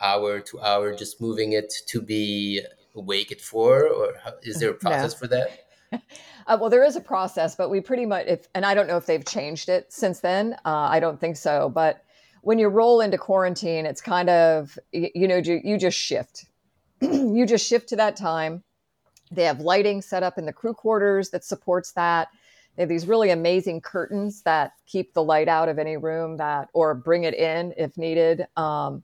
hour 0.00 0.38
to 0.40 0.60
hour, 0.60 0.94
just 0.94 1.20
moving 1.20 1.52
it 1.52 1.72
to 1.88 2.00
be 2.00 2.62
awake 2.94 3.32
at 3.32 3.40
four, 3.40 3.88
or 3.88 4.14
how, 4.22 4.34
is 4.42 4.58
there 4.58 4.70
a 4.70 4.74
process 4.84 5.14
for 5.14 5.26
that? 5.28 5.64
Uh, 6.46 6.56
well, 6.58 6.70
there 6.70 6.82
is 6.82 6.96
a 6.96 7.00
process, 7.00 7.54
but 7.54 7.68
we 7.68 7.78
pretty 7.78 8.06
much, 8.06 8.26
if, 8.26 8.48
and 8.54 8.64
I 8.64 8.72
don't 8.72 8.86
know 8.86 8.96
if 8.96 9.04
they've 9.04 9.24
changed 9.24 9.68
it 9.68 9.92
since 9.92 10.20
then. 10.20 10.54
Uh, 10.64 10.88
I 10.90 10.98
don't 10.98 11.20
think 11.20 11.36
so. 11.36 11.68
But 11.68 12.02
when 12.40 12.58
you 12.58 12.68
roll 12.68 13.02
into 13.02 13.18
quarantine, 13.18 13.84
it's 13.84 14.00
kind 14.00 14.30
of, 14.30 14.78
you, 14.90 15.10
you 15.14 15.28
know, 15.28 15.36
you, 15.36 15.60
you 15.62 15.76
just 15.76 15.98
shift. 15.98 16.46
you 17.02 17.44
just 17.44 17.68
shift 17.68 17.90
to 17.90 17.96
that 17.96 18.16
time. 18.16 18.64
They 19.30 19.44
have 19.44 19.60
lighting 19.60 20.00
set 20.00 20.22
up 20.22 20.38
in 20.38 20.46
the 20.46 20.52
crew 20.52 20.72
quarters 20.72 21.28
that 21.30 21.44
supports 21.44 21.92
that. 21.92 22.28
They 22.76 22.82
have 22.82 22.88
these 22.88 23.06
really 23.06 23.30
amazing 23.30 23.82
curtains 23.82 24.42
that 24.42 24.72
keep 24.86 25.12
the 25.12 25.22
light 25.22 25.48
out 25.48 25.68
of 25.68 25.78
any 25.78 25.98
room 25.98 26.38
that, 26.38 26.68
or 26.72 26.94
bring 26.94 27.24
it 27.24 27.34
in 27.34 27.74
if 27.76 27.98
needed. 27.98 28.46
Um, 28.56 29.02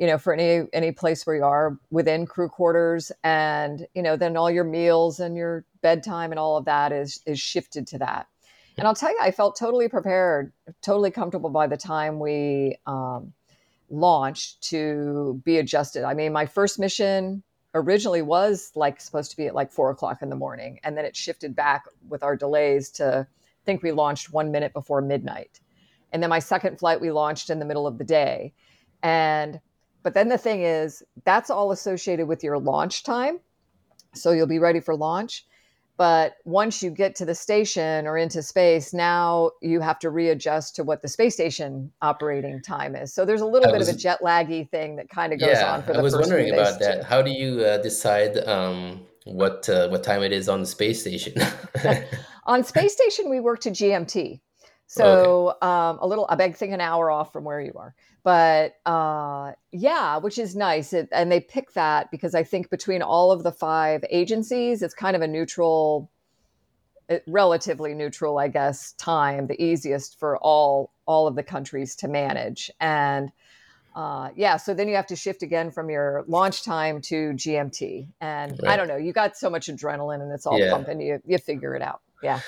you 0.00 0.06
know, 0.06 0.16
for 0.16 0.32
any 0.32 0.66
any 0.72 0.92
place 0.92 1.26
where 1.26 1.36
you 1.36 1.44
are 1.44 1.78
within 1.90 2.24
crew 2.24 2.48
quarters, 2.48 3.12
and 3.22 3.86
you 3.94 4.02
know, 4.02 4.16
then 4.16 4.34
all 4.34 4.50
your 4.50 4.64
meals 4.64 5.20
and 5.20 5.36
your 5.36 5.66
bedtime 5.82 6.32
and 6.32 6.38
all 6.38 6.56
of 6.56 6.64
that 6.64 6.90
is 6.90 7.20
is 7.26 7.38
shifted 7.38 7.86
to 7.88 7.98
that. 7.98 8.26
And 8.78 8.88
I'll 8.88 8.94
tell 8.94 9.10
you, 9.10 9.18
I 9.20 9.30
felt 9.30 9.58
totally 9.58 9.88
prepared, 9.88 10.54
totally 10.80 11.10
comfortable 11.10 11.50
by 11.50 11.66
the 11.66 11.76
time 11.76 12.18
we 12.18 12.76
um, 12.86 13.34
launched 13.90 14.62
to 14.70 15.38
be 15.44 15.58
adjusted. 15.58 16.02
I 16.04 16.14
mean, 16.14 16.32
my 16.32 16.46
first 16.46 16.78
mission 16.78 17.42
originally 17.74 18.22
was 18.22 18.72
like 18.74 19.02
supposed 19.02 19.30
to 19.32 19.36
be 19.36 19.48
at 19.48 19.54
like 19.54 19.70
four 19.70 19.90
o'clock 19.90 20.22
in 20.22 20.30
the 20.30 20.36
morning, 20.36 20.80
and 20.82 20.96
then 20.96 21.04
it 21.04 21.14
shifted 21.14 21.54
back 21.54 21.84
with 22.08 22.22
our 22.22 22.36
delays 22.36 22.88
to 22.92 23.28
I 23.28 23.64
think 23.66 23.82
we 23.82 23.92
launched 23.92 24.32
one 24.32 24.50
minute 24.50 24.72
before 24.72 25.02
midnight. 25.02 25.60
And 26.10 26.22
then 26.22 26.30
my 26.30 26.38
second 26.38 26.78
flight 26.78 27.02
we 27.02 27.10
launched 27.10 27.50
in 27.50 27.58
the 27.58 27.66
middle 27.66 27.86
of 27.86 27.98
the 27.98 28.04
day. 28.04 28.54
And 29.02 29.60
but 30.02 30.14
then 30.14 30.28
the 30.28 30.38
thing 30.38 30.62
is, 30.62 31.02
that's 31.24 31.50
all 31.50 31.72
associated 31.72 32.26
with 32.26 32.42
your 32.42 32.58
launch 32.58 33.02
time. 33.02 33.40
So 34.14 34.32
you'll 34.32 34.46
be 34.46 34.58
ready 34.58 34.80
for 34.80 34.96
launch. 34.96 35.46
But 36.00 36.36
once 36.46 36.82
you 36.82 36.90
get 36.90 37.14
to 37.16 37.26
the 37.26 37.34
station 37.34 38.06
or 38.06 38.16
into 38.16 38.42
space, 38.42 38.94
now 38.94 39.50
you 39.60 39.80
have 39.80 39.98
to 39.98 40.08
readjust 40.08 40.74
to 40.76 40.82
what 40.82 41.02
the 41.02 41.08
space 41.08 41.34
station 41.34 41.92
operating 42.00 42.62
time 42.62 42.96
is. 42.96 43.12
So 43.12 43.26
there's 43.26 43.42
a 43.42 43.46
little 43.46 43.68
I 43.68 43.72
bit 43.72 43.80
was, 43.80 43.90
of 43.90 43.96
a 43.96 43.98
jet 43.98 44.20
laggy 44.22 44.66
thing 44.70 44.96
that 44.96 45.10
kind 45.10 45.34
of 45.34 45.40
goes 45.40 45.50
yeah, 45.50 45.74
on 45.74 45.82
for 45.82 45.92
the 45.92 45.98
I 45.98 46.02
was 46.02 46.14
wondering 46.14 46.54
about 46.54 46.80
that. 46.80 47.02
Too. 47.02 47.06
How 47.06 47.20
do 47.20 47.30
you 47.30 47.60
uh, 47.60 47.82
decide 47.82 48.38
um, 48.48 49.02
what 49.26 49.68
uh, 49.68 49.88
what 49.88 50.02
time 50.02 50.22
it 50.22 50.32
is 50.32 50.48
on 50.48 50.60
the 50.60 50.66
space 50.66 51.02
station? 51.02 51.34
on 52.46 52.64
space 52.64 52.94
station, 52.94 53.28
we 53.28 53.38
work 53.38 53.60
to 53.60 53.70
GMT. 53.70 54.40
So 54.92 55.50
okay. 55.50 55.66
um, 55.66 55.98
a 56.00 56.06
little, 56.06 56.26
I 56.28 56.34
beg, 56.34 56.56
think 56.56 56.72
an 56.72 56.80
hour 56.80 57.10
off 57.10 57.32
from 57.32 57.44
where 57.44 57.60
you 57.60 57.72
are 57.76 57.94
but 58.22 58.76
uh, 58.86 59.52
yeah, 59.72 60.18
which 60.18 60.38
is 60.38 60.54
nice. 60.54 60.92
It, 60.92 61.08
and 61.12 61.30
they 61.32 61.40
pick 61.40 61.72
that 61.72 62.10
because 62.10 62.34
I 62.34 62.42
think 62.42 62.70
between 62.70 63.02
all 63.02 63.32
of 63.32 63.42
the 63.42 63.52
five 63.52 64.04
agencies, 64.10 64.82
it's 64.82 64.94
kind 64.94 65.16
of 65.16 65.22
a 65.22 65.26
neutral, 65.26 66.10
eh, 67.08 67.20
relatively 67.26 67.94
neutral, 67.94 68.38
I 68.38 68.48
guess, 68.48 68.92
time, 68.92 69.46
the 69.46 69.60
easiest 69.62 70.18
for 70.18 70.36
all 70.38 70.92
all 71.06 71.26
of 71.26 71.34
the 71.34 71.42
countries 71.42 71.96
to 71.96 72.08
manage. 72.08 72.70
And 72.80 73.30
uh, 73.96 74.30
yeah, 74.36 74.56
so 74.56 74.74
then 74.74 74.86
you 74.88 74.96
have 74.96 75.06
to 75.06 75.16
shift 75.16 75.42
again 75.42 75.70
from 75.70 75.88
your 75.90 76.24
launch 76.28 76.62
time 76.62 77.00
to 77.02 77.32
GMT. 77.32 78.08
And 78.20 78.60
right. 78.62 78.72
I 78.72 78.76
don't 78.76 78.86
know, 78.86 78.96
you 78.96 79.12
got 79.12 79.36
so 79.36 79.48
much 79.48 79.68
adrenaline 79.68 80.22
and 80.22 80.30
it's 80.30 80.46
all 80.46 80.58
yeah. 80.58 80.72
pumping, 80.72 81.00
you 81.00 81.20
you 81.24 81.38
figure 81.38 81.74
it 81.74 81.82
out. 81.82 82.02
Yeah. 82.22 82.40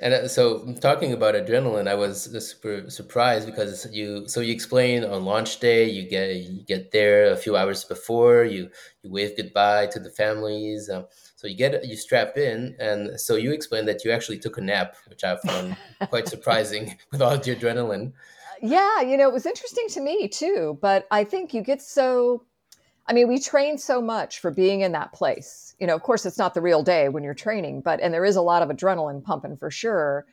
And 0.00 0.12
uh, 0.12 0.28
so, 0.28 0.74
talking 0.80 1.12
about 1.12 1.34
adrenaline, 1.34 1.86
I 1.86 1.94
was 1.94 2.24
super 2.48 2.90
surprised 2.90 3.46
because 3.46 3.86
you. 3.92 4.26
So 4.26 4.40
you 4.40 4.52
explain 4.52 5.04
on 5.04 5.24
launch 5.24 5.60
day, 5.60 5.88
you 5.88 6.08
get 6.08 6.34
you 6.34 6.62
get 6.64 6.90
there 6.90 7.30
a 7.30 7.36
few 7.36 7.56
hours 7.56 7.84
before. 7.84 8.44
You 8.44 8.70
you 9.02 9.10
wave 9.10 9.36
goodbye 9.36 9.86
to 9.88 10.00
the 10.00 10.10
families. 10.10 10.90
Um, 10.90 11.06
so 11.36 11.46
you 11.46 11.56
get 11.56 11.84
you 11.84 11.96
strap 11.96 12.36
in, 12.36 12.74
and 12.80 13.20
so 13.20 13.36
you 13.36 13.52
explain 13.52 13.86
that 13.86 14.04
you 14.04 14.10
actually 14.10 14.38
took 14.38 14.58
a 14.58 14.60
nap, 14.60 14.96
which 15.08 15.22
I 15.22 15.36
found 15.36 15.76
quite 16.08 16.26
surprising 16.26 16.98
with 17.12 17.22
all 17.22 17.38
the 17.38 17.54
adrenaline. 17.54 18.12
Yeah, 18.60 19.00
you 19.02 19.16
know, 19.16 19.28
it 19.28 19.32
was 19.32 19.46
interesting 19.46 19.86
to 19.90 20.00
me 20.00 20.26
too. 20.26 20.78
But 20.80 21.06
I 21.12 21.22
think 21.22 21.54
you 21.54 21.62
get 21.62 21.82
so 21.82 22.42
I 23.06 23.12
mean, 23.12 23.28
we 23.28 23.38
train 23.38 23.76
so 23.76 24.00
much 24.00 24.38
for 24.38 24.50
being 24.50 24.80
in 24.80 24.92
that 24.92 25.12
place. 25.12 25.74
You 25.78 25.86
know, 25.86 25.94
of 25.94 26.02
course, 26.02 26.24
it's 26.24 26.38
not 26.38 26.54
the 26.54 26.62
real 26.62 26.82
day 26.82 27.08
when 27.10 27.22
you're 27.22 27.34
training, 27.34 27.82
but, 27.82 28.00
and 28.00 28.14
there 28.14 28.24
is 28.24 28.36
a 28.36 28.42
lot 28.42 28.62
of 28.62 28.70
adrenaline 28.70 29.22
pumping 29.22 29.56
for 29.56 29.70
sure. 29.70 30.24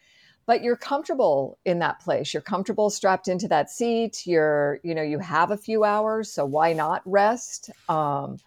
But 0.45 0.63
you're 0.63 0.77
comfortable 0.77 1.57
in 1.65 1.79
that 1.79 1.99
place. 1.99 2.33
You're 2.33 2.41
comfortable 2.41 2.89
strapped 2.89 3.27
into 3.27 3.47
that 3.49 3.69
seat. 3.69 4.25
You're, 4.25 4.79
you 4.83 4.95
know, 4.95 5.01
you 5.01 5.19
have 5.19 5.51
a 5.51 5.57
few 5.57 5.83
hours. 5.83 6.31
So 6.31 6.45
why 6.45 6.73
not 6.73 7.01
rest? 7.05 7.69
Um, 7.89 8.37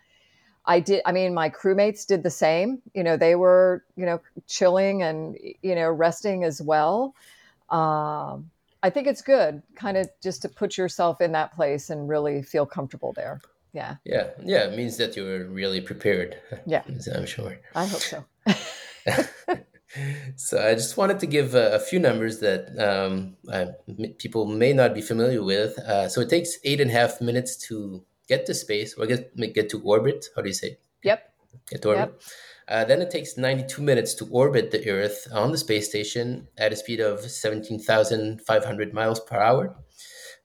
I 0.67 0.81
did, 0.81 1.03
I 1.05 1.13
mean, 1.13 1.35
my 1.35 1.51
crewmates 1.51 2.07
did 2.07 2.23
the 2.23 2.31
same. 2.31 2.81
You 2.95 3.05
know, 3.05 3.17
they 3.19 3.35
were, 3.35 3.85
you 3.97 4.07
know, 4.07 4.21
chilling 4.47 5.03
and, 5.03 5.37
you 5.63 5.75
know, 5.75 5.91
resting 5.91 6.45
as 6.45 6.63
well. 6.63 7.15
Um, 7.69 8.51
I 8.83 8.91
think 8.91 9.07
it's 9.07 9.23
good 9.23 9.63
kind 9.77 9.97
of 9.97 10.09
just 10.23 10.43
to 10.43 10.49
put 10.49 10.79
yourself 10.79 11.21
in 11.21 11.33
that 11.33 11.55
place 11.55 11.91
and 11.91 12.09
really 12.09 12.43
feel 12.43 12.67
comfortable 12.67 13.13
there 13.13 13.41
yeah. 13.75 13.97
Yeah. 14.05 14.31
Yeah 14.43 14.69
it 14.69 14.77
means 14.77 14.97
that 14.97 15.17
you're 15.17 15.47
really 15.47 15.81
prepared 15.81 16.39
yeah. 16.67 16.83
i'm 17.15 17.27
sure. 17.27 17.59
I 17.75 17.85
hope 17.87 18.01
so. 18.01 18.25
So 20.37 20.59
i 20.61 20.75
just 20.75 20.97
wanted 20.97 21.21
to 21.21 21.27
give 21.27 21.55
a, 21.55 21.75
a 21.75 21.79
few 21.79 22.01
numbers 22.01 22.41
that 22.41 22.77
um, 22.79 23.37
I, 23.53 23.69
people 24.19 24.47
may 24.47 24.73
not 24.73 24.93
be 24.93 25.01
familiar 25.01 25.43
with. 25.43 25.79
Uh, 25.79 26.09
so 26.09 26.21
it 26.21 26.29
takes 26.29 26.59
eight 26.65 26.81
and 26.81 26.91
a 26.91 26.95
half 26.95 27.21
minutes 27.21 27.57
to 27.69 28.05
get 28.29 28.47
to 28.47 28.55
space 28.55 28.95
or 28.95 29.07
get 29.07 29.37
get 29.55 29.69
to 29.71 29.81
orbit. 29.83 30.27
How 30.35 30.43
do 30.43 30.49
you 30.49 30.55
say? 30.55 30.79
Yep. 31.05 31.21
Get 31.71 31.83
to 31.83 31.89
orbit. 31.91 32.11
Yep. 32.11 32.23
Uh, 32.67 32.85
then 32.85 33.03
it 33.03 33.11
takes 33.11 33.37
92 33.37 33.83
minutes 33.83 34.15
to 34.15 34.27
orbit 34.31 34.71
the 34.71 34.89
Earth 34.89 35.29
on 35.31 35.53
the 35.53 35.59
space 35.59 35.89
station 35.89 36.49
at 36.57 36.73
a 36.73 36.77
speed 36.77 36.99
of 36.99 37.21
17,500 37.21 38.95
miles 38.95 39.21
per 39.21 39.37
hour. 39.37 39.77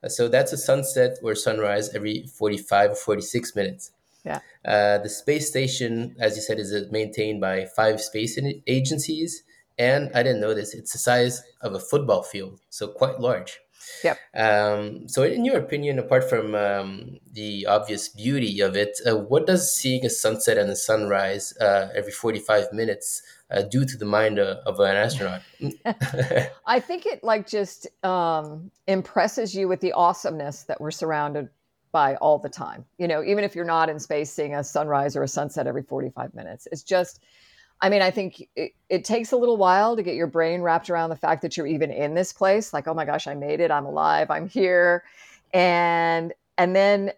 Uh, 0.04 0.10
so 0.10 0.28
that's 0.28 0.54
a 0.54 0.58
sunset 0.58 1.18
or 1.24 1.36
sunrise 1.36 1.94
every 1.94 2.26
45 2.38 2.92
or 2.92 2.96
46 2.96 3.56
minutes. 3.56 3.92
Yeah. 4.26 4.40
Uh, 4.66 4.98
the 4.98 5.10
space 5.10 5.48
station, 5.48 6.16
as 6.20 6.36
you 6.36 6.42
said, 6.42 6.60
is 6.60 6.74
uh, 6.74 6.84
maintained 6.92 7.42
by 7.42 7.66
five 7.66 8.02
space 8.02 8.38
agencies. 8.68 9.44
And 9.78 10.12
I 10.14 10.24
didn't 10.24 10.42
know 10.42 10.54
this, 10.54 10.74
it's 10.74 10.92
the 10.92 10.98
size 10.98 11.42
of 11.62 11.74
a 11.74 11.80
football 11.80 12.22
field, 12.22 12.60
so 12.70 12.90
quite 12.90 13.20
large. 13.20 13.60
Yep. 14.04 14.18
Um, 14.36 15.08
so, 15.08 15.24
in 15.24 15.46
your 15.46 15.58
opinion, 15.58 16.00
apart 16.00 16.30
from 16.30 16.54
um, 16.54 17.18
the 17.32 17.66
obvious 17.66 18.10
beauty 18.10 18.60
of 18.60 18.76
it, 18.76 19.00
uh, 19.10 19.16
what 19.16 19.48
does 19.48 19.74
seeing 19.74 20.06
a 20.06 20.10
sunset 20.10 20.58
and 20.58 20.70
a 20.70 20.76
sunrise 20.76 21.56
uh, 21.60 21.88
every 21.96 22.12
45 22.12 22.74
minutes 22.74 23.22
uh, 23.52 23.64
do 23.64 23.86
to 23.86 23.98
the 23.98 24.06
mind 24.06 24.40
uh, 24.40 24.58
of 24.66 24.80
an 24.80 24.96
astronaut? 24.96 25.42
I 26.66 26.80
think 26.80 27.06
it 27.06 27.24
like 27.24 27.48
just 27.48 27.88
um, 28.04 28.72
impresses 28.88 29.56
you 29.56 29.68
with 29.68 29.82
the 29.82 29.92
awesomeness 29.94 30.64
that 30.64 30.80
we're 30.80 30.92
surrounded 30.92 31.50
by 31.92 32.16
all 32.16 32.38
the 32.38 32.50
time. 32.50 32.86
You 32.98 33.08
know, 33.08 33.24
even 33.24 33.44
if 33.44 33.56
you're 33.56 33.66
not 33.66 33.90
in 33.90 34.00
space, 34.00 34.32
seeing 34.32 34.56
a 34.56 34.64
sunrise 34.64 35.16
or 35.16 35.24
a 35.24 35.28
sunset 35.28 35.68
every 35.68 35.84
45 35.84 36.34
minutes, 36.34 36.68
it's 36.72 36.84
just. 36.84 37.22
I 37.82 37.88
mean, 37.88 38.02
I 38.02 38.12
think 38.12 38.46
it, 38.58 38.74
it, 38.90 39.06
takes 39.06 39.32
a 39.32 39.38
little 39.38 39.56
while 39.56 39.96
to 39.96 40.04
get 40.04 40.16
your 40.16 40.28
brain 40.28 40.60
wrapped 40.62 40.90
around 40.90 41.12
the 41.12 41.16
fact 41.16 41.42
that 41.44 41.56
you're 41.56 41.66
even 41.66 41.92
in 41.92 42.14
this 42.14 42.34
place. 42.34 42.74
Like, 42.74 42.90
oh 42.90 42.94
my 42.94 43.06
gosh, 43.06 43.26
I 43.26 43.36
made 43.36 43.62
it. 43.62 43.72
I'm 43.72 43.86
alive. 43.86 44.30
I'm 44.30 44.50
here. 44.50 45.06
And 45.54 46.34
and 46.58 46.76
then 46.76 47.14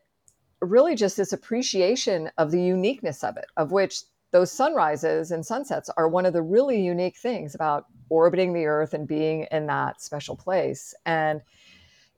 really 0.62 0.96
just 0.96 1.18
this 1.18 1.34
appreciation 1.34 2.30
of 2.38 2.52
the 2.52 2.62
uniqueness 2.62 3.24
of 3.24 3.38
it, 3.38 3.46
of 3.58 3.72
which 3.72 4.04
those 4.32 4.52
sunrises 4.52 5.32
and 5.32 5.46
sunsets 5.46 5.90
are 5.98 6.08
one 6.08 6.26
of 6.26 6.34
the 6.34 6.42
really 6.42 6.82
unique 6.82 7.18
things 7.18 7.54
about 7.54 7.86
orbiting 8.10 8.54
the 8.54 8.66
Earth 8.66 8.94
and 8.94 9.08
being 9.08 9.46
in 9.52 9.68
that 9.68 10.02
special 10.02 10.36
place. 10.36 10.94
And, 11.06 11.42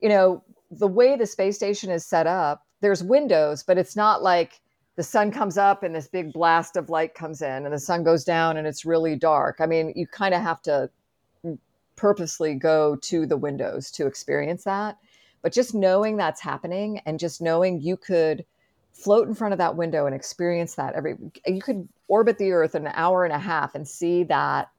you 0.01 0.09
know, 0.09 0.43
the 0.71 0.87
way 0.87 1.15
the 1.15 1.25
space 1.25 1.55
station 1.55 1.89
is 1.89 2.05
set 2.05 2.27
up, 2.27 2.65
there's 2.81 3.03
windows, 3.03 3.63
but 3.63 3.77
it's 3.77 3.95
not 3.95 4.21
like 4.21 4.61
the 4.95 5.03
sun 5.03 5.31
comes 5.31 5.57
up 5.57 5.81
and 5.81 5.95
this 5.95 6.07
big 6.07 6.33
blast 6.33 6.77
of 6.77 6.89
light 6.89 7.15
comes 7.15 7.41
in 7.41 7.65
and 7.65 7.73
the 7.73 7.79
sun 7.79 8.03
goes 8.03 8.23
down 8.23 8.57
and 8.57 8.67
it's 8.67 8.85
really 8.85 9.15
dark. 9.15 9.57
I 9.59 9.65
mean, 9.65 9.91
you 9.95 10.05
kind 10.05 10.35
of 10.35 10.41
have 10.41 10.61
to 10.63 10.89
purposely 11.95 12.55
go 12.55 12.95
to 12.97 13.25
the 13.25 13.37
windows 13.37 13.89
to 13.91 14.05
experience 14.05 14.63
that. 14.65 14.97
But 15.41 15.53
just 15.53 15.73
knowing 15.73 16.17
that's 16.17 16.41
happening 16.41 17.01
and 17.05 17.19
just 17.19 17.41
knowing 17.41 17.81
you 17.81 17.97
could 17.97 18.45
float 18.93 19.27
in 19.27 19.33
front 19.33 19.53
of 19.53 19.57
that 19.57 19.75
window 19.75 20.05
and 20.05 20.15
experience 20.15 20.75
that 20.75 20.93
every 20.93 21.15
you 21.45 21.61
could 21.61 21.87
orbit 22.07 22.37
the 22.37 22.51
earth 22.51 22.75
in 22.75 22.85
an 22.85 22.93
hour 22.95 23.25
and 23.25 23.33
a 23.33 23.39
half 23.39 23.75
and 23.75 23.87
see 23.87 24.23
that 24.23 24.69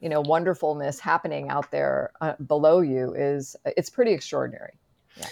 you 0.00 0.08
know 0.08 0.20
wonderfulness 0.20 0.98
happening 0.98 1.48
out 1.48 1.70
there 1.70 2.12
uh, 2.20 2.34
below 2.46 2.80
you 2.80 3.14
is 3.14 3.56
it's 3.64 3.90
pretty 3.90 4.12
extraordinary. 4.12 4.72
Yeah. 5.16 5.26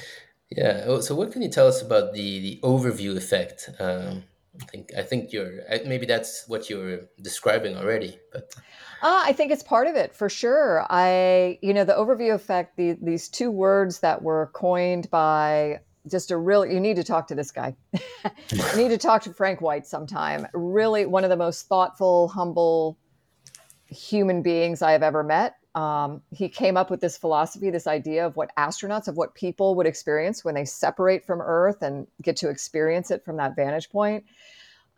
Yeah. 0.55 0.85
Oh, 0.87 1.01
so 1.01 1.15
what 1.15 1.33
can 1.33 1.41
you 1.41 1.49
tell 1.49 1.67
us 1.67 1.83
about 1.83 2.13
the 2.13 2.41
the 2.41 2.61
overview 2.63 3.17
effect? 3.17 3.71
Um, 3.79 4.25
i 4.61 4.65
think 4.67 4.91
i 4.99 5.03
think 5.03 5.33
you're 5.33 5.63
maybe 5.87 6.05
that's 6.05 6.45
what 6.47 6.69
you're 6.69 7.01
describing 7.23 7.75
already 7.75 8.19
but. 8.33 8.55
Uh, 9.03 9.25
I 9.27 9.33
think 9.33 9.51
it's 9.51 9.65
part 9.65 9.89
of 9.89 9.97
it 9.97 10.15
for 10.15 10.29
sure. 10.29 10.87
I, 10.89 11.59
you 11.61 11.75
know, 11.75 11.83
the 11.83 11.93
overview 11.93 12.37
effect, 12.37 12.77
the, 12.77 12.97
these 13.03 13.29
two 13.29 13.51
words 13.51 13.99
that 13.99 14.23
were 14.23 14.49
coined 14.53 15.11
by 15.11 15.81
just 16.11 16.31
a 16.31 16.37
real 16.37 16.67
you 16.67 16.81
need 16.81 16.97
to 16.97 17.05
talk 17.05 17.27
to 17.29 17.35
this 17.35 17.51
guy. 17.51 17.75
You 18.53 18.77
need 18.77 18.89
to 18.91 18.99
talk 18.99 19.23
to 19.23 19.33
frank 19.33 19.61
white 19.61 19.87
sometime. 19.87 20.47
Really 20.53 21.07
one 21.07 21.25
of 21.25 21.31
the 21.31 21.37
most 21.37 21.69
thoughtful 21.69 22.29
humble 22.29 22.99
human 23.87 24.43
beings 24.43 24.83
i 24.83 24.93
have 24.93 25.03
ever 25.03 25.23
met. 25.23 25.57
Um, 25.75 26.23
he 26.31 26.49
came 26.49 26.77
up 26.77 26.91
with 26.91 27.01
this 27.01 27.17
philosophy 27.17 27.71
this 27.71 27.87
idea 27.87 28.27
of 28.27 28.37
what 28.37 28.55
astronauts 28.57 29.09
of 29.09 29.17
what 29.17 29.35
people 29.35 29.75
would 29.75 29.87
experience 29.87 30.45
when 30.45 30.55
they 30.55 30.65
separate 30.65 31.25
from 31.25 31.41
earth 31.41 31.83
and 31.83 32.07
get 32.21 32.37
to 32.37 32.49
experience 32.49 33.11
it 33.11 33.25
from 33.25 33.37
that 33.37 33.57
vantage 33.57 33.91
point. 33.91 34.25
point 34.25 34.37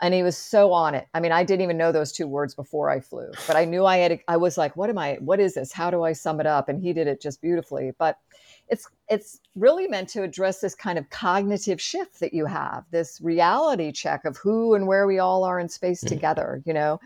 and 0.01 0.13
he 0.13 0.23
was 0.23 0.37
so 0.37 0.73
on 0.73 0.95
it. 0.95 1.07
I 1.15 1.21
mean 1.21 1.33
i 1.33 1.45
didn't 1.45 1.63
even 1.63 1.77
know 1.77 1.93
those 1.93 2.13
two 2.13 2.27
words 2.27 2.55
before 2.55 2.91
i 2.91 3.01
flew 3.01 3.31
but 3.47 3.57
i 3.57 3.65
knew 3.65 3.85
i 3.85 3.99
had 3.99 4.21
i 4.29 4.37
was 4.37 4.59
like 4.59 4.77
what 4.77 4.91
am 4.91 4.99
i 4.99 5.15
what 5.21 5.41
is 5.41 5.55
this? 5.55 5.73
How 5.73 5.91
do 5.91 6.03
i 6.03 6.13
sum 6.13 6.41
it 6.41 6.47
up? 6.47 6.69
And 6.69 6.81
he 6.81 6.93
did 6.93 7.07
it 7.07 7.21
just 7.21 7.41
beautifully. 7.41 7.93
But 7.99 8.19
it's 8.69 8.89
it's 9.09 9.41
really 9.55 9.87
meant 9.87 10.09
to 10.09 10.23
address 10.23 10.61
this 10.61 10.75
kind 10.75 10.99
of 10.99 11.09
cognitive 11.11 11.81
shift 11.81 12.21
that 12.21 12.33
you 12.33 12.47
have 12.47 12.85
this 12.91 13.21
reality 13.21 13.93
check 13.93 14.25
of 14.25 14.37
who 14.39 14.75
and 14.75 14.87
where 14.87 15.07
we 15.07 15.19
all 15.19 15.45
are 15.45 15.59
in 15.59 15.69
space 15.69 16.03
mm-hmm. 16.03 16.15
together 16.15 16.63
you 16.65 16.73
know 16.73 16.99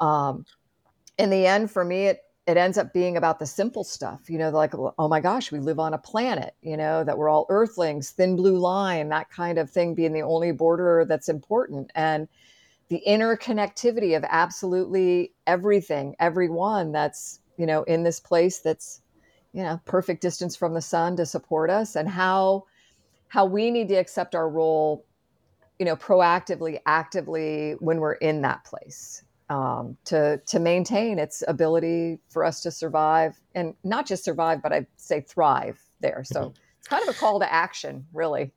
um, 0.00 0.44
in 1.18 1.30
the 1.30 1.46
end 1.46 1.70
for 1.70 1.84
me 1.84 2.06
it 2.06 2.22
it 2.46 2.56
ends 2.56 2.78
up 2.78 2.94
being 2.94 3.16
about 3.16 3.38
the 3.38 3.46
simple 3.46 3.84
stuff 3.84 4.28
you 4.28 4.38
know 4.38 4.50
like 4.50 4.72
oh 4.74 5.08
my 5.08 5.20
gosh 5.20 5.52
we 5.52 5.58
live 5.58 5.78
on 5.78 5.94
a 5.94 5.98
planet 5.98 6.54
you 6.62 6.76
know 6.76 7.04
that 7.04 7.16
we're 7.16 7.28
all 7.28 7.46
earthlings 7.48 8.10
thin 8.10 8.36
blue 8.36 8.58
line 8.58 9.08
that 9.08 9.30
kind 9.30 9.58
of 9.58 9.70
thing 9.70 9.94
being 9.94 10.12
the 10.12 10.22
only 10.22 10.50
border 10.50 11.04
that's 11.06 11.28
important 11.28 11.90
and 11.94 12.26
the 12.88 13.02
interconnectivity 13.06 14.16
of 14.16 14.24
absolutely 14.30 15.32
everything 15.46 16.16
everyone 16.18 16.90
that's 16.90 17.40
you 17.56 17.66
know 17.66 17.82
in 17.84 18.02
this 18.02 18.18
place 18.18 18.60
that's 18.60 19.02
you 19.52 19.62
know 19.62 19.80
perfect 19.84 20.20
distance 20.20 20.56
from 20.56 20.74
the 20.74 20.80
sun 20.80 21.16
to 21.16 21.26
support 21.26 21.70
us 21.70 21.96
and 21.96 22.08
how 22.08 22.64
how 23.28 23.44
we 23.44 23.70
need 23.70 23.88
to 23.88 23.94
accept 23.94 24.34
our 24.34 24.48
role 24.48 25.04
you 25.78 25.86
know 25.86 25.96
proactively 25.96 26.78
actively 26.86 27.72
when 27.80 27.98
we're 27.98 28.14
in 28.14 28.42
that 28.42 28.64
place 28.64 29.22
um, 29.50 29.96
to 30.04 30.38
to 30.46 30.58
maintain 30.58 31.18
its 31.18 31.42
ability 31.48 32.18
for 32.28 32.44
us 32.44 32.60
to 32.62 32.70
survive 32.70 33.40
and 33.54 33.74
not 33.84 34.06
just 34.06 34.24
survive 34.24 34.62
but 34.62 34.72
i'd 34.72 34.86
say 34.96 35.20
thrive 35.20 35.80
there 36.00 36.22
so 36.24 36.40
mm-hmm. 36.40 36.60
it's 36.78 36.88
kind 36.88 37.02
of 37.02 37.14
a 37.14 37.18
call 37.18 37.40
to 37.40 37.52
action 37.52 38.06
really 38.12 38.52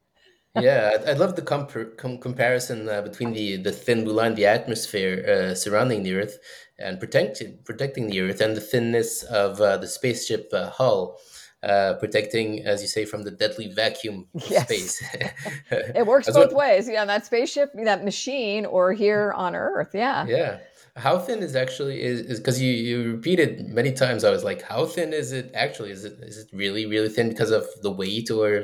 yeah, 0.60 0.98
I, 1.06 1.12
I 1.12 1.14
love 1.14 1.36
the 1.36 1.42
comp- 1.42 1.98
com- 1.98 2.18
comparison 2.18 2.90
uh, 2.90 3.02
between 3.02 3.34
the, 3.34 3.58
the 3.58 3.72
thin 3.72 4.04
blue 4.04 4.14
line, 4.14 4.36
the 4.36 4.46
atmosphere 4.46 5.52
uh, 5.52 5.56
surrounding 5.56 6.04
the 6.04 6.16
Earth 6.16 6.38
and 6.78 7.00
protecting 7.00 7.60
protecting 7.64 8.08
the 8.08 8.20
Earth, 8.22 8.42
and 8.42 8.56
the 8.56 8.62
thinness 8.62 9.24
of 9.24 9.62
uh, 9.62 9.78
the 9.78 9.88
spaceship 9.88 10.50
uh, 10.54 10.70
hull. 10.70 11.18
Uh, 11.64 11.94
protecting, 12.00 12.66
as 12.66 12.82
you 12.82 12.88
say, 12.88 13.06
from 13.06 13.22
the 13.22 13.30
deadly 13.30 13.68
vacuum 13.68 14.28
of 14.34 14.44
yes. 14.50 14.64
space. 14.64 15.04
it 15.70 16.08
works 16.08 16.28
both 16.32 16.52
ways. 16.54 16.90
Yeah, 16.90 17.06
that 17.06 17.24
spaceship, 17.24 17.70
that 17.86 18.04
machine, 18.04 18.66
or 18.66 18.94
here 18.94 19.32
on 19.34 19.56
Earth. 19.56 19.92
Yeah. 19.94 20.26
Yeah. 20.26 20.58
How 20.96 21.20
thin 21.20 21.44
is 21.44 21.56
actually 21.56 22.02
is 22.02 22.40
because 22.40 22.60
you 22.60 22.72
you 22.74 23.12
repeated 23.12 23.70
many 23.70 23.92
times. 23.94 24.24
I 24.24 24.32
was 24.32 24.44
like, 24.44 24.64
how 24.64 24.88
thin 24.88 25.14
is 25.14 25.34
it 25.34 25.52
actually? 25.54 25.92
Is 25.92 26.04
it 26.04 26.14
is 26.22 26.40
it 26.40 26.50
really 26.52 26.88
really 26.88 27.10
thin 27.10 27.30
because 27.30 27.52
of 27.52 27.68
the 27.84 27.92
weight, 27.92 28.32
or 28.32 28.64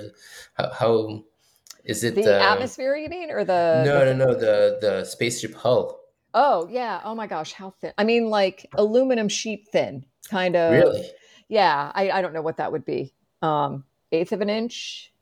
how, 0.55 0.71
how 0.71 1.23
is 1.87 2.03
it 2.03 2.15
the 2.15 2.39
uh, 2.39 2.53
atmosphere? 2.53 2.95
You 2.95 3.09
mean, 3.09 3.31
or 3.31 3.43
the 3.43 3.83
no, 3.85 4.05
the, 4.05 4.13
no, 4.13 4.25
no, 4.25 4.33
the 4.33 4.77
the 4.81 5.05
spaceship 5.05 5.55
hull? 5.55 5.99
Oh 6.33 6.67
yeah. 6.69 7.01
Oh 7.03 7.15
my 7.15 7.27
gosh, 7.27 7.53
how 7.53 7.71
thin? 7.71 7.93
I 7.97 8.03
mean, 8.03 8.29
like 8.29 8.69
aluminum 8.75 9.29
sheet 9.29 9.67
thin, 9.71 10.05
kind 10.29 10.55
of. 10.55 10.71
Really? 10.71 11.09
Yeah. 11.47 11.91
I 11.95 12.11
I 12.11 12.21
don't 12.21 12.33
know 12.33 12.41
what 12.41 12.57
that 12.57 12.71
would 12.71 12.85
be. 12.85 13.13
Um, 13.41 13.85
eighth 14.11 14.33
of 14.33 14.41
an 14.41 14.49
inch, 14.49 15.13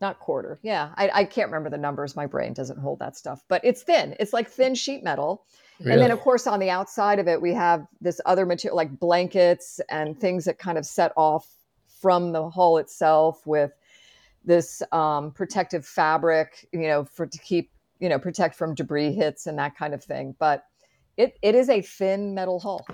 not 0.00 0.18
quarter. 0.18 0.58
Yeah. 0.62 0.90
I 0.96 1.10
I 1.12 1.24
can't 1.24 1.48
remember 1.48 1.70
the 1.70 1.78
numbers. 1.78 2.16
My 2.16 2.26
brain 2.26 2.54
doesn't 2.54 2.78
hold 2.78 2.98
that 3.00 3.16
stuff, 3.16 3.42
but 3.48 3.60
it's 3.64 3.82
thin. 3.82 4.16
It's 4.18 4.32
like 4.32 4.48
thin 4.48 4.74
sheet 4.74 5.04
metal. 5.04 5.44
Really? 5.78 5.92
And 5.92 6.00
then, 6.00 6.10
of 6.10 6.20
course, 6.20 6.46
on 6.46 6.58
the 6.58 6.70
outside 6.70 7.18
of 7.18 7.28
it, 7.28 7.42
we 7.42 7.52
have 7.52 7.86
this 8.00 8.18
other 8.24 8.46
material 8.46 8.76
like 8.76 8.98
blankets 8.98 9.78
and 9.90 10.18
things 10.18 10.46
that 10.46 10.58
kind 10.58 10.78
of 10.78 10.86
set 10.86 11.12
off 11.18 11.46
from 12.00 12.32
the 12.32 12.48
hull 12.48 12.78
itself 12.78 13.46
with 13.46 13.72
this 14.46 14.82
um, 14.92 15.32
protective 15.32 15.84
fabric, 15.84 16.66
you 16.72 16.88
know, 16.88 17.04
for 17.04 17.26
to 17.26 17.38
keep, 17.38 17.70
you 17.98 18.08
know, 18.08 18.18
protect 18.18 18.54
from 18.54 18.74
debris 18.74 19.12
hits 19.12 19.46
and 19.46 19.58
that 19.58 19.76
kind 19.76 19.92
of 19.92 20.02
thing. 20.02 20.34
But 20.38 20.64
it, 21.16 21.36
it 21.42 21.54
is 21.54 21.68
a 21.68 21.82
thin 21.82 22.34
metal 22.34 22.60
hull. 22.60 22.86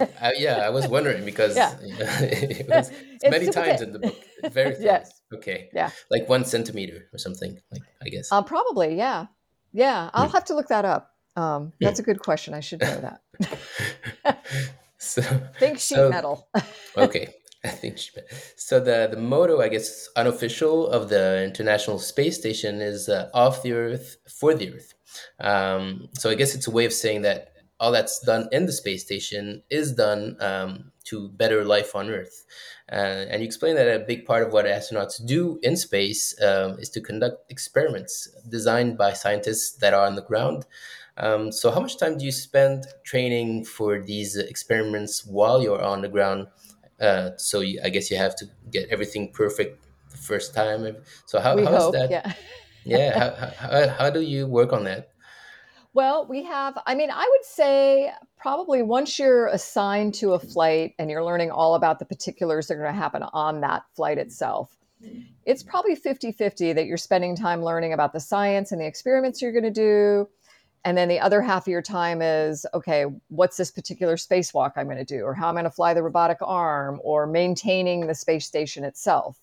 uh, 0.00 0.30
yeah, 0.36 0.58
I 0.58 0.70
was 0.70 0.86
wondering 0.86 1.24
because 1.24 1.56
yeah. 1.56 1.76
it 1.80 2.68
was 2.68 2.92
many 3.30 3.46
times 3.46 3.80
thin. 3.80 3.88
in 3.88 3.92
the 3.94 3.98
book. 4.00 4.24
Very 4.52 4.74
thin. 4.74 4.84
Yes. 4.84 5.22
Okay. 5.34 5.70
Yeah. 5.72 5.90
Like 6.10 6.28
one 6.28 6.44
centimeter 6.44 7.08
or 7.12 7.18
something. 7.18 7.58
Like 7.72 7.82
I 8.04 8.08
guess. 8.10 8.30
Uh, 8.30 8.42
probably. 8.42 8.94
Yeah. 8.94 9.26
Yeah. 9.72 10.10
I'll 10.12 10.26
hmm. 10.26 10.32
have 10.32 10.44
to 10.46 10.54
look 10.54 10.68
that 10.68 10.84
up. 10.84 11.14
Um, 11.36 11.72
that's 11.80 12.00
a 12.00 12.02
good 12.02 12.20
question. 12.20 12.52
I 12.52 12.60
should 12.60 12.80
know 12.80 13.00
that. 14.24 14.44
so 14.98 15.22
think 15.58 15.78
sheet 15.78 15.94
so, 15.94 16.10
metal. 16.10 16.48
okay. 16.96 17.32
I 17.64 17.68
think 17.68 17.98
so. 18.56 18.78
The 18.78 19.08
the 19.10 19.16
motto, 19.16 19.60
I 19.60 19.68
guess, 19.68 20.08
unofficial 20.16 20.86
of 20.88 21.08
the 21.08 21.42
International 21.42 21.98
Space 21.98 22.38
Station 22.38 22.80
is 22.80 23.08
uh, 23.08 23.30
"Off 23.34 23.62
the 23.62 23.72
Earth 23.72 24.16
for 24.28 24.54
the 24.54 24.74
Earth." 24.74 24.94
Um, 25.40 26.08
so 26.14 26.30
I 26.30 26.34
guess 26.34 26.54
it's 26.54 26.68
a 26.68 26.70
way 26.70 26.84
of 26.84 26.92
saying 26.92 27.22
that 27.22 27.52
all 27.80 27.92
that's 27.92 28.20
done 28.20 28.48
in 28.52 28.66
the 28.66 28.72
space 28.72 29.04
station 29.04 29.62
is 29.70 29.92
done 29.92 30.36
um, 30.40 30.92
to 31.04 31.28
better 31.30 31.64
life 31.64 31.94
on 31.94 32.10
Earth. 32.10 32.44
Uh, 32.90 33.26
and 33.30 33.40
you 33.40 33.46
explain 33.46 33.76
that 33.76 33.88
a 33.88 34.04
big 34.04 34.24
part 34.24 34.46
of 34.46 34.52
what 34.52 34.64
astronauts 34.64 35.24
do 35.24 35.60
in 35.62 35.76
space 35.76 36.34
um, 36.42 36.78
is 36.78 36.88
to 36.90 37.00
conduct 37.00 37.50
experiments 37.50 38.28
designed 38.48 38.96
by 38.96 39.12
scientists 39.12 39.76
that 39.78 39.94
are 39.94 40.06
on 40.06 40.14
the 40.16 40.22
ground. 40.22 40.64
Um, 41.16 41.52
so, 41.52 41.70
how 41.70 41.80
much 41.80 41.98
time 41.98 42.16
do 42.18 42.24
you 42.24 42.32
spend 42.32 42.86
training 43.04 43.64
for 43.64 44.00
these 44.00 44.36
experiments 44.36 45.26
while 45.26 45.60
you're 45.62 45.82
on 45.82 46.02
the 46.02 46.08
ground? 46.08 46.46
Uh, 47.00 47.30
so 47.36 47.60
you, 47.60 47.80
I 47.84 47.88
guess 47.90 48.10
you 48.10 48.16
have 48.16 48.34
to 48.36 48.46
get 48.70 48.88
everything 48.90 49.32
perfect 49.32 49.84
the 50.10 50.16
first 50.16 50.54
time. 50.54 50.96
So 51.26 51.40
how, 51.40 51.56
how 51.56 51.64
hope, 51.64 51.94
is 51.94 52.00
that? 52.00 52.10
Yeah. 52.10 52.32
yeah. 52.84 53.50
How, 53.54 53.68
how, 53.68 53.88
how 53.88 54.10
do 54.10 54.20
you 54.20 54.46
work 54.46 54.72
on 54.72 54.84
that? 54.84 55.10
Well, 55.94 56.26
we 56.28 56.44
have, 56.44 56.78
I 56.86 56.94
mean, 56.94 57.10
I 57.10 57.26
would 57.28 57.44
say 57.44 58.12
probably 58.36 58.82
once 58.82 59.18
you're 59.18 59.46
assigned 59.46 60.14
to 60.14 60.34
a 60.34 60.38
flight 60.38 60.94
and 60.98 61.10
you're 61.10 61.24
learning 61.24 61.50
all 61.50 61.74
about 61.74 61.98
the 61.98 62.04
particulars 62.04 62.68
that 62.68 62.74
are 62.74 62.82
going 62.82 62.94
to 62.94 63.00
happen 63.00 63.22
on 63.32 63.62
that 63.62 63.82
flight 63.96 64.18
itself, 64.18 64.76
it's 65.46 65.62
probably 65.62 65.94
50 65.94 66.32
50 66.32 66.72
that 66.74 66.86
you're 66.86 66.96
spending 66.96 67.36
time 67.36 67.62
learning 67.62 67.92
about 67.92 68.12
the 68.12 68.20
science 68.20 68.72
and 68.72 68.80
the 68.80 68.86
experiments 68.86 69.40
you're 69.40 69.52
going 69.52 69.64
to 69.64 69.70
do 69.70 70.28
and 70.84 70.96
then 70.96 71.08
the 71.08 71.20
other 71.20 71.42
half 71.42 71.64
of 71.64 71.70
your 71.70 71.82
time 71.82 72.22
is 72.22 72.66
okay 72.74 73.04
what's 73.28 73.56
this 73.56 73.70
particular 73.70 74.16
spacewalk 74.16 74.72
i'm 74.76 74.86
going 74.86 74.98
to 74.98 75.04
do? 75.04 75.22
Or 75.22 75.34
how 75.34 75.48
i'm 75.48 75.54
going 75.54 75.64
to 75.64 75.70
fly 75.70 75.94
the 75.94 76.02
robotic 76.02 76.38
arm? 76.40 77.00
Or 77.02 77.26
maintaining 77.26 78.06
the 78.06 78.14
space 78.14 78.46
station 78.46 78.84
itself? 78.84 79.38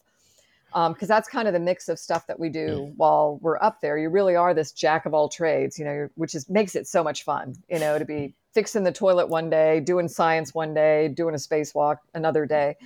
Because 0.68 1.04
um, 1.04 1.08
that's 1.08 1.30
kind 1.30 1.48
of 1.48 1.54
the 1.54 1.60
mix 1.60 1.88
of 1.88 1.98
stuff 1.98 2.28
that 2.28 2.38
we 2.38 2.50
do 2.50 2.92
while 2.98 3.40
we're 3.42 3.62
up 3.62 3.80
there. 3.80 3.98
You 3.98 4.10
really 4.10 4.36
are 4.36 4.54
this 4.54 4.74
jack 4.74 5.06
of 5.06 5.14
all 5.14 5.30
trades 5.30 5.80
you 5.80 5.86
know 5.86 6.10
which 6.16 6.36
is 6.36 6.50
makes 6.50 6.76
it 6.76 6.88
so 6.88 7.04
much 7.04 7.24
fun 7.24 7.56
you 7.70 7.80
know 7.80 7.98
to 8.00 8.06
be 8.06 8.34
fixing 8.56 8.84
the 8.84 8.92
toilet 8.92 9.28
one 9.28 9.50
day 9.50 9.82
doing 9.82 10.08
science 10.08 10.54
one 10.54 10.74
day 10.74 11.10
doing 11.10 11.36
a 11.36 11.38
spacewalk 11.38 11.98
another 12.14 12.46
day. 12.46 12.78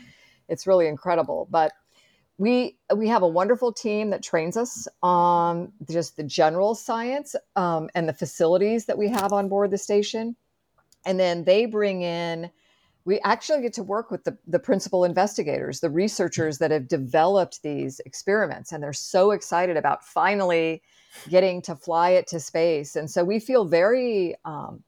It's 0.50 0.66
really 0.66 0.88
incredible. 0.88 1.48
But 1.52 1.74
we 2.40 2.78
we 2.96 3.08
have 3.10 3.22
a 3.22 3.28
wonderful 3.28 3.72
team 3.72 4.10
that 4.12 4.24
trains 4.24 4.56
us 4.56 4.88
on 5.04 5.72
just 5.92 6.16
the 6.16 6.24
general 6.24 6.74
science 6.74 7.36
um, 7.58 7.90
and 7.94 8.08
the 8.08 8.14
facilities 8.14 8.86
that 8.86 8.98
we 8.98 9.10
have 9.10 9.34
on 9.34 9.50
board 9.50 9.72
the 9.72 9.78
station, 9.78 10.36
and 11.06 11.20
then 11.20 11.44
they 11.44 11.66
bring 11.66 12.02
in. 12.02 12.50
We 13.06 13.20
actually 13.22 13.62
get 13.62 13.74
to 13.74 13.84
work 13.84 14.12
with 14.12 14.24
the, 14.24 14.38
the 14.46 14.60
principal 14.60 15.04
investigators, 15.04 15.80
the 15.80 15.90
researchers 15.90 16.60
that 16.60 16.72
have 16.72 16.88
developed 16.88 17.62
these 17.62 18.00
experiments, 18.06 18.72
and 18.72 18.82
they're 18.82 18.94
so 18.94 19.32
excited 19.32 19.78
about 19.78 20.06
finally 20.06 20.82
getting 21.28 21.62
to 21.64 21.76
fly 21.76 22.12
it 22.12 22.28
to 22.28 22.40
space. 22.40 22.96
And 22.96 23.10
so 23.10 23.24
we 23.24 23.40
feel 23.40 23.66
very 23.66 24.36
um, 24.46 24.84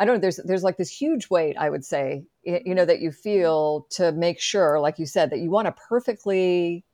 I 0.00 0.06
don't 0.06 0.14
know. 0.14 0.20
There's 0.20 0.36
there's 0.38 0.64
like 0.64 0.78
this 0.78 0.88
huge 0.88 1.28
weight, 1.28 1.56
I 1.58 1.68
would 1.68 1.84
say, 1.84 2.24
you 2.42 2.74
know, 2.74 2.86
that 2.86 3.00
you 3.00 3.12
feel 3.12 3.86
to 3.90 4.12
make 4.12 4.40
sure, 4.40 4.80
like 4.80 4.98
you 4.98 5.04
said, 5.04 5.28
that 5.28 5.40
you 5.40 5.50
want 5.50 5.66
to 5.66 5.72
perfectly 5.72 6.84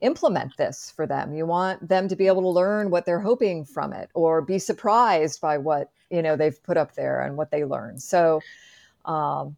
implement 0.00 0.56
this 0.56 0.92
for 0.96 1.06
them. 1.06 1.32
You 1.32 1.46
want 1.46 1.88
them 1.88 2.08
to 2.08 2.16
be 2.16 2.26
able 2.26 2.42
to 2.42 2.48
learn 2.48 2.90
what 2.90 3.06
they're 3.06 3.20
hoping 3.20 3.64
from 3.64 3.92
it, 3.92 4.10
or 4.12 4.42
be 4.42 4.58
surprised 4.58 5.40
by 5.40 5.56
what 5.56 5.92
you 6.10 6.20
know 6.20 6.34
they've 6.34 6.60
put 6.64 6.76
up 6.76 6.96
there 6.96 7.22
and 7.22 7.36
what 7.36 7.52
they 7.52 7.64
learn. 7.64 7.96
So, 8.00 8.40
um, 9.04 9.56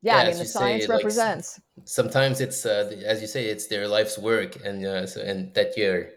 yeah, 0.00 0.18
yeah 0.18 0.22
I 0.22 0.28
mean, 0.28 0.38
the 0.38 0.44
science 0.44 0.86
say, 0.86 0.88
represents. 0.88 1.60
Like, 1.76 1.88
sometimes 1.88 2.40
it's, 2.40 2.64
uh, 2.64 2.92
as 3.04 3.20
you 3.20 3.26
say, 3.26 3.46
it's 3.46 3.66
their 3.66 3.88
life's 3.88 4.16
work, 4.16 4.64
and 4.64 4.86
uh, 4.86 5.04
so, 5.04 5.20
and 5.20 5.52
that 5.54 5.76
you're 5.76 6.10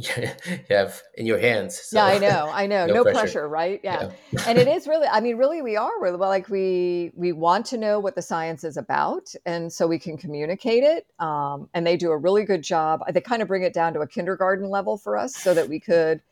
you 0.16 0.30
have 0.70 1.02
in 1.14 1.26
your 1.26 1.38
hands. 1.38 1.78
So. 1.78 1.98
Yeah, 1.98 2.04
I 2.04 2.18
know, 2.18 2.50
I 2.52 2.66
know. 2.66 2.86
no, 2.86 2.94
no 2.94 3.02
pressure. 3.02 3.18
pressure. 3.18 3.48
right? 3.48 3.80
Yeah. 3.84 4.10
yeah. 4.32 4.42
and 4.46 4.58
it 4.58 4.68
is 4.76 4.86
really, 4.86 5.06
I 5.06 5.20
mean, 5.20 5.36
really, 5.36 5.62
we 5.62 5.76
are. 5.76 6.00
We're 6.00 6.16
like 6.16 6.48
we 6.48 7.12
we 7.14 7.32
want 7.32 7.66
to 7.66 7.78
know 7.78 8.00
what 8.00 8.14
the 8.14 8.22
science 8.22 8.64
is 8.64 8.76
about, 8.76 9.34
and 9.44 9.72
so 9.72 9.86
we 9.86 9.98
can 9.98 10.16
communicate 10.16 10.84
it. 10.84 11.06
Um, 11.18 11.68
and 11.74 11.86
they 11.86 11.96
do 11.96 12.10
a 12.10 12.16
really 12.16 12.44
good 12.44 12.62
job. 12.62 13.02
They 13.12 13.20
kind 13.20 13.42
of 13.42 13.48
bring 13.48 13.62
it 13.62 13.74
down 13.74 13.94
to 13.94 14.00
a 14.00 14.06
kindergarten 14.06 14.70
level 14.70 14.96
for 14.96 15.16
us, 15.16 15.34
so 15.36 15.54
that 15.54 15.68
we 15.68 15.80
could 15.80 16.22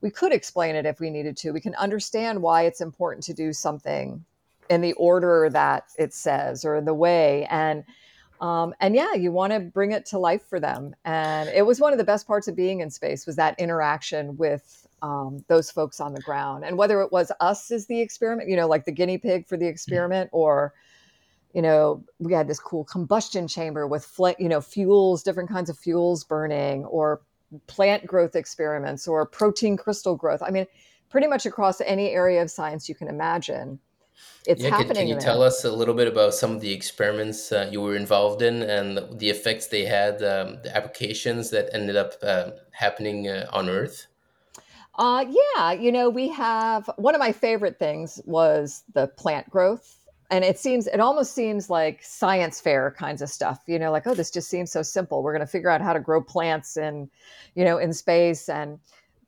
we 0.00 0.10
could 0.10 0.32
explain 0.32 0.76
it 0.76 0.86
if 0.86 1.00
we 1.00 1.10
needed 1.10 1.36
to. 1.38 1.50
We 1.50 1.60
can 1.60 1.74
understand 1.74 2.40
why 2.40 2.62
it's 2.62 2.80
important 2.80 3.24
to 3.24 3.34
do 3.34 3.52
something 3.52 4.24
in 4.70 4.80
the 4.80 4.92
order 4.94 5.48
that 5.50 5.84
it 5.98 6.12
says 6.12 6.64
or 6.64 6.76
in 6.76 6.84
the 6.84 6.94
way 6.94 7.46
and 7.50 7.84
um, 8.40 8.74
and 8.80 8.94
yeah 8.94 9.14
you 9.14 9.32
want 9.32 9.52
to 9.52 9.60
bring 9.60 9.92
it 9.92 10.06
to 10.06 10.18
life 10.18 10.42
for 10.48 10.60
them 10.60 10.94
and 11.04 11.48
it 11.50 11.66
was 11.66 11.80
one 11.80 11.92
of 11.92 11.98
the 11.98 12.04
best 12.04 12.26
parts 12.26 12.48
of 12.48 12.56
being 12.56 12.80
in 12.80 12.90
space 12.90 13.26
was 13.26 13.36
that 13.36 13.58
interaction 13.58 14.36
with 14.36 14.86
um, 15.02 15.44
those 15.48 15.70
folks 15.70 16.00
on 16.00 16.12
the 16.12 16.20
ground 16.20 16.64
and 16.64 16.76
whether 16.76 17.00
it 17.00 17.12
was 17.12 17.30
us 17.40 17.70
as 17.70 17.86
the 17.86 18.00
experiment 18.00 18.48
you 18.48 18.56
know 18.56 18.66
like 18.66 18.84
the 18.84 18.92
guinea 18.92 19.18
pig 19.18 19.46
for 19.46 19.56
the 19.56 19.64
mm-hmm. 19.64 19.70
experiment 19.70 20.28
or 20.32 20.74
you 21.54 21.62
know 21.62 22.04
we 22.18 22.32
had 22.32 22.48
this 22.48 22.60
cool 22.60 22.84
combustion 22.84 23.48
chamber 23.48 23.86
with 23.86 24.04
fl- 24.04 24.28
you 24.38 24.48
know 24.48 24.60
fuels 24.60 25.22
different 25.22 25.48
kinds 25.48 25.70
of 25.70 25.78
fuels 25.78 26.24
burning 26.24 26.84
or 26.86 27.22
plant 27.66 28.06
growth 28.06 28.36
experiments 28.36 29.08
or 29.08 29.24
protein 29.24 29.76
crystal 29.76 30.16
growth 30.16 30.42
i 30.42 30.50
mean 30.50 30.66
pretty 31.08 31.26
much 31.26 31.46
across 31.46 31.80
any 31.82 32.10
area 32.10 32.42
of 32.42 32.50
science 32.50 32.88
you 32.88 32.94
can 32.94 33.08
imagine 33.08 33.78
it's 34.46 34.62
yeah, 34.62 34.70
happening. 34.70 34.88
Can, 34.88 34.96
can 34.96 35.08
you 35.08 35.20
tell 35.20 35.42
us 35.42 35.64
a 35.64 35.70
little 35.70 35.94
bit 35.94 36.08
about 36.08 36.34
some 36.34 36.52
of 36.52 36.60
the 36.60 36.72
experiments 36.72 37.52
uh, 37.52 37.68
you 37.70 37.80
were 37.80 37.96
involved 37.96 38.42
in 38.42 38.62
and 38.62 38.98
the 39.18 39.30
effects 39.30 39.66
they 39.66 39.84
had, 39.84 40.22
um, 40.22 40.58
the 40.62 40.72
applications 40.74 41.50
that 41.50 41.68
ended 41.74 41.96
up 41.96 42.14
uh, 42.22 42.50
happening 42.72 43.28
uh, 43.28 43.46
on 43.52 43.68
Earth? 43.68 44.06
Uh, 44.94 45.24
yeah, 45.28 45.72
you 45.72 45.92
know, 45.92 46.08
we 46.08 46.28
have 46.28 46.90
one 46.96 47.14
of 47.14 47.18
my 47.18 47.32
favorite 47.32 47.78
things 47.78 48.20
was 48.24 48.84
the 48.94 49.06
plant 49.06 49.48
growth. 49.50 49.96
And 50.30 50.44
it 50.44 50.58
seems, 50.58 50.86
it 50.86 51.00
almost 51.00 51.34
seems 51.34 51.70
like 51.70 52.02
science 52.02 52.60
fair 52.60 52.94
kinds 52.98 53.22
of 53.22 53.30
stuff, 53.30 53.60
you 53.66 53.78
know, 53.78 53.90
like, 53.90 54.06
oh, 54.06 54.14
this 54.14 54.30
just 54.30 54.50
seems 54.50 54.70
so 54.70 54.82
simple. 54.82 55.22
We're 55.22 55.32
going 55.32 55.46
to 55.46 55.50
figure 55.50 55.70
out 55.70 55.80
how 55.80 55.94
to 55.94 56.00
grow 56.00 56.20
plants 56.22 56.76
in, 56.76 57.08
you 57.54 57.64
know, 57.64 57.78
in 57.78 57.94
space. 57.94 58.48
And, 58.48 58.78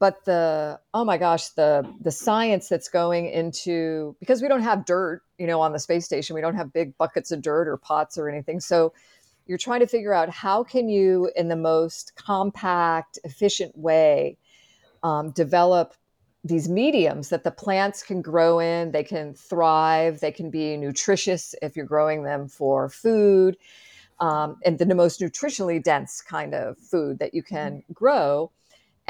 but 0.00 0.24
the 0.24 0.80
oh 0.94 1.04
my 1.04 1.16
gosh 1.16 1.50
the 1.50 1.86
the 2.00 2.10
science 2.10 2.68
that's 2.68 2.88
going 2.88 3.26
into 3.26 4.16
because 4.18 4.42
we 4.42 4.48
don't 4.48 4.62
have 4.62 4.84
dirt 4.84 5.22
you 5.38 5.46
know 5.46 5.60
on 5.60 5.72
the 5.72 5.78
space 5.78 6.04
station 6.04 6.34
we 6.34 6.40
don't 6.40 6.56
have 6.56 6.72
big 6.72 6.98
buckets 6.98 7.30
of 7.30 7.40
dirt 7.40 7.68
or 7.68 7.76
pots 7.76 8.18
or 8.18 8.28
anything. 8.28 8.58
So 8.58 8.92
you're 9.46 9.58
trying 9.58 9.80
to 9.80 9.86
figure 9.86 10.14
out 10.14 10.30
how 10.30 10.64
can 10.64 10.88
you 10.88 11.30
in 11.36 11.48
the 11.48 11.56
most 11.56 12.14
compact 12.16 13.18
efficient 13.22 13.76
way 13.76 14.38
um, 15.02 15.30
develop 15.30 15.94
these 16.44 16.68
mediums 16.68 17.28
that 17.28 17.44
the 17.44 17.50
plants 17.50 18.02
can 18.02 18.22
grow 18.22 18.58
in 18.60 18.92
they 18.92 19.04
can 19.04 19.34
thrive 19.34 20.20
they 20.20 20.32
can 20.32 20.50
be 20.50 20.76
nutritious 20.76 21.54
if 21.60 21.76
you're 21.76 21.84
growing 21.84 22.22
them 22.22 22.48
for 22.48 22.88
food 22.88 23.58
um, 24.20 24.56
and 24.64 24.78
the 24.78 24.94
most 24.94 25.20
nutritionally 25.20 25.82
dense 25.82 26.22
kind 26.22 26.54
of 26.54 26.78
food 26.78 27.18
that 27.18 27.34
you 27.34 27.42
can 27.42 27.82
grow 27.92 28.50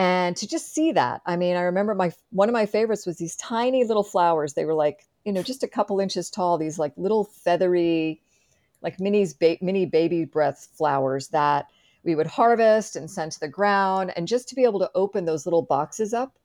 and 0.00 0.34
to 0.34 0.48
just 0.48 0.74
see 0.74 0.92
that 0.92 1.20
i 1.26 1.36
mean 1.36 1.56
i 1.56 1.60
remember 1.60 1.94
my 1.94 2.10
one 2.30 2.48
of 2.48 2.54
my 2.54 2.64
favorites 2.64 3.04
was 3.04 3.18
these 3.18 3.36
tiny 3.36 3.84
little 3.84 4.02
flowers. 4.02 4.54
They 4.54 4.64
were 4.64 4.74
like 4.74 5.06
you 5.24 5.32
know 5.32 5.42
just 5.42 5.62
a 5.62 5.68
couple 5.68 6.00
inches 6.00 6.30
tall 6.30 6.56
these 6.56 6.78
like 6.78 6.94
little 6.96 7.24
feathery 7.24 8.22
like 8.82 8.98
mini's 8.98 9.34
ba- 9.34 9.58
mini 9.60 9.84
baby 9.84 10.24
breath 10.24 10.68
flowers 10.74 11.28
that 11.28 11.66
we 12.02 12.14
would 12.14 12.26
harvest 12.26 12.96
and 12.96 13.10
send 13.10 13.30
to 13.32 13.40
the 13.40 13.48
ground. 13.48 14.10
And 14.16 14.26
just 14.26 14.48
to 14.48 14.54
be 14.54 14.64
able 14.64 14.78
to 14.78 14.90
open 14.94 15.26
those 15.26 15.44
little 15.44 15.60
boxes 15.60 16.14
up 16.14 16.38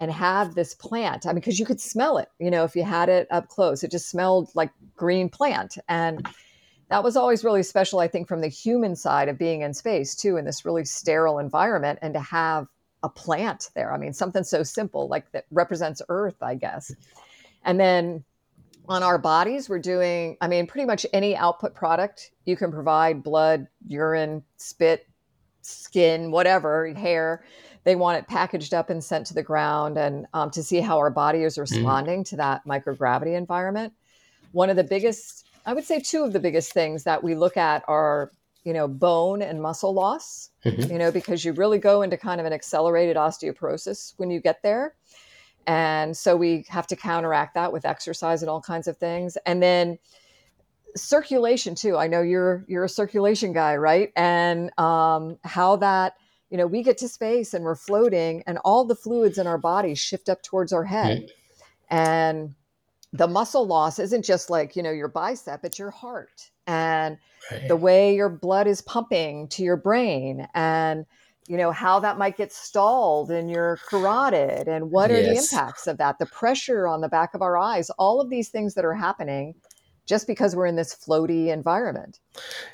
and 0.00 0.10
have 0.10 0.54
this 0.54 0.74
plant 0.74 1.26
i 1.26 1.30
mean 1.30 1.36
because 1.36 1.58
you 1.58 1.66
could 1.66 1.80
smell 1.80 2.16
it 2.16 2.28
you 2.38 2.50
know 2.50 2.64
if 2.64 2.74
you 2.74 2.82
had 2.82 3.10
it 3.10 3.26
up 3.30 3.48
close 3.48 3.84
it 3.84 3.90
just 3.90 4.08
smelled 4.08 4.48
like 4.54 4.70
green 4.96 5.28
plant. 5.28 5.76
And 5.88 6.26
that 6.88 7.04
was 7.04 7.16
always 7.16 7.44
really 7.44 7.62
special 7.62 7.98
i 7.98 8.08
think 8.08 8.26
from 8.26 8.40
the 8.40 8.48
human 8.48 8.96
side 8.96 9.28
of 9.28 9.36
being 9.38 9.60
in 9.60 9.74
space 9.74 10.14
too 10.14 10.38
in 10.38 10.46
this 10.46 10.64
really 10.64 10.84
sterile 10.84 11.38
environment 11.38 11.98
and 12.00 12.14
to 12.14 12.20
have 12.20 12.68
a 13.02 13.08
plant 13.08 13.70
there. 13.74 13.92
I 13.92 13.98
mean, 13.98 14.12
something 14.12 14.44
so 14.44 14.62
simple 14.62 15.08
like 15.08 15.30
that 15.32 15.46
represents 15.50 16.02
Earth, 16.08 16.42
I 16.42 16.54
guess. 16.54 16.94
And 17.64 17.78
then 17.78 18.24
on 18.88 19.02
our 19.02 19.18
bodies, 19.18 19.68
we're 19.68 19.78
doing, 19.78 20.36
I 20.40 20.48
mean, 20.48 20.66
pretty 20.66 20.86
much 20.86 21.06
any 21.12 21.36
output 21.36 21.74
product 21.74 22.30
you 22.44 22.56
can 22.56 22.70
provide 22.70 23.22
blood, 23.22 23.66
urine, 23.86 24.42
spit, 24.56 25.06
skin, 25.62 26.30
whatever, 26.30 26.92
hair. 26.94 27.44
They 27.84 27.96
want 27.96 28.18
it 28.18 28.28
packaged 28.28 28.74
up 28.74 28.90
and 28.90 29.02
sent 29.02 29.26
to 29.26 29.34
the 29.34 29.42
ground 29.42 29.98
and 29.98 30.26
um, 30.34 30.50
to 30.52 30.62
see 30.62 30.80
how 30.80 30.98
our 30.98 31.10
body 31.10 31.42
is 31.42 31.54
mm-hmm. 31.54 31.62
responding 31.62 32.22
mm. 32.22 32.28
to 32.30 32.36
that 32.36 32.64
microgravity 32.66 33.36
environment. 33.36 33.92
One 34.52 34.70
of 34.70 34.76
the 34.76 34.84
biggest, 34.84 35.46
I 35.64 35.74
would 35.74 35.84
say, 35.84 36.00
two 36.00 36.24
of 36.24 36.32
the 36.32 36.40
biggest 36.40 36.72
things 36.72 37.04
that 37.04 37.22
we 37.22 37.34
look 37.34 37.56
at 37.56 37.84
are 37.88 38.32
you 38.66 38.72
know, 38.72 38.88
bone 38.88 39.42
and 39.42 39.62
muscle 39.62 39.94
loss, 39.94 40.50
mm-hmm. 40.64 40.90
you 40.90 40.98
know, 40.98 41.12
because 41.12 41.44
you 41.44 41.52
really 41.52 41.78
go 41.78 42.02
into 42.02 42.16
kind 42.16 42.40
of 42.40 42.46
an 42.46 42.52
accelerated 42.52 43.16
osteoporosis 43.16 44.14
when 44.16 44.28
you 44.28 44.40
get 44.40 44.60
there. 44.64 44.96
And 45.68 46.16
so 46.16 46.36
we 46.36 46.66
have 46.68 46.88
to 46.88 46.96
counteract 46.96 47.54
that 47.54 47.72
with 47.72 47.84
exercise 47.84 48.42
and 48.42 48.50
all 48.50 48.60
kinds 48.60 48.88
of 48.88 48.96
things. 48.96 49.38
And 49.46 49.62
then 49.62 49.98
circulation 50.96 51.76
too. 51.76 51.96
I 51.96 52.08
know 52.08 52.22
you're 52.22 52.64
you're 52.66 52.84
a 52.84 52.88
circulation 52.88 53.52
guy, 53.52 53.76
right? 53.76 54.12
And 54.16 54.76
um, 54.80 55.38
how 55.44 55.76
that 55.76 56.14
you 56.50 56.58
know 56.58 56.66
we 56.66 56.82
get 56.82 56.98
to 56.98 57.08
space 57.08 57.54
and 57.54 57.64
we're 57.64 57.76
floating, 57.76 58.42
and 58.48 58.58
all 58.64 58.84
the 58.84 58.96
fluids 58.96 59.38
in 59.38 59.46
our 59.46 59.58
body 59.58 59.94
shift 59.94 60.28
up 60.28 60.42
towards 60.42 60.72
our 60.72 60.84
head, 60.84 61.18
mm-hmm. 61.18 61.96
and 61.96 62.54
the 63.12 63.28
muscle 63.28 63.64
loss 63.64 64.00
isn't 64.00 64.24
just 64.24 64.50
like 64.50 64.74
you 64.74 64.82
know 64.82 64.90
your 64.90 65.08
bicep; 65.08 65.64
it's 65.64 65.78
your 65.78 65.92
heart 65.92 66.50
and 66.66 67.18
right. 67.50 67.68
the 67.68 67.76
way 67.76 68.14
your 68.14 68.28
blood 68.28 68.66
is 68.66 68.82
pumping 68.82 69.48
to 69.48 69.62
your 69.62 69.76
brain 69.76 70.46
and 70.54 71.06
you 71.48 71.56
know 71.56 71.70
how 71.70 72.00
that 72.00 72.18
might 72.18 72.36
get 72.36 72.52
stalled 72.52 73.30
in 73.30 73.48
your 73.48 73.78
carotid 73.88 74.68
and 74.68 74.90
what 74.90 75.10
are 75.10 75.20
yes. 75.20 75.50
the 75.50 75.56
impacts 75.56 75.86
of 75.86 75.98
that 75.98 76.18
the 76.18 76.26
pressure 76.26 76.86
on 76.86 77.00
the 77.00 77.08
back 77.08 77.34
of 77.34 77.42
our 77.42 77.56
eyes 77.56 77.90
all 77.90 78.20
of 78.20 78.30
these 78.30 78.48
things 78.48 78.74
that 78.74 78.84
are 78.84 78.94
happening 78.94 79.54
just 80.06 80.28
because 80.28 80.54
we're 80.54 80.66
in 80.66 80.76
this 80.76 80.94
floaty 80.94 81.48
environment 81.48 82.20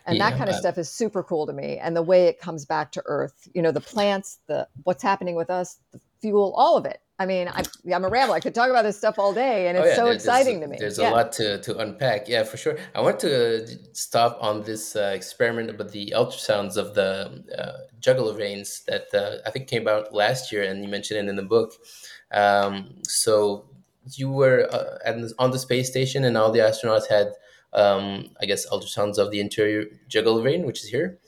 and 0.07 0.17
yeah, 0.17 0.31
that 0.31 0.39
kind 0.39 0.51
of 0.51 0.57
stuff 0.57 0.79
is 0.79 0.89
super 0.89 1.23
cool 1.23 1.47
to 1.47 1.53
me 1.53 1.79
and 1.79 1.97
the 1.97 2.03
way 2.03 2.27
it 2.27 2.39
comes 2.39 2.65
back 2.65 2.93
to 2.93 3.03
earth 3.07 3.49
you 3.55 3.63
know 3.63 3.73
the 3.73 3.81
plants 3.81 4.39
the 4.47 4.67
what's 4.85 5.03
happening 5.03 5.35
with 5.35 5.51
us 5.51 5.79
the 5.93 6.01
fuel 6.21 6.55
all 6.57 6.77
of 6.77 6.87
it 6.87 7.01
I 7.23 7.27
mean, 7.27 7.49
I, 7.49 7.63
am 7.89 8.05
a 8.05 8.09
rambler. 8.09 8.35
I 8.35 8.41
could 8.41 8.55
talk 8.55 8.69
about 8.69 8.83
this 8.83 8.99
stuff 8.99 9.17
all 9.17 9.33
day, 9.33 9.69
and 9.69 9.79
it's 9.79 9.87
oh, 9.87 9.89
yeah, 9.91 9.95
so 9.95 10.05
there, 10.07 10.13
exciting 10.13 10.61
to 10.61 10.67
me. 10.67 10.77
There's 10.77 10.99
yeah. 10.99 11.11
a 11.11 11.13
lot 11.13 11.31
to, 11.35 11.59
to 11.63 11.79
unpack. 11.79 12.29
Yeah, 12.29 12.43
for 12.43 12.57
sure. 12.57 12.77
I 12.97 13.01
want 13.01 13.21
to 13.21 13.69
stop 13.93 14.39
on 14.41 14.65
this 14.65 14.97
uh, 14.97 15.13
experiment 15.15 15.71
about 15.71 15.93
the 15.93 16.13
ultrasounds 16.17 16.77
of 16.77 16.97
the 16.97 17.45
uh, 17.57 17.87
jugular 18.01 18.35
veins 18.35 18.83
that 18.89 19.07
uh, 19.15 19.37
I 19.47 19.51
think 19.53 19.69
came 19.69 19.87
out 19.87 20.13
last 20.13 20.51
year, 20.51 20.65
and 20.65 20.83
you 20.83 20.89
mentioned 20.89 21.21
it 21.21 21.31
in 21.31 21.37
the 21.37 21.45
book. 21.45 21.75
Um, 22.33 22.97
so 23.05 23.67
you 24.17 24.29
were 24.29 24.69
uh, 24.73 24.99
at, 25.05 25.17
on 25.39 25.53
the 25.53 25.61
space 25.61 25.89
station, 25.89 26.25
and 26.25 26.37
all 26.37 26.51
the 26.51 26.59
astronauts 26.59 27.09
had, 27.09 27.35
um, 27.73 28.31
I 28.41 28.47
guess, 28.47 28.67
ultrasounds 28.69 29.17
of 29.17 29.31
the 29.31 29.39
interior 29.39 29.85
jugular 30.09 30.43
vein, 30.43 30.67
which 30.67 30.83
is 30.83 30.89
here. 30.89 31.21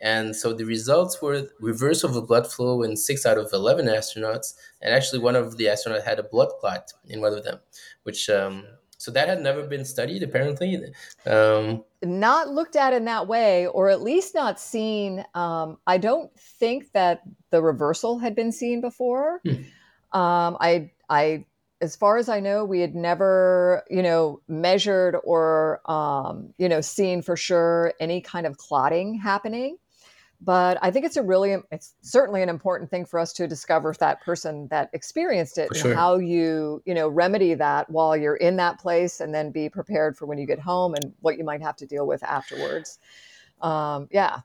And 0.00 0.34
so 0.34 0.52
the 0.52 0.64
results 0.64 1.20
were 1.20 1.48
reversal 1.60 2.08
of 2.08 2.14
the 2.14 2.22
blood 2.22 2.50
flow 2.50 2.82
in 2.82 2.96
six 2.96 3.26
out 3.26 3.36
of 3.38 3.52
11 3.52 3.86
astronauts. 3.86 4.54
And 4.80 4.94
actually, 4.94 5.20
one 5.20 5.36
of 5.36 5.56
the 5.58 5.66
astronauts 5.66 6.04
had 6.04 6.18
a 6.18 6.22
blood 6.22 6.48
clot 6.58 6.92
in 7.08 7.20
one 7.20 7.34
of 7.34 7.44
them, 7.44 7.58
which 8.04 8.30
um, 8.30 8.64
So 8.96 9.10
that 9.10 9.28
had 9.28 9.40
never 9.40 9.66
been 9.66 9.84
studied, 9.84 10.22
apparently. 10.22 10.78
Um, 11.26 11.84
not 12.02 12.48
looked 12.48 12.76
at 12.76 12.92
in 12.92 13.04
that 13.06 13.28
way, 13.28 13.66
or 13.66 13.90
at 13.90 14.02
least 14.02 14.34
not 14.34 14.58
seen. 14.58 15.24
Um, 15.34 15.78
I 15.86 15.98
don't 15.98 16.30
think 16.38 16.92
that 16.92 17.22
the 17.50 17.62
reversal 17.62 18.18
had 18.18 18.34
been 18.34 18.52
seen 18.52 18.80
before. 18.80 19.40
Hmm. 19.44 20.18
Um, 20.18 20.56
I, 20.60 20.90
I, 21.08 21.44
as 21.80 21.94
far 21.94 22.16
as 22.16 22.28
I 22.28 22.40
know, 22.40 22.64
we 22.64 22.80
had 22.80 22.94
never, 22.94 23.84
you 23.88 24.02
know, 24.02 24.40
measured 24.48 25.16
or, 25.24 25.80
um, 25.90 26.52
you 26.58 26.68
know, 26.68 26.80
seen 26.80 27.22
for 27.22 27.36
sure 27.36 27.94
any 28.00 28.20
kind 28.20 28.46
of 28.46 28.58
clotting 28.58 29.14
happening 29.14 29.76
but 30.42 30.78
I 30.80 30.90
think 30.90 31.04
it's 31.04 31.18
a 31.18 31.22
really, 31.22 31.56
it's 31.70 31.94
certainly 32.00 32.42
an 32.42 32.48
important 32.48 32.90
thing 32.90 33.04
for 33.04 33.18
us 33.18 33.32
to 33.34 33.46
discover 33.46 33.94
that 34.00 34.22
person 34.22 34.68
that 34.70 34.88
experienced 34.94 35.58
it 35.58 35.68
for 35.76 35.88
and 35.88 35.96
how 35.98 36.16
you, 36.16 36.82
you 36.86 36.94
know, 36.94 37.08
remedy 37.08 37.52
that 37.54 37.90
while 37.90 38.16
you're 38.16 38.36
in 38.36 38.56
that 38.56 38.78
place 38.78 39.20
and 39.20 39.34
then 39.34 39.50
be 39.50 39.68
prepared 39.68 40.16
for 40.16 40.24
when 40.24 40.38
you 40.38 40.46
get 40.46 40.58
home 40.58 40.94
and 40.94 41.12
what 41.20 41.36
you 41.36 41.44
might 41.44 41.60
have 41.60 41.76
to 41.76 41.86
deal 41.86 42.06
with 42.06 42.22
afterwards. 42.22 42.98
Um, 43.60 44.08
yeah. 44.10 44.40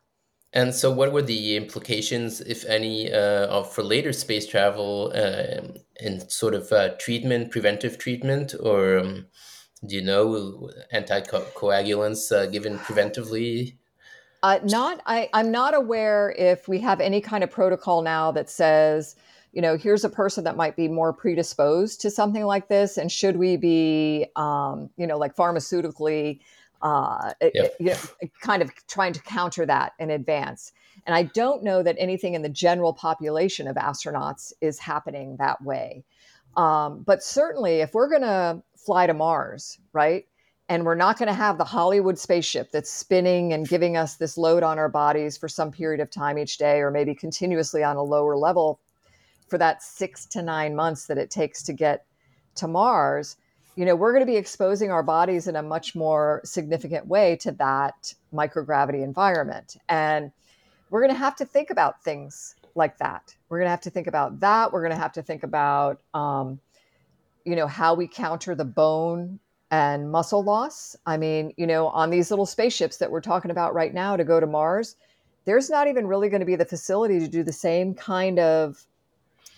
And 0.51 0.73
so, 0.73 0.89
what 0.91 1.11
were 1.11 1.21
the 1.21 1.57
implications, 1.57 2.39
if 2.39 2.65
any, 2.65 3.11
uh, 3.11 3.47
of 3.47 3.73
for 3.73 3.83
later 3.83 4.13
space 4.13 4.47
travel 4.47 5.11
uh, 5.13 5.61
in 5.99 6.29
sort 6.29 6.53
of 6.53 6.71
uh, 6.71 6.95
treatment, 6.97 7.51
preventive 7.51 7.97
treatment, 7.97 8.55
or 8.61 8.99
um, 8.99 9.25
do 9.85 9.95
you 9.95 10.01
know 10.01 10.69
anticoagulants 10.93 12.31
uh, 12.31 12.45
given 12.45 12.79
preventively 12.79 13.77
uh, 14.45 14.59
not, 14.63 15.01
I, 15.07 15.27
I'm 15.33 15.49
not 15.49 15.73
aware 15.73 16.35
if 16.37 16.67
we 16.67 16.77
have 16.81 17.01
any 17.01 17.19
kind 17.19 17.43
of 17.43 17.49
protocol 17.49 18.03
now 18.03 18.31
that 18.33 18.47
says, 18.47 19.15
you 19.53 19.59
know, 19.59 19.75
here's 19.75 20.03
a 20.03 20.09
person 20.09 20.43
that 20.43 20.55
might 20.55 20.75
be 20.75 20.87
more 20.87 21.13
predisposed 21.13 21.99
to 22.01 22.11
something 22.11 22.43
like 22.43 22.67
this, 22.67 22.95
and 22.95 23.11
should 23.11 23.37
we 23.37 23.57
be, 23.57 24.27
um, 24.35 24.91
you 24.97 25.07
know, 25.07 25.17
like 25.17 25.35
pharmaceutically, 25.35 26.41
uh, 26.83 27.33
yep. 27.41 27.73
you 27.79 27.87
know, 27.87 27.97
kind 28.41 28.61
of 28.61 28.69
trying 28.87 29.13
to 29.13 29.19
counter 29.23 29.65
that 29.65 29.93
in 29.97 30.11
advance. 30.11 30.73
And 31.07 31.15
I 31.15 31.23
don't 31.23 31.63
know 31.63 31.81
that 31.81 31.95
anything 31.97 32.35
in 32.35 32.43
the 32.43 32.49
general 32.49 32.93
population 32.93 33.67
of 33.67 33.77
astronauts 33.77 34.53
is 34.61 34.77
happening 34.77 35.37
that 35.39 35.59
way. 35.63 36.03
Um, 36.55 37.01
but 37.01 37.23
certainly, 37.23 37.77
if 37.81 37.95
we're 37.95 38.09
going 38.09 38.21
to 38.21 38.61
fly 38.77 39.07
to 39.07 39.15
Mars, 39.15 39.79
right? 39.91 40.25
And 40.67 40.83
we're 40.83 40.95
not 40.95 41.19
going 41.19 41.27
to 41.27 41.33
have 41.33 41.57
the 41.57 41.63
Hollywood 41.63 42.17
spaceship 42.17 42.71
that's 42.71 42.89
spinning 42.89 43.53
and 43.53 43.67
giving 43.67 43.97
us 43.97 44.15
this 44.15 44.37
load 44.37 44.63
on 44.63 44.79
our 44.79 44.89
bodies 44.89 45.37
for 45.37 45.47
some 45.47 45.71
period 45.71 46.01
of 46.01 46.09
time 46.09 46.37
each 46.37 46.57
day, 46.57 46.79
or 46.79 46.89
maybe 46.89 47.13
continuously 47.13 47.83
on 47.83 47.97
a 47.97 48.03
lower 48.03 48.35
level 48.35 48.79
for 49.47 49.59
that 49.59 49.83
six 49.83 50.25
to 50.25 50.41
nine 50.41 50.75
months 50.75 51.05
that 51.05 51.19
it 51.19 51.29
takes 51.29 51.61
to 51.63 51.73
get 51.73 52.05
to 52.55 52.67
Mars. 52.67 53.37
You 53.75 53.85
know, 53.85 53.95
we're 53.95 54.11
going 54.11 54.25
to 54.25 54.31
be 54.31 54.37
exposing 54.37 54.89
our 54.89 55.03
bodies 55.03 55.47
in 55.47 55.55
a 55.55 55.61
much 55.61 55.95
more 55.95 56.41
significant 56.43 57.05
way 57.05 57.35
to 57.41 57.51
that 57.53 58.13
microgravity 58.33 59.03
environment. 59.03 59.77
And 59.87 60.31
we're 60.89 61.01
going 61.01 61.13
to 61.13 61.19
have 61.19 61.35
to 61.35 61.45
think 61.45 61.69
about 61.69 62.03
things 62.03 62.55
like 62.73 62.97
that. 62.97 63.35
We're 63.49 63.59
going 63.59 63.67
to 63.67 63.71
have 63.71 63.81
to 63.81 63.89
think 63.89 64.07
about 64.07 64.39
that. 64.39 64.71
We're 64.71 64.81
going 64.81 64.93
to 64.93 65.01
have 65.01 65.13
to 65.13 65.21
think 65.21 65.43
about, 65.43 66.01
um, 66.13 66.59
you 67.43 67.55
know, 67.55 67.67
how 67.67 67.93
we 67.93 68.07
counter 68.07 68.55
the 68.55 68.65
bone 68.65 69.39
and 69.75 70.09
muscle 70.09 70.41
loss. 70.41 70.95
I 71.05 71.17
mean, 71.17 71.53
you 71.57 71.67
know, 71.67 71.87
on 71.87 72.09
these 72.09 72.29
little 72.29 72.45
spaceships 72.45 72.95
that 72.97 73.11
we're 73.11 73.19
talking 73.19 73.51
about 73.51 73.73
right 73.73 73.93
now 73.93 74.15
to 74.15 74.23
go 74.23 74.39
to 74.39 74.47
Mars, 74.47 74.95
there's 75.43 75.69
not 75.69 75.87
even 75.87 76.07
really 76.07 76.29
going 76.29 76.39
to 76.39 76.45
be 76.45 76.55
the 76.55 76.63
facility 76.63 77.19
to 77.19 77.27
do 77.27 77.43
the 77.43 77.51
same 77.51 77.93
kind 77.93 78.39
of, 78.39 78.85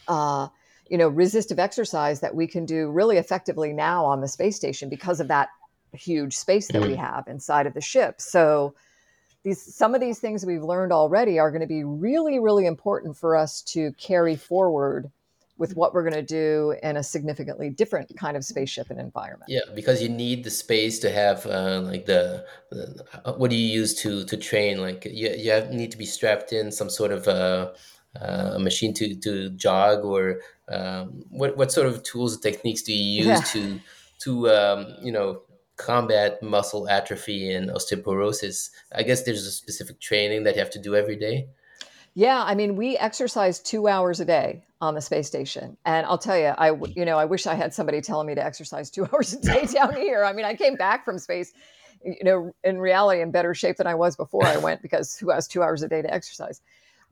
uh, 0.07 0.47
you 0.89 0.97
know, 0.97 1.07
resistive 1.07 1.59
exercise 1.59 2.19
that 2.21 2.33
we 2.33 2.47
can 2.47 2.65
do 2.65 2.89
really 2.89 3.17
effectively 3.17 3.73
now 3.73 4.05
on 4.05 4.21
the 4.21 4.27
space 4.27 4.55
station 4.55 4.89
because 4.89 5.19
of 5.19 5.27
that 5.27 5.49
huge 5.93 6.35
space 6.35 6.67
that 6.69 6.81
we 6.81 6.93
mm-hmm. 6.93 7.01
have 7.01 7.27
inside 7.27 7.67
of 7.67 7.75
the 7.75 7.81
ship. 7.81 8.19
So, 8.19 8.73
these 9.43 9.75
some 9.75 9.93
of 9.93 10.01
these 10.01 10.19
things 10.19 10.43
we've 10.43 10.63
learned 10.63 10.91
already 10.91 11.37
are 11.37 11.51
going 11.51 11.61
to 11.61 11.67
be 11.67 11.83
really, 11.83 12.39
really 12.39 12.65
important 12.65 13.15
for 13.15 13.35
us 13.35 13.61
to 13.73 13.91
carry 13.99 14.35
forward 14.35 15.11
with 15.57 15.75
what 15.75 15.93
we're 15.93 16.03
going 16.03 16.13
to 16.13 16.21
do 16.21 16.75
in 16.83 16.97
a 16.97 17.03
significantly 17.03 17.69
different 17.69 18.15
kind 18.17 18.37
of 18.37 18.45
spaceship 18.45 18.89
and 18.89 18.99
environment. 18.99 19.49
Yeah, 19.49 19.61
because 19.73 20.01
you 20.01 20.09
need 20.09 20.43
the 20.43 20.51
space 20.51 20.99
to 20.99 21.11
have 21.11 21.45
uh, 21.45 21.81
like 21.81 22.05
the, 22.05 22.45
the, 22.69 23.03
uh, 23.25 23.33
what 23.33 23.49
do 23.49 23.55
you 23.55 23.67
use 23.67 23.95
to 24.01 24.23
to 24.25 24.37
train? 24.37 24.79
Like 24.79 25.05
you 25.05 25.29
you 25.29 25.51
have, 25.51 25.71
need 25.71 25.91
to 25.91 25.97
be 25.97 26.05
strapped 26.05 26.53
in 26.53 26.71
some 26.71 26.89
sort 26.89 27.11
of 27.11 27.27
uh, 27.27 27.71
uh, 28.19 28.57
machine 28.59 28.93
to 28.95 29.15
to 29.15 29.49
jog 29.51 30.05
or 30.05 30.41
um, 30.69 31.23
what 31.29 31.57
what 31.57 31.71
sort 31.71 31.87
of 31.87 32.03
tools 32.03 32.33
and 32.33 32.43
techniques 32.43 32.81
do 32.83 32.93
you 32.93 33.25
use 33.25 33.27
yeah. 33.27 33.41
to 33.41 33.79
to 34.19 34.49
um, 34.49 34.95
you 35.01 35.11
know 35.11 35.41
combat 35.77 36.41
muscle 36.41 36.87
atrophy 36.89 37.51
and 37.51 37.69
osteoporosis? 37.69 38.69
I 38.93 39.03
guess 39.03 39.23
there's 39.23 39.45
a 39.45 39.51
specific 39.51 39.99
training 39.99 40.43
that 40.43 40.55
you 40.55 40.59
have 40.59 40.71
to 40.71 40.79
do 40.79 40.95
every 40.95 41.15
day. 41.15 41.47
Yeah, 42.17 42.43
I 42.43 42.55
mean, 42.55 42.75
we 42.75 42.97
exercise 42.97 43.59
two 43.59 43.87
hours 43.87 44.19
a 44.19 44.25
day 44.25 44.63
on 44.81 44.95
the 44.95 45.01
space 45.01 45.27
station, 45.27 45.77
and 45.85 46.03
I'll 46.07 46.17
tell 46.17 46.35
you, 46.35 46.47
I 46.47 46.71
you 46.95 47.05
know, 47.05 47.15
I 47.15 47.25
wish 47.25 47.45
I 47.45 47.53
had 47.53 47.75
somebody 47.75 48.01
telling 48.01 48.25
me 48.25 48.33
to 48.33 48.43
exercise 48.43 48.89
two 48.89 49.07
hours 49.13 49.33
a 49.33 49.39
day 49.39 49.67
down 49.67 49.95
here. 49.95 50.23
I 50.23 50.33
mean, 50.33 50.43
I 50.43 50.55
came 50.55 50.73
back 50.73 51.05
from 51.05 51.19
space, 51.19 51.53
you 52.03 52.23
know, 52.23 52.51
in 52.63 52.79
reality, 52.79 53.21
in 53.21 53.29
better 53.29 53.53
shape 53.53 53.77
than 53.77 53.85
I 53.85 53.93
was 53.93 54.15
before 54.15 54.43
I 54.47 54.57
went 54.57 54.81
because 54.81 55.15
who 55.15 55.29
has 55.29 55.47
two 55.47 55.61
hours 55.61 55.83
a 55.83 55.87
day 55.87 56.01
to 56.01 56.11
exercise? 56.11 56.59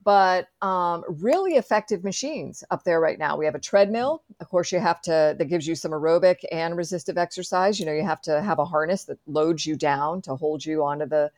But 0.04 0.48
um, 0.64 1.04
really 1.08 1.54
effective 1.54 2.04
machines 2.04 2.64
up 2.72 2.84
there 2.84 3.00
right 3.00 3.20
now. 3.20 3.38
We 3.38 3.46
have 3.46 3.54
a 3.54 3.60
treadmill. 3.60 4.24
Of 4.40 4.50
course, 4.50 4.72
you 4.72 4.80
have 4.80 5.04
to 5.04 5.36
that 5.38 5.46
gives 5.46 5.68
you 5.68 5.76
some 5.76 5.92
aerobic 5.92 6.38
and 6.52 6.76
resistive 6.76 7.20
exercise. 7.20 7.80
You 7.80 7.86
know, 7.86 7.94
you 7.94 8.04
have 8.04 8.22
to 8.22 8.42
have 8.42 8.58
a 8.58 8.66
harness 8.66 9.04
that 9.04 9.20
loads 9.28 9.68
you 9.68 9.76
down 9.76 10.24
to 10.24 10.36
hold 10.36 10.66
you 10.66 10.84
onto 10.84 11.06
the 11.06 11.30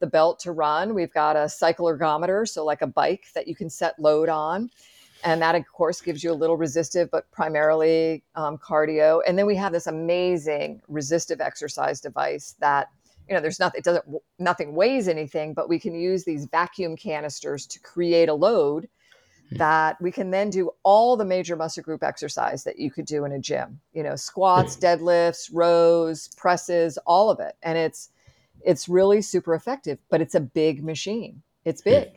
the 0.00 0.06
belt 0.06 0.38
to 0.40 0.52
run. 0.52 0.94
We've 0.94 1.12
got 1.12 1.36
a 1.36 1.48
cycle 1.48 1.86
ergometer, 1.86 2.48
so 2.48 2.64
like 2.64 2.82
a 2.82 2.86
bike 2.86 3.26
that 3.34 3.48
you 3.48 3.54
can 3.54 3.70
set 3.70 3.98
load 3.98 4.28
on. 4.28 4.70
And 5.24 5.42
that, 5.42 5.54
of 5.56 5.64
course, 5.66 6.00
gives 6.00 6.22
you 6.22 6.30
a 6.30 6.34
little 6.34 6.56
resistive, 6.56 7.10
but 7.10 7.30
primarily 7.32 8.22
um, 8.36 8.56
cardio. 8.58 9.20
And 9.26 9.36
then 9.36 9.46
we 9.46 9.56
have 9.56 9.72
this 9.72 9.88
amazing 9.88 10.80
resistive 10.86 11.40
exercise 11.40 12.00
device 12.00 12.54
that, 12.60 12.88
you 13.28 13.34
know, 13.34 13.40
there's 13.40 13.58
nothing, 13.58 13.80
it 13.80 13.84
doesn't, 13.84 14.04
nothing 14.38 14.74
weighs 14.74 15.08
anything, 15.08 15.54
but 15.54 15.68
we 15.68 15.78
can 15.80 15.94
use 15.94 16.24
these 16.24 16.46
vacuum 16.46 16.96
canisters 16.96 17.66
to 17.66 17.80
create 17.80 18.28
a 18.28 18.34
load 18.34 18.88
hmm. 19.50 19.56
that 19.56 20.00
we 20.00 20.12
can 20.12 20.30
then 20.30 20.50
do 20.50 20.70
all 20.84 21.16
the 21.16 21.24
major 21.24 21.56
muscle 21.56 21.82
group 21.82 22.04
exercise 22.04 22.62
that 22.62 22.78
you 22.78 22.90
could 22.90 23.04
do 23.04 23.24
in 23.24 23.32
a 23.32 23.40
gym, 23.40 23.80
you 23.92 24.04
know, 24.04 24.14
squats, 24.14 24.76
hmm. 24.76 24.84
deadlifts, 24.84 25.50
rows, 25.52 26.28
presses, 26.36 26.96
all 27.06 27.28
of 27.28 27.40
it. 27.40 27.56
And 27.64 27.76
it's, 27.76 28.10
it's 28.64 28.88
really 28.88 29.22
super 29.22 29.54
effective, 29.54 29.98
but 30.10 30.20
it's 30.20 30.34
a 30.34 30.40
big 30.40 30.84
machine. 30.84 31.42
It's 31.64 31.82
big. 31.82 32.08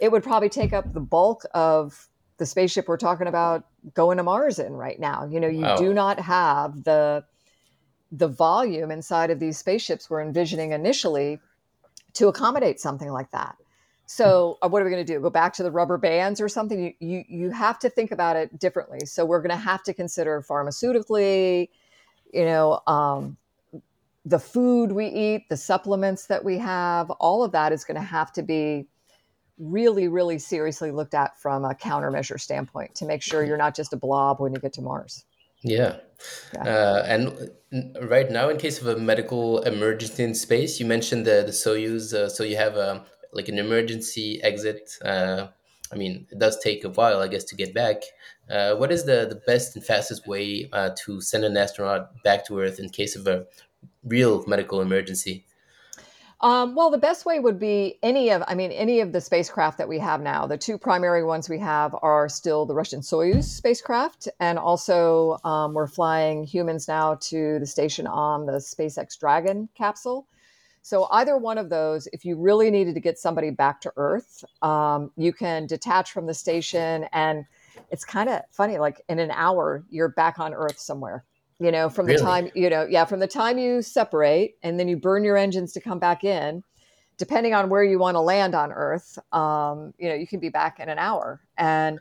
It 0.00 0.12
would 0.12 0.22
probably 0.22 0.48
take 0.48 0.72
up 0.72 0.92
the 0.92 1.00
bulk 1.00 1.44
of 1.54 2.08
the 2.38 2.46
spaceship 2.46 2.86
we're 2.86 2.96
talking 2.96 3.26
about 3.26 3.66
going 3.94 4.16
to 4.16 4.22
Mars 4.22 4.58
in 4.58 4.72
right 4.72 4.98
now. 4.98 5.26
You 5.30 5.40
know, 5.40 5.48
you 5.48 5.62
wow. 5.62 5.76
do 5.76 5.92
not 5.92 6.20
have 6.20 6.84
the 6.84 7.24
the 8.10 8.28
volume 8.28 8.90
inside 8.90 9.30
of 9.30 9.38
these 9.38 9.58
spaceships 9.58 10.08
we're 10.08 10.22
envisioning 10.22 10.72
initially 10.72 11.38
to 12.14 12.28
accommodate 12.28 12.80
something 12.80 13.10
like 13.10 13.30
that. 13.32 13.56
So, 14.06 14.56
uh, 14.62 14.68
what 14.68 14.80
are 14.80 14.86
we 14.86 14.90
going 14.90 15.04
to 15.04 15.12
do? 15.12 15.20
Go 15.20 15.28
back 15.28 15.52
to 15.54 15.62
the 15.62 15.70
rubber 15.70 15.98
bands 15.98 16.40
or 16.40 16.48
something? 16.48 16.82
You, 16.82 16.94
you, 16.98 17.24
you 17.28 17.50
have 17.50 17.78
to 17.80 17.90
think 17.90 18.10
about 18.10 18.36
it 18.36 18.58
differently. 18.58 19.00
So, 19.04 19.26
we're 19.26 19.42
going 19.42 19.50
to 19.50 19.56
have 19.56 19.82
to 19.82 19.92
consider 19.92 20.42
pharmaceutically, 20.48 21.68
you 22.32 22.44
know, 22.46 22.80
um, 22.86 23.36
the 24.28 24.38
food 24.38 24.92
we 24.92 25.06
eat, 25.06 25.48
the 25.48 25.56
supplements 25.56 26.26
that 26.26 26.44
we 26.44 26.58
have, 26.58 27.10
all 27.12 27.42
of 27.42 27.52
that 27.52 27.72
is 27.72 27.84
going 27.84 27.94
to 27.94 28.06
have 28.06 28.30
to 28.32 28.42
be 28.42 28.86
really, 29.58 30.06
really 30.06 30.38
seriously 30.38 30.90
looked 30.90 31.14
at 31.14 31.40
from 31.40 31.64
a 31.64 31.74
countermeasure 31.74 32.38
standpoint 32.38 32.94
to 32.94 33.06
make 33.06 33.22
sure 33.22 33.42
you're 33.42 33.56
not 33.56 33.74
just 33.74 33.92
a 33.94 33.96
blob 33.96 34.38
when 34.38 34.52
you 34.52 34.60
get 34.60 34.74
to 34.74 34.82
Mars. 34.82 35.24
Yeah. 35.62 35.96
yeah. 36.54 36.62
Uh, 36.62 37.02
and 37.06 37.50
right 38.02 38.30
now, 38.30 38.50
in 38.50 38.58
case 38.58 38.80
of 38.80 38.86
a 38.86 38.96
medical 38.96 39.60
emergency 39.62 40.24
in 40.24 40.34
space, 40.34 40.78
you 40.78 40.84
mentioned 40.84 41.26
the, 41.26 41.42
the 41.46 41.52
Soyuz. 41.52 42.12
Uh, 42.12 42.28
so 42.28 42.44
you 42.44 42.56
have 42.56 42.76
a, 42.76 43.04
like 43.32 43.48
an 43.48 43.58
emergency 43.58 44.42
exit. 44.42 44.90
Uh, 45.02 45.48
I 45.90 45.96
mean, 45.96 46.26
it 46.30 46.38
does 46.38 46.58
take 46.60 46.84
a 46.84 46.90
while, 46.90 47.20
I 47.20 47.28
guess, 47.28 47.44
to 47.44 47.56
get 47.56 47.72
back. 47.72 48.02
Uh, 48.50 48.74
what 48.74 48.92
is 48.92 49.04
the, 49.04 49.26
the 49.28 49.40
best 49.46 49.74
and 49.74 49.84
fastest 49.84 50.26
way 50.26 50.68
uh, 50.72 50.90
to 51.04 51.20
send 51.22 51.44
an 51.44 51.56
astronaut 51.56 52.22
back 52.22 52.46
to 52.46 52.60
Earth 52.60 52.78
in 52.78 52.90
case 52.90 53.16
of 53.16 53.26
a 53.26 53.46
real 54.08 54.44
medical 54.46 54.80
emergency? 54.80 55.44
Um, 56.40 56.76
well, 56.76 56.90
the 56.90 56.98
best 56.98 57.26
way 57.26 57.40
would 57.40 57.58
be 57.58 57.98
any 58.02 58.30
of, 58.30 58.44
I 58.46 58.54
mean, 58.54 58.70
any 58.70 59.00
of 59.00 59.12
the 59.12 59.20
spacecraft 59.20 59.76
that 59.78 59.88
we 59.88 59.98
have 59.98 60.20
now. 60.20 60.46
The 60.46 60.56
two 60.56 60.78
primary 60.78 61.24
ones 61.24 61.48
we 61.48 61.58
have 61.58 61.96
are 62.00 62.28
still 62.28 62.64
the 62.64 62.74
Russian 62.74 63.00
Soyuz 63.00 63.44
spacecraft, 63.44 64.28
and 64.38 64.56
also 64.56 65.38
um, 65.42 65.74
we're 65.74 65.88
flying 65.88 66.44
humans 66.44 66.86
now 66.86 67.16
to 67.22 67.58
the 67.58 67.66
station 67.66 68.06
on 68.06 68.46
the 68.46 68.52
SpaceX 68.52 69.18
Dragon 69.18 69.68
capsule. 69.74 70.28
So, 70.82 71.08
either 71.10 71.36
one 71.36 71.58
of 71.58 71.70
those, 71.70 72.06
if 72.12 72.24
you 72.24 72.36
really 72.36 72.70
needed 72.70 72.94
to 72.94 73.00
get 73.00 73.18
somebody 73.18 73.50
back 73.50 73.80
to 73.80 73.92
Earth, 73.96 74.44
um, 74.62 75.10
you 75.16 75.32
can 75.32 75.66
detach 75.66 76.12
from 76.12 76.26
the 76.26 76.34
station, 76.34 77.06
and 77.12 77.44
it's 77.90 78.04
kind 78.04 78.28
of 78.28 78.42
funny. 78.52 78.78
Like 78.78 79.02
in 79.08 79.18
an 79.18 79.32
hour, 79.32 79.84
you're 79.90 80.08
back 80.08 80.38
on 80.38 80.54
Earth 80.54 80.78
somewhere 80.78 81.24
You 81.60 81.72
know, 81.72 81.88
from 81.88 82.06
the 82.06 82.12
time, 82.22 82.50
you 82.54 82.70
know, 82.70 82.86
yeah, 82.88 83.04
from 83.04 83.18
the 83.18 83.26
time 83.26 83.58
you 83.58 83.82
separate 83.82 84.56
and 84.62 84.78
then 84.78 84.86
you 84.86 84.96
burn 84.96 85.24
your 85.24 85.36
engines 85.36 85.72
to 85.72 85.80
come 85.80 85.98
back 85.98 86.22
in, 86.22 86.62
depending 87.16 87.52
on 87.52 87.68
where 87.68 87.82
you 87.82 87.98
want 87.98 88.14
to 88.14 88.20
land 88.20 88.54
on 88.54 88.70
Earth, 88.70 89.18
um, 89.32 89.92
you 89.98 90.08
know, 90.08 90.14
you 90.14 90.26
can 90.26 90.38
be 90.38 90.50
back 90.50 90.78
in 90.78 90.88
an 90.88 90.98
hour. 90.98 91.40
And 91.56 91.98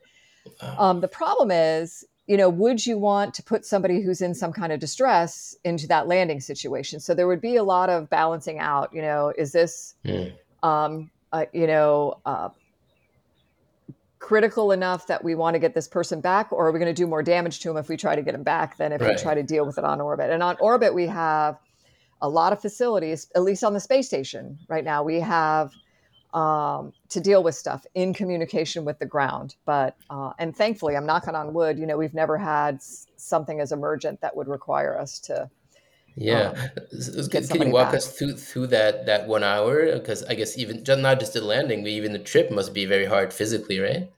um, 0.78 1.01
the 1.01 1.08
problem 1.08 1.49
is, 1.49 2.05
you 2.28 2.38
know, 2.38 2.49
would 2.49 2.86
you 2.86 2.99
want 2.99 3.34
to 3.34 3.41
put 3.41 3.66
somebody 3.66 4.01
who's 4.01 4.22
in 4.22 4.36
some 4.36 4.53
kind 4.53 4.72
of 4.72 4.80
distress 4.80 5.55
into 5.64 5.88
that 5.88 6.08
landing 6.08 6.39
situation? 6.39 6.99
So 6.99 7.16
there 7.16 7.26
would 7.26 7.41
be 7.41 7.55
a 7.55 7.64
lot 7.64 7.89
of 7.89 8.10
balancing 8.12 8.60
out. 8.60 8.93
You 8.93 9.01
know, 9.01 9.34
is 9.38 9.53
this, 9.53 9.95
Mm. 10.05 10.34
um, 10.62 11.10
uh, 11.32 11.45
you 11.51 11.66
know, 11.66 12.20
uh, 12.26 12.49
critical 14.20 14.72
enough 14.72 15.07
that 15.07 15.24
we 15.24 15.36
want 15.36 15.53
to 15.53 15.59
get 15.59 15.74
this 15.74 15.88
person 15.88 16.22
back, 16.22 16.51
or 16.51 16.68
are 16.68 16.72
we 16.72 16.80
going 16.80 16.93
to 16.93 17.01
do 17.01 17.07
more 17.07 17.22
damage 17.22 17.59
to 17.59 17.70
him 17.70 17.78
if 17.78 17.88
we 17.88 17.97
try 17.97 18.15
to 18.15 18.22
get 18.22 18.34
him 18.34 18.43
back 18.43 18.78
than 18.78 18.91
if 18.91 19.01
we 19.01 19.15
try 19.15 19.34
to 19.36 19.43
deal 19.43 19.65
with 19.65 19.78
it 19.78 19.84
on 19.84 20.01
orbit? 20.01 20.32
And 20.32 20.41
on 20.41 20.57
orbit, 20.59 20.93
we 20.93 21.07
have 21.07 21.57
a 22.22 22.28
lot 22.30 22.51
of 22.51 22.61
facilities, 22.61 23.28
at 23.36 23.43
least 23.43 23.63
on 23.63 23.74
the 23.74 23.80
space 23.80 24.07
station 24.07 24.57
right 24.68 24.84
now. 24.84 25.03
We 25.03 25.20
have 25.20 25.72
um, 26.34 26.93
to 27.09 27.20
deal 27.20 27.43
with 27.43 27.55
stuff 27.55 27.86
in 27.95 28.13
communication 28.13 28.86
with 28.86 28.99
the 28.99 29.05
ground. 29.05 29.55
But 29.65 29.95
uh, 30.09 30.34
and 30.39 30.55
thankfully, 30.55 30.95
I'm 30.95 31.05
knocking 31.05 31.36
on 31.36 31.53
wood. 31.53 31.80
You 31.80 31.86
know, 31.86 31.97
we've 31.97 32.13
never 32.13 32.38
had 32.38 32.82
something 32.82 33.59
as 33.59 33.72
emergent 33.72 34.22
that 34.22 34.36
would 34.36 34.47
require 34.47 34.97
us 34.99 35.20
to. 35.20 35.49
Yeah. 36.18 36.49
Um, 36.49 36.55
s- 36.93 37.28
Can 37.28 37.61
you 37.61 37.70
walk 37.72 37.89
back. 37.89 37.95
us 37.97 38.18
through 38.18 38.34
through 38.34 38.68
that 38.68 39.05
that 39.05 39.28
one 39.28 39.43
hour? 39.43 39.93
Because 39.93 40.24
I 40.24 40.34
guess 40.36 40.57
even 40.57 40.84
just 40.84 40.99
not 40.99 41.20
just 41.20 41.34
the 41.34 41.41
landing, 41.41 41.84
but 41.84 41.91
even 41.91 42.11
the 42.11 42.20
trip 42.20 42.51
must 42.51 42.74
be 42.74 42.86
very 42.86 43.05
hard 43.05 43.32
physically, 43.34 43.80
right? 43.80 44.09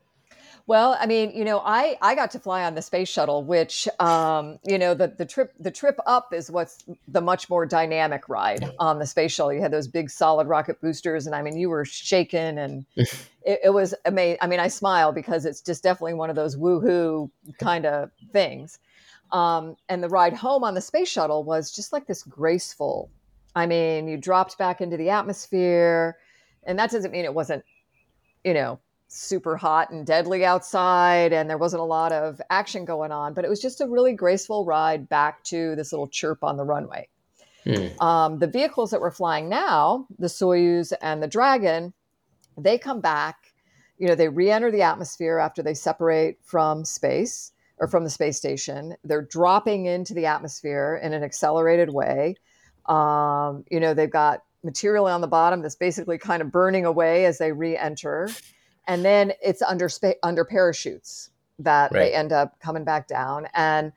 Well, 0.66 0.95
I 1.00 1.08
mean, 1.08 1.32
you 1.36 1.43
know, 1.43 1.64
I 1.66 1.97
I 2.02 2.14
got 2.14 2.30
to 2.32 2.39
fly 2.39 2.64
on 2.64 2.76
the 2.76 2.82
space 2.84 3.10
shuttle, 3.10 3.43
which 3.43 3.88
um, 4.00 4.60
you 4.64 4.78
know, 4.78 4.93
the 4.93 5.08
the 5.08 5.26
trip 5.26 5.52
the 5.60 5.72
trip 5.72 5.97
up 6.06 6.32
is 6.32 6.52
what's 6.52 6.84
the 7.08 7.22
much 7.22 7.50
more 7.50 7.66
dynamic 7.66 8.30
ride 8.30 8.70
on 8.78 9.00
the 9.00 9.08
space 9.08 9.32
shuttle. 9.32 9.52
You 9.52 9.62
had 9.62 9.72
those 9.72 9.88
big 9.88 10.10
solid 10.12 10.47
rocket 10.47 10.80
boosters, 10.80 11.26
and 11.26 11.36
I 11.36 11.41
mean, 11.41 11.58
you 11.58 11.70
were 11.70 11.86
shaken, 11.86 12.60
and 12.60 12.86
it, 12.95 13.60
it 13.66 13.74
was 13.74 13.95
amazing. 14.06 14.38
I 14.41 14.47
mean, 14.47 14.60
I 14.60 14.68
smile 14.68 15.12
because 15.12 15.45
it's 15.45 15.62
just 15.62 15.82
definitely 15.82 16.14
one 16.14 16.30
of 16.30 16.36
those 16.36 16.56
woohoo 16.56 17.32
kind 17.58 17.88
of 17.88 18.12
things. 18.32 18.78
Um, 19.32 19.76
and 19.90 20.04
the 20.04 20.10
ride 20.10 20.34
home 20.34 20.64
on 20.64 20.74
the 20.74 20.82
space 20.82 21.10
shuttle 21.10 21.44
was 21.44 21.72
just 21.72 21.94
like 21.94 22.08
this 22.08 22.24
graceful. 22.24 23.10
I 23.56 23.66
mean, 23.66 24.08
you 24.08 24.18
dropped 24.18 24.58
back 24.58 24.82
into 24.82 24.98
the 24.98 25.10
atmosphere, 25.10 26.18
and 26.64 26.78
that 26.80 26.92
doesn't 26.92 27.12
mean 27.12 27.26
it 27.26 27.34
wasn't, 27.34 27.64
you 28.44 28.54
know, 28.54 28.80
super 29.08 29.58
hot 29.58 29.92
and 29.92 30.06
deadly 30.06 30.46
outside, 30.46 31.34
and 31.34 31.50
there 31.50 31.58
wasn't 31.58 31.82
a 31.82 31.86
lot 31.86 32.12
of 32.12 32.42
action 32.50 32.86
going 32.86 33.12
on, 33.12 33.34
but 33.34 33.44
it 33.44 33.50
was 33.50 33.60
just 33.60 33.82
a 33.82 33.88
really 33.88 34.14
graceful 34.14 34.66
ride 34.66 35.10
back 35.10 35.44
to 35.44 35.76
this 35.76 35.92
little 35.92 36.08
chirp 36.08 36.44
on 36.44 36.58
the 36.58 36.64
runway. 36.64 37.08
Hmm. 37.66 38.04
Um, 38.04 38.40
the 38.40 38.48
vehicles 38.48 38.92
that 38.92 39.02
we're 39.02 39.12
flying 39.12 39.50
now, 39.50 40.08
the 40.18 40.28
Soyuz 40.28 40.94
and 41.02 41.22
the 41.22 41.28
Dragon, 41.28 41.94
they 42.58 42.78
come 42.78 43.02
back, 43.02 43.54
you 43.98 44.08
know, 44.08 44.16
they 44.16 44.30
re 44.30 44.50
enter 44.50 44.72
the 44.72 44.82
atmosphere 44.82 45.40
after 45.40 45.62
they 45.62 45.74
separate 45.74 46.38
from 46.44 46.86
space 46.86 47.52
or 47.80 47.88
from 47.88 48.04
the 48.04 48.10
space 48.10 48.38
station. 48.38 48.96
They're 49.04 49.22
dropping 49.22 49.86
into 49.86 50.14
the 50.14 50.26
atmosphere 50.26 51.00
in 51.02 51.14
an 51.14 51.24
accelerated 51.24 51.90
way. 51.90 52.36
Um, 52.86 53.64
you 53.70 53.80
know, 53.80 53.94
they've 53.94 54.10
got 54.10 54.44
material 54.64 55.06
on 55.06 55.22
the 55.22 55.28
bottom 55.28 55.62
that's 55.62 55.76
basically 55.76 56.18
kind 56.18 56.42
of 56.42 56.52
burning 56.52 56.86
away 56.86 57.26
as 57.26 57.38
they 57.38 57.52
re 57.52 57.78
enter. 57.78 58.30
And 58.88 59.06
then 59.06 59.34
it's 59.42 59.62
under, 59.62 59.88
spa- 59.88 60.14
under 60.24 60.44
parachutes 60.44 61.30
that 61.60 61.92
Right. 61.92 62.00
they 62.00 62.14
end 62.14 62.32
up 62.32 62.60
coming 62.60 62.84
back 62.84 63.08
down. 63.08 63.48
And 63.54 63.92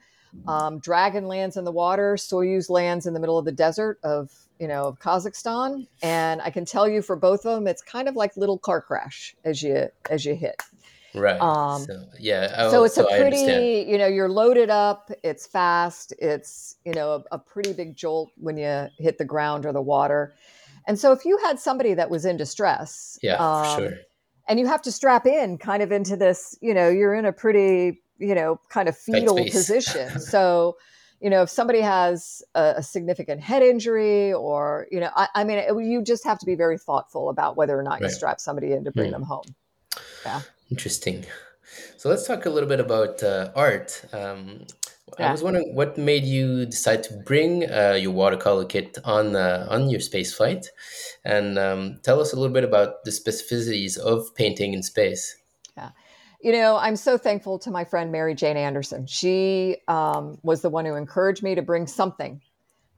um, 0.46 0.78
Dragon 0.78 1.26
lands 1.26 1.56
in 1.56 1.64
the 1.64 1.72
water. 1.72 2.14
Soyuz 2.16 2.70
lands 2.70 3.06
in 3.06 3.14
the 3.14 3.20
middle 3.20 3.38
of 3.38 3.44
the 3.44 3.52
desert 3.52 3.98
of 4.02 4.30
you 4.58 4.68
know 4.68 4.84
of 4.84 4.98
Kazakhstan. 4.98 5.86
And 6.02 6.40
I 6.40 6.50
can 6.50 6.64
tell 6.64 6.88
you 6.88 7.02
for 7.02 7.16
both 7.16 7.44
of 7.44 7.54
them, 7.54 7.66
it's 7.66 7.82
kind 7.82 8.08
of 8.08 8.16
like 8.16 8.36
little 8.36 8.58
car 8.58 8.80
crash 8.80 9.34
as 9.44 9.62
you 9.62 9.88
as 10.08 10.24
you 10.24 10.34
hit. 10.34 10.56
Right. 11.14 11.40
Um, 11.40 11.82
so 11.84 12.04
yeah. 12.18 12.54
Oh, 12.58 12.70
so 12.70 12.84
it's 12.84 12.96
a 12.98 13.02
I 13.06 13.18
understand. 13.20 13.46
pretty 13.46 13.90
you 13.90 13.98
know 13.98 14.06
you're 14.06 14.28
loaded 14.28 14.70
up. 14.70 15.10
It's 15.22 15.46
fast. 15.46 16.12
It's 16.18 16.76
you 16.84 16.92
know 16.94 17.24
a, 17.30 17.36
a 17.36 17.38
pretty 17.38 17.72
big 17.72 17.96
jolt 17.96 18.30
when 18.36 18.56
you 18.56 18.88
hit 18.98 19.18
the 19.18 19.24
ground 19.24 19.66
or 19.66 19.72
the 19.72 19.82
water. 19.82 20.34
And 20.86 20.98
so 20.98 21.12
if 21.12 21.24
you 21.24 21.38
had 21.38 21.60
somebody 21.60 21.94
that 21.94 22.10
was 22.10 22.24
in 22.24 22.36
distress, 22.36 23.18
Yeah, 23.22 23.36
um, 23.36 23.78
sure. 23.78 23.92
and 24.48 24.58
you 24.58 24.66
have 24.66 24.82
to 24.82 24.90
strap 24.92 25.26
in 25.26 25.58
kind 25.58 25.82
of 25.82 25.92
into 25.92 26.16
this 26.16 26.56
you 26.60 26.74
know 26.74 26.88
you're 26.88 27.14
in 27.14 27.24
a 27.26 27.32
pretty 27.32 28.02
you 28.18 28.34
know 28.34 28.58
kind 28.68 28.88
of 28.88 28.96
fetal 28.96 29.36
position 29.36 30.18
so 30.20 30.76
you 31.20 31.30
know 31.30 31.42
if 31.42 31.50
somebody 31.50 31.80
has 31.80 32.42
a, 32.54 32.74
a 32.78 32.82
significant 32.82 33.40
head 33.40 33.62
injury 33.62 34.32
or 34.32 34.86
you 34.90 34.98
know 35.00 35.10
i, 35.16 35.28
I 35.34 35.44
mean 35.44 35.58
it, 35.58 35.68
you 35.84 36.02
just 36.02 36.24
have 36.24 36.38
to 36.38 36.46
be 36.46 36.54
very 36.54 36.78
thoughtful 36.78 37.28
about 37.30 37.56
whether 37.56 37.78
or 37.78 37.82
not 37.82 38.00
you 38.00 38.08
strap 38.10 38.40
somebody 38.40 38.72
in 38.72 38.84
to 38.84 38.90
bring 38.92 39.08
Hmm. 39.08 39.12
them 39.12 39.22
home 39.22 39.44
Interesting. 40.72 41.26
So 41.98 42.08
let's 42.08 42.26
talk 42.26 42.46
a 42.46 42.50
little 42.50 42.68
bit 42.68 42.80
about 42.80 43.22
uh, 43.22 43.52
art. 43.54 44.02
Um, 44.10 44.64
I 45.18 45.30
was 45.30 45.42
wondering 45.42 45.74
what 45.74 45.98
made 45.98 46.24
you 46.24 46.64
decide 46.64 47.02
to 47.04 47.14
bring 47.26 47.70
uh, 47.70 47.98
your 48.00 48.12
watercolor 48.12 48.64
kit 48.64 48.96
on 49.04 49.36
uh, 49.36 49.66
on 49.68 49.90
your 49.90 50.00
space 50.00 50.32
flight, 50.32 50.64
and 51.26 51.58
um, 51.58 52.00
tell 52.02 52.20
us 52.22 52.32
a 52.32 52.36
little 52.36 52.54
bit 52.54 52.64
about 52.64 53.04
the 53.04 53.10
specificities 53.10 53.98
of 53.98 54.34
painting 54.34 54.72
in 54.72 54.82
space. 54.82 55.36
Yeah, 55.76 55.90
you 56.42 56.52
know 56.52 56.76
i'm 56.76 56.96
so 56.96 57.16
thankful 57.16 57.58
to 57.58 57.70
my 57.70 57.84
friend 57.84 58.10
mary 58.10 58.34
jane 58.34 58.56
anderson 58.56 59.06
she 59.06 59.76
um, 59.88 60.38
was 60.42 60.60
the 60.62 60.70
one 60.70 60.84
who 60.84 60.94
encouraged 60.94 61.42
me 61.42 61.54
to 61.54 61.62
bring 61.62 61.86
something 61.86 62.40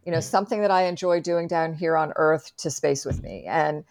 you 0.05 0.13
know 0.13 0.21
something 0.21 0.61
that 0.61 0.71
i 0.71 0.85
enjoy 0.85 1.21
doing 1.21 1.47
down 1.47 1.75
here 1.75 1.97
on 1.97 2.13
earth 2.17 2.53
to 2.57 2.71
space 2.71 3.05
with 3.05 3.23
me 3.23 3.45
and 3.47 3.85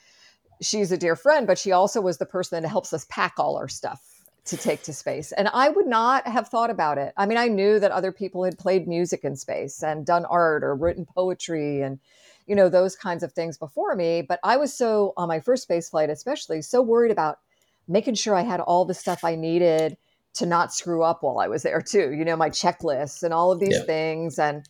she's 0.66 0.92
a 0.92 0.98
dear 0.98 1.16
friend 1.16 1.48
but 1.48 1.58
she 1.60 1.72
also 1.72 2.02
was 2.02 2.18
the 2.18 2.26
person 2.26 2.62
that 2.62 2.68
helps 2.68 2.94
us 2.94 3.06
pack 3.10 3.34
all 3.38 3.58
our 3.58 3.68
stuff 3.68 4.02
to 4.46 4.58
take 4.58 4.84
to 4.84 4.92
space. 4.94 5.32
And 5.32 5.48
i 5.54 5.70
would 5.70 5.88
not 5.88 6.28
have 6.28 6.50
thought 6.50 6.70
about 6.70 6.98
it. 6.98 7.14
I 7.16 7.26
mean 7.26 7.38
i 7.38 7.48
knew 7.48 7.80
that 7.80 7.92
other 7.92 8.12
people 8.12 8.44
had 8.44 8.58
played 8.58 8.88
music 8.88 9.24
in 9.24 9.36
space 9.36 9.82
and 9.84 10.06
done 10.06 10.26
art 10.26 10.64
or 10.64 10.76
written 10.76 11.06
poetry 11.06 11.82
and 11.82 12.00
you 12.46 12.56
know 12.56 12.68
those 12.70 12.96
kinds 12.96 13.24
of 13.24 13.32
things 13.32 13.58
before 13.58 13.96
me 13.96 14.22
but 14.22 14.40
i 14.44 14.58
was 14.58 14.76
so 14.76 15.14
on 15.16 15.30
my 15.30 15.40
first 15.40 15.64
space 15.64 15.90
flight 15.90 16.10
especially 16.10 16.62
so 16.62 16.82
worried 16.82 17.12
about 17.12 17.38
making 17.88 18.16
sure 18.16 18.36
i 18.36 18.42
had 18.42 18.60
all 18.60 18.84
the 18.86 18.94
stuff 18.94 19.24
i 19.24 19.36
needed 19.36 19.96
to 20.34 20.46
not 20.46 20.74
screw 20.74 21.04
up 21.04 21.24
while 21.24 21.40
i 21.40 21.48
was 21.48 21.64
there 21.64 21.82
too 21.82 22.12
you 22.12 22.26
know 22.26 22.36
my 22.36 22.50
checklists 22.50 23.24
and 23.24 23.34
all 23.34 23.52
of 23.52 23.60
these 23.60 23.78
Yeah. 23.80 23.86
things. 23.86 24.38
And 24.40 24.68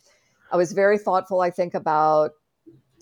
i 0.52 0.56
was 0.56 0.72
very 0.72 0.98
thoughtful 0.98 1.40
i 1.40 1.50
think 1.50 1.74
about 1.74 2.30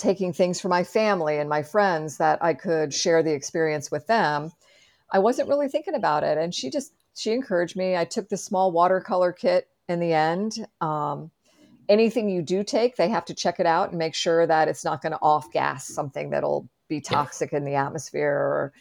taking 0.03 0.32
things 0.32 0.61
for 0.61 0.68
my 0.68 0.82
family 0.82 1.38
and 1.38 1.48
my 1.48 1.62
friends 1.62 2.18
that 2.18 2.42
I 2.42 2.55
could 2.55 2.92
share 2.92 3.22
the 3.22 3.32
experience 3.32 3.88
with 3.90 4.09
them. 4.09 4.50
I 5.12 5.20
wasn't 5.20 5.48
really 5.48 5.68
thinking 5.68 5.94
about 5.94 6.24
it. 6.24 6.36
And 6.38 6.53
she 6.53 6.70
just, 6.70 6.92
she 7.14 7.32
encouraged 7.32 7.76
me. 7.76 7.96
I 7.96 8.05
took 8.05 8.28
the 8.28 8.36
small 8.36 8.72
watercolor 8.72 9.32
kit 9.32 9.68
in 9.88 10.00
the 10.00 10.12
end. 10.12 10.66
Um, 10.80 11.30
anything 11.88 12.28
you 12.28 12.42
do 12.42 12.64
take, 12.64 12.96
they 12.96 13.11
have 13.11 13.24
to 13.26 13.34
check 13.34 13.61
it 13.61 13.66
out 13.66 13.90
and 13.90 13.98
make 13.98 14.16
sure 14.16 14.44
that 14.44 14.66
it's 14.66 14.84
not 14.84 15.03
going 15.03 15.12
to 15.12 15.18
off 15.20 15.53
gas 15.53 15.86
something 15.86 16.30
that'll 16.30 16.68
be 16.88 17.00
toxic 17.00 17.53
in 17.53 17.64
the 17.64 17.76
atmosphere 17.76 18.32
or, 18.32 18.72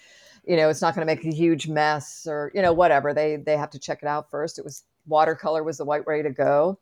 you 0.43 0.57
know, 0.57 0.69
it's 0.69 0.82
not 0.82 0.95
going 0.95 1.05
to 1.05 1.15
make 1.15 1.24
a 1.24 1.36
huge 1.36 1.67
mess 1.67 2.26
or, 2.28 2.51
you 2.55 2.63
know, 2.63 2.74
whatever. 2.74 3.13
They, 3.13 3.36
they 3.36 3.57
have 3.57 3.69
to 3.72 3.80
check 3.80 3.99
it 4.01 4.07
out 4.07 4.32
first. 4.32 4.57
It 4.57 4.65
was 4.65 4.84
watercolor 5.05 5.63
was 5.63 5.78
the 5.78 5.86
white 5.86 6.07
way 6.07 6.24
to 6.24 6.32
go. 6.32 6.80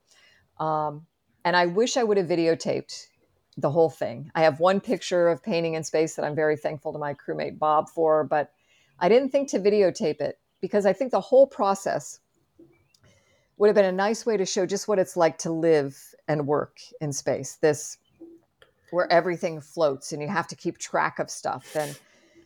Um, 0.62 1.06
and 1.44 1.58
I 1.58 1.66
wish 1.66 1.98
I 1.98 2.04
would 2.04 2.18
have 2.18 2.28
videotaped 2.28 3.08
the 3.62 3.72
whole 3.72 3.90
thing. 3.90 4.32
I 4.36 4.44
have 4.44 4.60
one 4.60 4.80
picture 4.80 5.28
of 5.28 5.44
painting 5.44 5.74
in 5.74 5.84
space 5.84 6.16
that 6.16 6.26
I'm 6.26 6.36
very 6.36 6.58
thankful 6.58 6.94
to 6.94 7.00
my 7.00 7.14
crewmate 7.14 7.60
Bob 7.60 7.90
for, 7.90 8.24
but 8.24 8.52
I 9.00 9.10
didn't 9.10 9.30
think 9.30 9.50
to 9.50 9.60
videotape 9.60 10.22
it 10.22 10.40
because 10.62 10.86
I 10.86 10.94
think 10.94 11.12
the 11.12 11.22
whole 11.22 11.48
process 11.48 12.20
would 13.58 13.68
have 13.68 13.76
been 13.76 13.86
a 13.86 13.92
nice 13.92 14.26
way 14.26 14.38
to 14.38 14.46
show 14.46 14.66
just 14.66 14.88
what 14.88 15.00
it's 15.00 15.18
like 15.18 15.38
to 15.40 15.52
live 15.52 15.98
and 16.28 16.48
work 16.48 16.78
in 17.02 17.12
space. 17.12 17.58
This 17.62 17.98
where 18.92 19.12
everything 19.12 19.62
floats 19.62 20.12
and 20.12 20.22
you 20.22 20.28
have 20.28 20.48
to 20.48 20.56
keep 20.56 20.78
track 20.78 21.20
of 21.20 21.30
stuff 21.30 21.76
and 21.76 22.00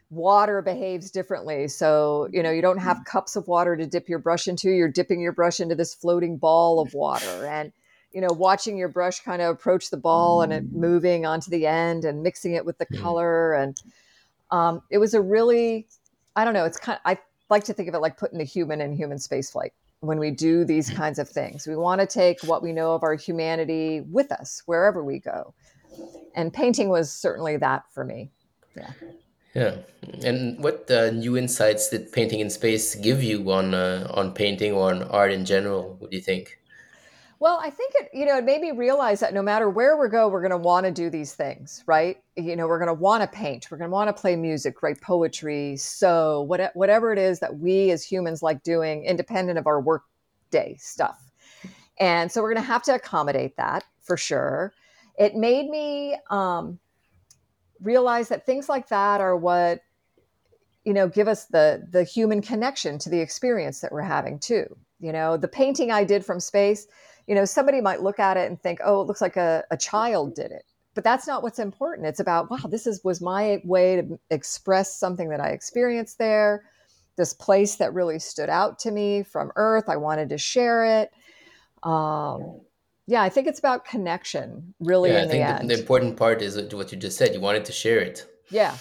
water 0.10 0.62
behaves 0.62 1.10
differently. 1.10 1.68
So, 1.68 2.28
you 2.32 2.44
know, 2.44 2.52
you 2.52 2.62
don't 2.62 2.80
have 2.80 2.98
mm. 2.98 3.06
cups 3.06 3.36
of 3.36 3.48
water 3.48 3.76
to 3.76 3.86
dip 3.86 4.10
your 4.10 4.20
brush 4.20 4.48
into, 4.48 4.70
you're 4.70 4.92
dipping 4.92 5.22
your 5.22 5.32
brush 5.32 5.60
into 5.60 5.76
this 5.76 5.94
floating 5.94 6.38
ball 6.38 6.80
of 6.80 6.94
water 6.94 7.46
and 7.46 7.72
you 8.14 8.22
know, 8.22 8.32
watching 8.32 8.78
your 8.78 8.88
brush 8.88 9.20
kind 9.22 9.42
of 9.42 9.56
approach 9.56 9.90
the 9.90 9.98
ball 9.98 10.42
and 10.42 10.54
it 10.54 10.72
moving 10.72 11.26
onto 11.26 11.50
the 11.50 11.66
end 11.66 12.06
and 12.06 12.22
mixing 12.22 12.54
it 12.54 12.66
with 12.66 12.78
the 12.78 12.86
color. 12.86 13.54
And 13.54 13.82
um, 14.52 14.82
it 14.90 15.00
was 15.00 15.14
a 15.14 15.22
really, 15.22 15.88
I 16.36 16.46
don't 16.46 16.54
know, 16.54 16.66
it's 16.66 16.78
kind 16.78 16.98
of, 16.98 17.02
I 17.06 17.20
like 17.50 17.64
to 17.66 17.74
think 17.74 17.90
of 17.90 17.96
it 17.96 18.00
like 18.00 18.18
putting 18.18 18.38
the 18.38 18.44
human 18.44 18.82
in 18.82 18.94
human 18.94 19.18
spaceflight 19.18 19.72
when 20.02 20.20
we 20.20 20.32
do 20.32 20.64
these 20.64 20.90
kinds 21.02 21.18
of 21.18 21.28
things. 21.28 21.68
We 21.68 21.76
want 21.76 22.02
to 22.02 22.08
take 22.08 22.42
what 22.44 22.62
we 22.62 22.72
know 22.72 22.94
of 22.94 23.04
our 23.04 23.16
humanity 23.16 24.02
with 24.02 24.32
us 24.32 24.62
wherever 24.66 25.04
we 25.04 25.20
go. 25.20 25.54
And 26.36 26.54
painting 26.54 26.90
was 26.90 27.12
certainly 27.12 27.58
that 27.58 27.84
for 27.92 28.04
me. 28.04 28.32
Yeah. 28.76 28.92
Yeah. 29.56 29.76
And 30.24 30.64
what 30.64 30.90
uh, 30.90 31.12
new 31.12 31.38
insights 31.38 31.90
did 31.90 32.12
painting 32.12 32.40
in 32.40 32.50
space 32.50 32.96
give 32.96 33.22
you 33.22 33.52
on 33.52 33.76
uh, 33.76 34.08
on 34.12 34.34
painting 34.34 34.74
or 34.74 34.90
on 34.90 35.04
art 35.04 35.32
in 35.32 35.46
general? 35.46 35.96
What 36.00 36.10
do 36.10 36.18
you 36.18 36.24
think? 36.24 36.58
Well, 37.44 37.60
I 37.62 37.72
think 37.72 37.92
it, 37.96 38.10
you 38.14 38.26
know, 38.26 38.38
it 38.38 38.46
made 38.46 38.62
me 38.62 38.72
realize 38.72 39.20
that 39.20 39.34
no 39.34 39.42
matter 39.42 39.70
where 39.70 39.98
we 39.98 40.08
go, 40.08 40.30
we're 40.30 40.40
going 40.40 40.52
to 40.52 40.58
want 40.58 40.86
to 40.86 40.94
do 40.94 41.10
these 41.10 41.34
things, 41.34 41.84
right? 41.86 42.16
You 42.38 42.56
know, 42.56 42.68
we're 42.68 42.80
going 42.80 42.88
to 42.88 42.94
want 42.94 43.22
to 43.22 43.28
paint, 43.28 43.68
we're 43.70 43.78
going 43.78 43.90
to 43.90 43.94
want 43.94 44.08
to 44.08 44.14
play 44.14 44.38
music, 44.38 44.82
write 44.82 45.02
poetry, 45.02 45.76
sew, 45.76 46.44
what, 46.44 46.72
whatever 46.74 47.12
it 47.12 47.20
is 47.20 47.42
that 47.42 47.60
we 47.60 47.92
as 47.92 48.02
humans 48.02 48.44
like 48.44 48.64
doing, 48.64 49.04
independent 49.04 49.60
of 49.60 49.68
our 49.68 49.82
work 49.82 50.04
day 50.52 50.78
stuff. 50.80 51.20
And 52.00 52.32
so 52.32 52.42
we're 52.42 52.54
going 52.54 52.64
to 52.64 52.72
have 52.72 52.84
to 52.84 52.96
accommodate 52.96 53.58
that 53.58 53.84
for 54.00 54.16
sure. 54.16 54.74
It 55.20 55.36
made 55.36 55.70
me 55.70 56.16
um, 56.30 56.80
realize 57.82 58.30
that 58.30 58.46
things 58.46 58.70
like 58.70 58.88
that 58.88 59.20
are 59.20 59.36
what 59.36 59.82
you 60.86 60.94
know 60.94 61.10
give 61.10 61.28
us 61.28 61.46
the 61.46 61.86
the 61.92 62.06
human 62.06 62.42
connection 62.42 62.98
to 63.00 63.10
the 63.10 63.20
experience 63.20 63.82
that 63.82 63.92
we're 63.92 64.02
having 64.02 64.38
too 64.38 64.66
you 65.00 65.14
know 65.14 65.38
the 65.38 65.48
painting 65.48 65.92
i 65.92 66.04
did 66.04 66.26
from 66.26 66.42
space 66.42 66.88
you 67.28 67.36
know 67.36 67.46
somebody 67.46 67.82
might 67.82 68.02
look 68.02 68.20
at 68.20 68.38
it 68.38 68.50
and 68.50 68.62
think 68.62 68.80
oh 68.84 69.02
it 69.02 69.08
looks 69.08 69.22
like 69.22 69.38
a, 69.38 69.64
a 69.72 69.78
child 69.78 70.36
did 70.36 70.52
it. 70.52 70.66
But 70.96 71.04
that's 71.04 71.26
not 71.26 71.42
what's 71.42 71.60
important. 71.60 72.08
It's 72.08 72.20
about 72.20 72.50
wow 72.52 72.58
this 72.70 72.86
is 72.88 73.04
was 73.04 73.22
my 73.22 73.62
way 73.64 73.98
to 73.98 74.20
express 74.30 74.96
something 74.96 75.30
that 75.30 75.40
i 75.40 75.50
experienced 75.50 76.18
there 76.18 76.64
this 77.16 77.34
place 77.34 77.76
that 77.76 77.94
really 77.94 78.18
stood 78.20 78.50
out 78.50 78.80
to 78.80 78.92
me 78.92 79.22
from 79.24 79.52
earth. 79.56 79.86
I 79.88 79.98
wanted 79.98 80.30
to 80.30 80.38
share 80.38 81.02
it. 81.02 81.12
Um, 81.84 82.62
yeah. 83.06 83.22
i 83.22 83.28
think 83.28 83.48
it's 83.48 83.60
about 83.60 83.84
connection 83.84 84.74
really 84.80 85.10
Yeah, 85.10 85.18
I 85.18 85.22
in 85.24 85.28
the 85.28 85.34
think 85.34 85.62
the, 85.62 85.68
the 85.76 85.80
important 85.82 86.16
part 86.16 86.42
is 86.42 86.56
what 86.74 86.92
you 86.94 86.98
just 86.98 87.18
said. 87.18 87.34
You 87.34 87.42
wanted 87.42 87.66
to 87.66 87.74
share 87.74 88.00
it. 88.00 88.26
yeah. 88.50 88.78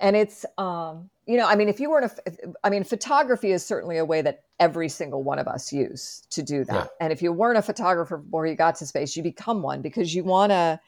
And 0.00 0.16
it's 0.16 0.44
um, 0.58 1.08
you 1.26 1.36
know 1.36 1.46
i 1.46 1.54
mean 1.54 1.68
if 1.68 1.78
you 1.80 1.90
weren't 1.90 2.10
a 2.26 2.32
i 2.64 2.70
mean 2.70 2.84
photography 2.84 3.52
is 3.52 3.64
certainly 3.64 3.96
a 3.98 4.04
way 4.04 4.22
that 4.22 4.42
every 4.58 4.88
single 4.88 5.22
one 5.22 5.38
of 5.38 5.46
us 5.46 5.72
use 5.72 6.22
to 6.30 6.42
do 6.42 6.64
that 6.64 6.74
Yeah. 6.74 6.86
and 7.00 7.12
if 7.12 7.22
you 7.22 7.32
weren't 7.32 7.58
a 7.58 7.62
photographer 7.62 8.18
before 8.18 8.46
you 8.46 8.54
got 8.54 8.74
to 8.76 8.86
space 8.86 9.16
you 9.16 9.22
become 9.22 9.62
one 9.62 9.82
because 9.82 10.14
you 10.14 10.24
want 10.24 10.50
to 10.50 10.80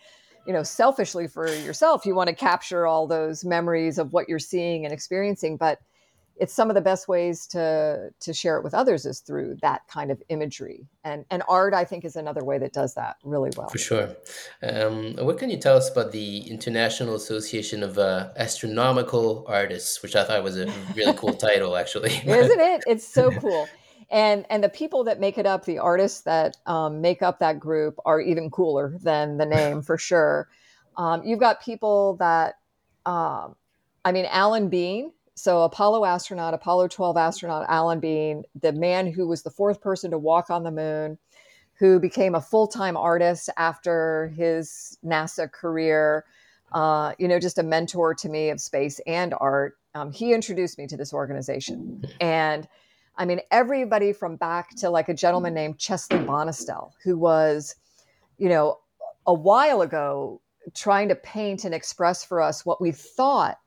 you 0.46 0.52
know 0.52 0.62
selfishly 0.62 1.26
for 1.26 1.46
yourself 1.48 2.04
you 2.04 2.14
want 2.14 2.28
to 2.28 2.34
capture 2.34 2.86
all 2.86 3.06
those 3.06 3.44
memories 3.44 3.98
of 3.98 4.12
what 4.12 4.28
you're 4.28 4.38
seeing 4.38 4.84
and 4.84 4.92
experiencing 4.92 5.56
but 5.56 5.78
it's 6.36 6.52
some 6.52 6.68
of 6.68 6.74
the 6.74 6.80
best 6.80 7.06
ways 7.06 7.46
to 7.46 8.10
to 8.20 8.32
share 8.32 8.56
it 8.56 8.64
with 8.64 8.74
others 8.74 9.06
is 9.06 9.20
through 9.20 9.56
that 9.62 9.86
kind 9.88 10.10
of 10.10 10.22
imagery. 10.28 10.86
And 11.04 11.24
and 11.30 11.42
art 11.48 11.74
i 11.74 11.84
think 11.84 12.04
is 12.04 12.16
another 12.16 12.44
way 12.44 12.58
that 12.58 12.72
does 12.72 12.94
that 12.94 13.16
really 13.22 13.50
well. 13.56 13.68
For 13.68 13.78
sure. 13.78 14.16
Um, 14.62 15.16
what 15.16 15.38
can 15.38 15.50
you 15.50 15.58
tell 15.58 15.76
us 15.76 15.90
about 15.90 16.12
the 16.12 16.38
International 16.50 17.14
Association 17.14 17.82
of 17.82 17.98
uh, 17.98 18.30
Astronomical 18.36 19.44
Artists, 19.48 20.02
which 20.02 20.16
I 20.16 20.24
thought 20.24 20.42
was 20.42 20.58
a 20.58 20.72
really 20.96 21.14
cool 21.14 21.34
title, 21.48 21.76
actually. 21.76 22.12
isn't 22.26 22.60
it? 22.60 22.84
It's 22.94 23.06
so 23.06 23.30
cool. 23.30 23.68
And 24.10 24.44
and 24.50 24.62
the 24.62 24.68
people 24.68 25.04
that 25.04 25.20
make 25.20 25.38
it 25.38 25.46
up 25.46 25.64
the 25.64 25.78
artists 25.78 26.22
that 26.22 26.56
um, 26.66 27.00
make 27.00 27.22
up 27.22 27.38
that 27.38 27.58
group 27.60 27.98
are 28.04 28.20
even 28.20 28.50
cooler 28.50 28.96
than 29.02 29.38
the 29.38 29.46
name 29.46 29.82
for 29.82 29.98
sure. 29.98 30.48
Um, 30.96 31.24
you've 31.24 31.40
got 31.40 31.60
people 31.60 32.14
that 32.20 32.54
um, 33.04 33.56
i 34.04 34.12
mean 34.12 34.26
alan 34.26 34.68
bean 34.68 35.10
so 35.34 35.62
apollo 35.62 36.04
astronaut 36.04 36.54
apollo 36.54 36.88
12 36.88 37.16
astronaut 37.16 37.66
alan 37.68 38.00
bean 38.00 38.44
the 38.60 38.72
man 38.72 39.10
who 39.10 39.26
was 39.26 39.42
the 39.42 39.50
fourth 39.50 39.80
person 39.80 40.10
to 40.10 40.18
walk 40.18 40.50
on 40.50 40.62
the 40.62 40.70
moon 40.70 41.18
who 41.76 41.98
became 41.98 42.34
a 42.34 42.40
full-time 42.40 42.96
artist 42.96 43.50
after 43.56 44.32
his 44.36 44.98
nasa 45.04 45.50
career 45.50 46.24
uh, 46.74 47.12
you 47.18 47.28
know 47.28 47.38
just 47.38 47.58
a 47.58 47.62
mentor 47.62 48.14
to 48.14 48.28
me 48.28 48.50
of 48.50 48.60
space 48.60 49.00
and 49.06 49.32
art. 49.40 49.78
Um, 49.94 50.10
he 50.10 50.34
introduced 50.34 50.76
me 50.76 50.86
to 50.88 50.96
this 50.96 51.14
organization. 51.14 52.04
And 52.20 52.66
I 53.16 53.24
mean, 53.24 53.40
everybody 53.52 54.12
from 54.12 54.34
back 54.36 54.74
to 54.76 54.90
like 54.90 55.08
a 55.08 55.14
gentleman 55.14 55.54
named 55.54 55.78
Chesley 55.78 56.18
Bonestell, 56.18 56.90
who 57.04 57.16
was, 57.16 57.76
you 58.38 58.48
know, 58.48 58.80
a 59.24 59.32
while 59.32 59.82
ago 59.82 60.40
trying 60.74 61.08
to 61.08 61.14
paint 61.14 61.64
and 61.64 61.72
express 61.72 62.24
for 62.24 62.42
us 62.42 62.66
what 62.66 62.80
we 62.80 62.90
thought, 62.90 63.58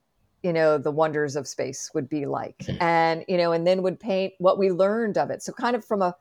you 0.44 0.54
know, 0.54 0.78
the 0.78 0.92
wonders 0.92 1.36
of 1.36 1.48
space 1.48 1.92
would 1.94 2.08
be 2.08 2.26
like. 2.26 2.58
Mhm. 2.60 2.82
And, 2.82 3.26
you 3.28 3.38
know, 3.38 3.52
and 3.52 3.66
then 3.66 3.82
would 3.82 4.00
paint 4.00 4.34
what 4.38 4.58
we 4.58 4.72
learned 4.72 5.18
of 5.18 5.30
it. 5.30 5.42
So, 5.42 5.52
kind 5.52 5.76
of 5.76 5.84
from 5.84 6.02
a 6.02 6.16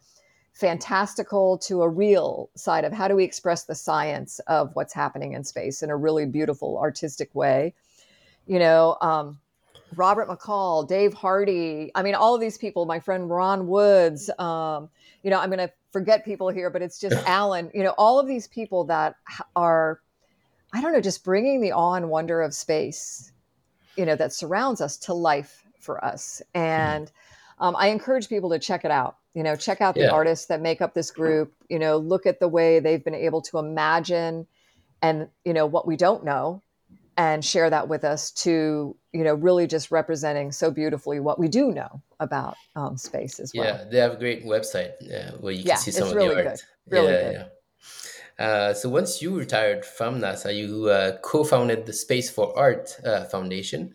fantastical 0.53 1.59
to 1.59 1.83
a 1.83 1.89
real 1.89 2.49
side 2.57 2.85
of 2.85 2.93
how 2.93 3.07
do 3.09 3.15
we 3.15 3.25
express 3.25 3.65
the 3.65 3.75
science 3.75 4.39
of 4.47 4.75
what's 4.75 4.95
happening 4.95 5.35
in 5.35 5.45
space 5.45 5.83
in 5.83 5.91
a 5.91 5.97
really 5.97 6.25
beautiful, 6.25 6.79
artistic 6.79 7.35
way. 7.35 7.75
You 8.47 8.59
know, 8.59 8.97
um, 9.03 9.39
Robert 9.95 10.29
McCall, 10.29 10.89
Dave 10.89 11.13
Hardy. 11.13 11.91
I 11.95 12.03
mean, 12.03 12.15
all 12.15 12.35
of 12.35 12.41
these 12.41 12.57
people, 12.57 12.87
my 12.87 13.01
friend 13.01 13.29
Ron 13.29 13.67
Woods. 13.67 14.31
Um, 14.39 14.89
you 15.23 15.31
know, 15.31 15.39
I'm 15.39 15.51
going 15.51 15.59
to 15.59 15.73
forget 15.93 16.25
people 16.25 16.49
here, 16.49 16.71
but 16.71 16.83
it's 16.83 16.99
just 16.99 17.17
Alan. 17.27 17.71
You 17.75 17.83
know, 17.83 17.95
all 17.99 18.19
of 18.19 18.27
these 18.27 18.49
people 18.49 18.85
that 18.85 19.17
are, 19.55 20.01
I 20.73 20.81
don't 20.81 20.93
know, 20.93 21.01
just 21.01 21.23
bringing 21.25 21.61
the 21.61 21.73
awe 21.73 21.95
and 21.95 22.09
wonder 22.09 22.41
of 22.41 22.55
space, 22.55 23.31
you 23.97 24.07
know, 24.07 24.17
that 24.17 24.33
surrounds 24.33 24.81
us 24.81 24.97
to 24.99 25.15
life 25.15 25.65
for 25.81 26.05
us. 26.05 26.43
And 26.55 27.11
um, 27.59 27.77
I 27.77 27.89
encourage 27.89 28.29
people 28.29 28.51
to 28.51 28.59
check 28.59 28.85
it 28.85 28.91
out. 28.91 29.19
You 29.35 29.43
know, 29.43 29.57
check 29.57 29.81
out 29.81 29.99
the 29.99 30.03
Yeah. 30.03 30.13
artists 30.13 30.47
that 30.47 30.61
make 30.61 30.81
up 30.81 30.95
this 30.95 31.11
group. 31.11 31.55
You 31.69 31.79
know, 31.79 31.97
look 31.99 32.27
at 32.27 32.41
the 32.41 32.49
way 32.49 32.81
they've 32.81 33.05
been 33.05 33.15
able 33.15 33.43
to 33.43 33.59
imagine 33.59 34.47
and 35.03 35.29
you 35.45 35.53
know 35.53 35.67
what 35.67 35.87
we 35.87 35.97
don't 35.97 36.25
know 36.25 36.63
and 37.17 37.45
share 37.45 37.71
that 37.71 37.89
with 37.89 38.05
us 38.05 38.31
to 38.31 38.97
you 39.13 39.25
know 39.25 39.35
really 39.35 39.67
just 39.67 39.91
representing 39.91 40.53
so 40.53 40.71
beautifully 40.71 41.21
what 41.21 41.39
we 41.39 41.49
do 41.49 41.73
know 41.73 42.03
about 42.21 42.57
um, 42.77 42.97
space 42.97 43.39
as 43.41 43.55
well 43.55 43.67
Yeah, 43.69 43.85
they 43.91 43.99
have 43.99 44.13
a 44.13 44.17
great 44.17 44.45
website 44.45 44.93
uh, 45.13 45.37
where 45.39 45.53
you 45.53 45.65
can 45.65 45.69
Yeah, 45.69 45.77
see 45.77 45.91
some 45.93 46.09
of 46.09 46.15
really 46.15 46.37
the 46.37 46.43
good. 46.43 46.47
art. 46.49 46.65
Really 46.91 47.13
yeah, 47.13 47.21
good. 47.21 47.33
yeah. 47.33 47.45
Uh, 48.39 48.75
so 48.75 48.89
once 48.89 49.23
you 49.23 49.37
retired 49.37 49.85
from 49.85 50.21
NASA, 50.21 50.55
you 50.55 50.89
uh, 50.91 51.17
co-founded 51.23 51.87
the 51.87 51.93
Space 51.93 52.31
for 52.31 52.57
Art 52.59 52.95
uh, 53.05 53.25
Foundation. 53.25 53.95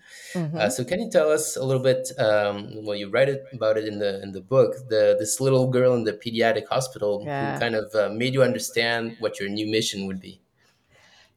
Uh, 0.55 0.69
so 0.69 0.83
can 0.83 0.99
you 0.99 1.09
tell 1.11 1.31
us 1.31 1.55
a 1.55 1.63
little 1.63 1.81
bit? 1.83 2.09
Um, 2.19 2.83
well, 2.85 2.95
you 2.95 3.09
write 3.09 3.29
it, 3.29 3.43
about 3.53 3.77
it 3.77 3.85
in 3.85 3.99
the 3.99 4.21
in 4.23 4.31
the 4.31 4.41
book. 4.41 4.75
The 4.89 5.15
this 5.19 5.39
little 5.39 5.67
girl 5.69 5.93
in 5.93 6.03
the 6.03 6.13
pediatric 6.13 6.67
hospital 6.67 7.23
Yeah. 7.25 7.53
who 7.53 7.59
kind 7.59 7.75
of 7.75 7.93
uh, 7.95 8.09
made 8.09 8.33
you 8.33 8.43
understand 8.43 9.15
what 9.19 9.39
your 9.39 9.49
new 9.49 9.67
mission 9.69 10.07
would 10.07 10.19
be. 10.19 10.41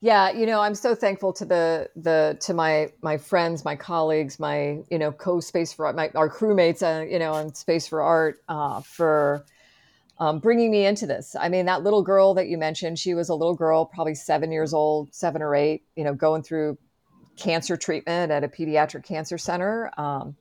yeah 0.01 0.31
you 0.31 0.47
know 0.47 0.61
i'm 0.61 0.75
so 0.75 0.95
thankful 0.95 1.33
to 1.33 1.45
the 1.45 1.89
the 1.97 2.37
to 2.41 2.53
my 2.53 2.91
my 3.03 3.17
friends 3.17 3.65
my 3.65 3.77
colleagues 3.77 4.39
my 4.39 4.79
you 4.91 4.99
know 4.99 5.13
co-space 5.13 5.73
for 5.73 5.87
art 5.87 5.97
my 5.97 6.11
our 6.15 6.29
crewmates 6.29 6.83
uh, 6.83 7.05
you 7.05 7.19
know 7.19 7.33
on 7.35 7.55
space 7.55 7.87
for 7.87 8.03
art 8.03 8.43
uh, 8.49 8.81
for 8.83 9.45
um, 10.19 10.39
bringing 10.39 10.71
me 10.71 10.87
into 10.87 11.07
this 11.07 11.35
i 11.39 11.49
mean 11.49 11.67
that 11.67 11.83
little 11.83 12.03
girl 12.03 12.35
that 12.35 12.49
you 12.49 12.57
mentioned 12.57 12.99
she 12.99 13.15
was 13.15 13.29
a 13.29 13.35
little 13.35 13.55
girl 13.55 13.85
probably 13.85 14.15
seven 14.15 14.53
years 14.53 14.73
old 14.73 15.13
seven 15.15 15.43
or 15.43 15.55
eight 15.55 15.83
you 15.97 16.05
know 16.05 16.15
going 16.15 16.43
through 16.43 16.79
cancer 17.37 17.77
treatment 17.77 18.31
at 18.31 18.45
a 18.45 18.49
pediatric 18.49 19.05
cancer 19.05 19.37
center 19.37 19.91
um, 19.99 20.37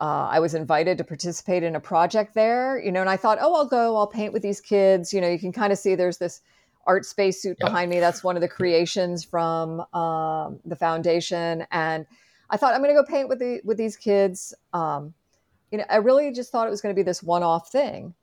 uh, 0.00 0.28
I 0.30 0.40
was 0.40 0.54
invited 0.54 0.98
to 0.98 1.04
participate 1.04 1.62
in 1.62 1.74
a 1.74 1.80
project 1.80 2.34
there, 2.34 2.78
you 2.78 2.92
know, 2.92 3.00
and 3.00 3.08
I 3.08 3.16
thought, 3.16 3.38
oh, 3.40 3.54
I'll 3.54 3.66
go, 3.66 3.96
I'll 3.96 4.06
paint 4.06 4.32
with 4.32 4.42
these 4.42 4.60
kids. 4.60 5.12
You 5.12 5.20
know, 5.20 5.28
you 5.28 5.38
can 5.38 5.52
kind 5.52 5.72
of 5.72 5.78
see 5.78 5.94
there's 5.94 6.18
this 6.18 6.42
art 6.86 7.04
spacesuit 7.04 7.56
Yep. 7.60 7.68
behind 7.68 7.90
me. 7.90 8.00
That's 8.00 8.22
one 8.22 8.36
of 8.36 8.42
the 8.42 8.48
creations 8.48 9.24
from 9.24 9.80
um, 9.94 10.60
the 10.64 10.76
foundation, 10.76 11.66
and 11.70 12.06
I 12.50 12.56
thought 12.56 12.74
I'm 12.74 12.82
going 12.82 12.94
to 12.94 13.02
go 13.02 13.06
paint 13.06 13.28
with 13.28 13.38
the 13.38 13.60
with 13.64 13.78
these 13.78 13.96
kids. 13.96 14.54
Um, 14.72 15.14
you 15.70 15.78
know, 15.78 15.84
I 15.88 15.96
really 15.96 16.30
just 16.32 16.52
thought 16.52 16.66
it 16.66 16.70
was 16.70 16.80
going 16.80 16.94
to 16.94 16.98
be 16.98 17.02
this 17.02 17.22
one-off 17.22 17.72
thing. 17.72 18.14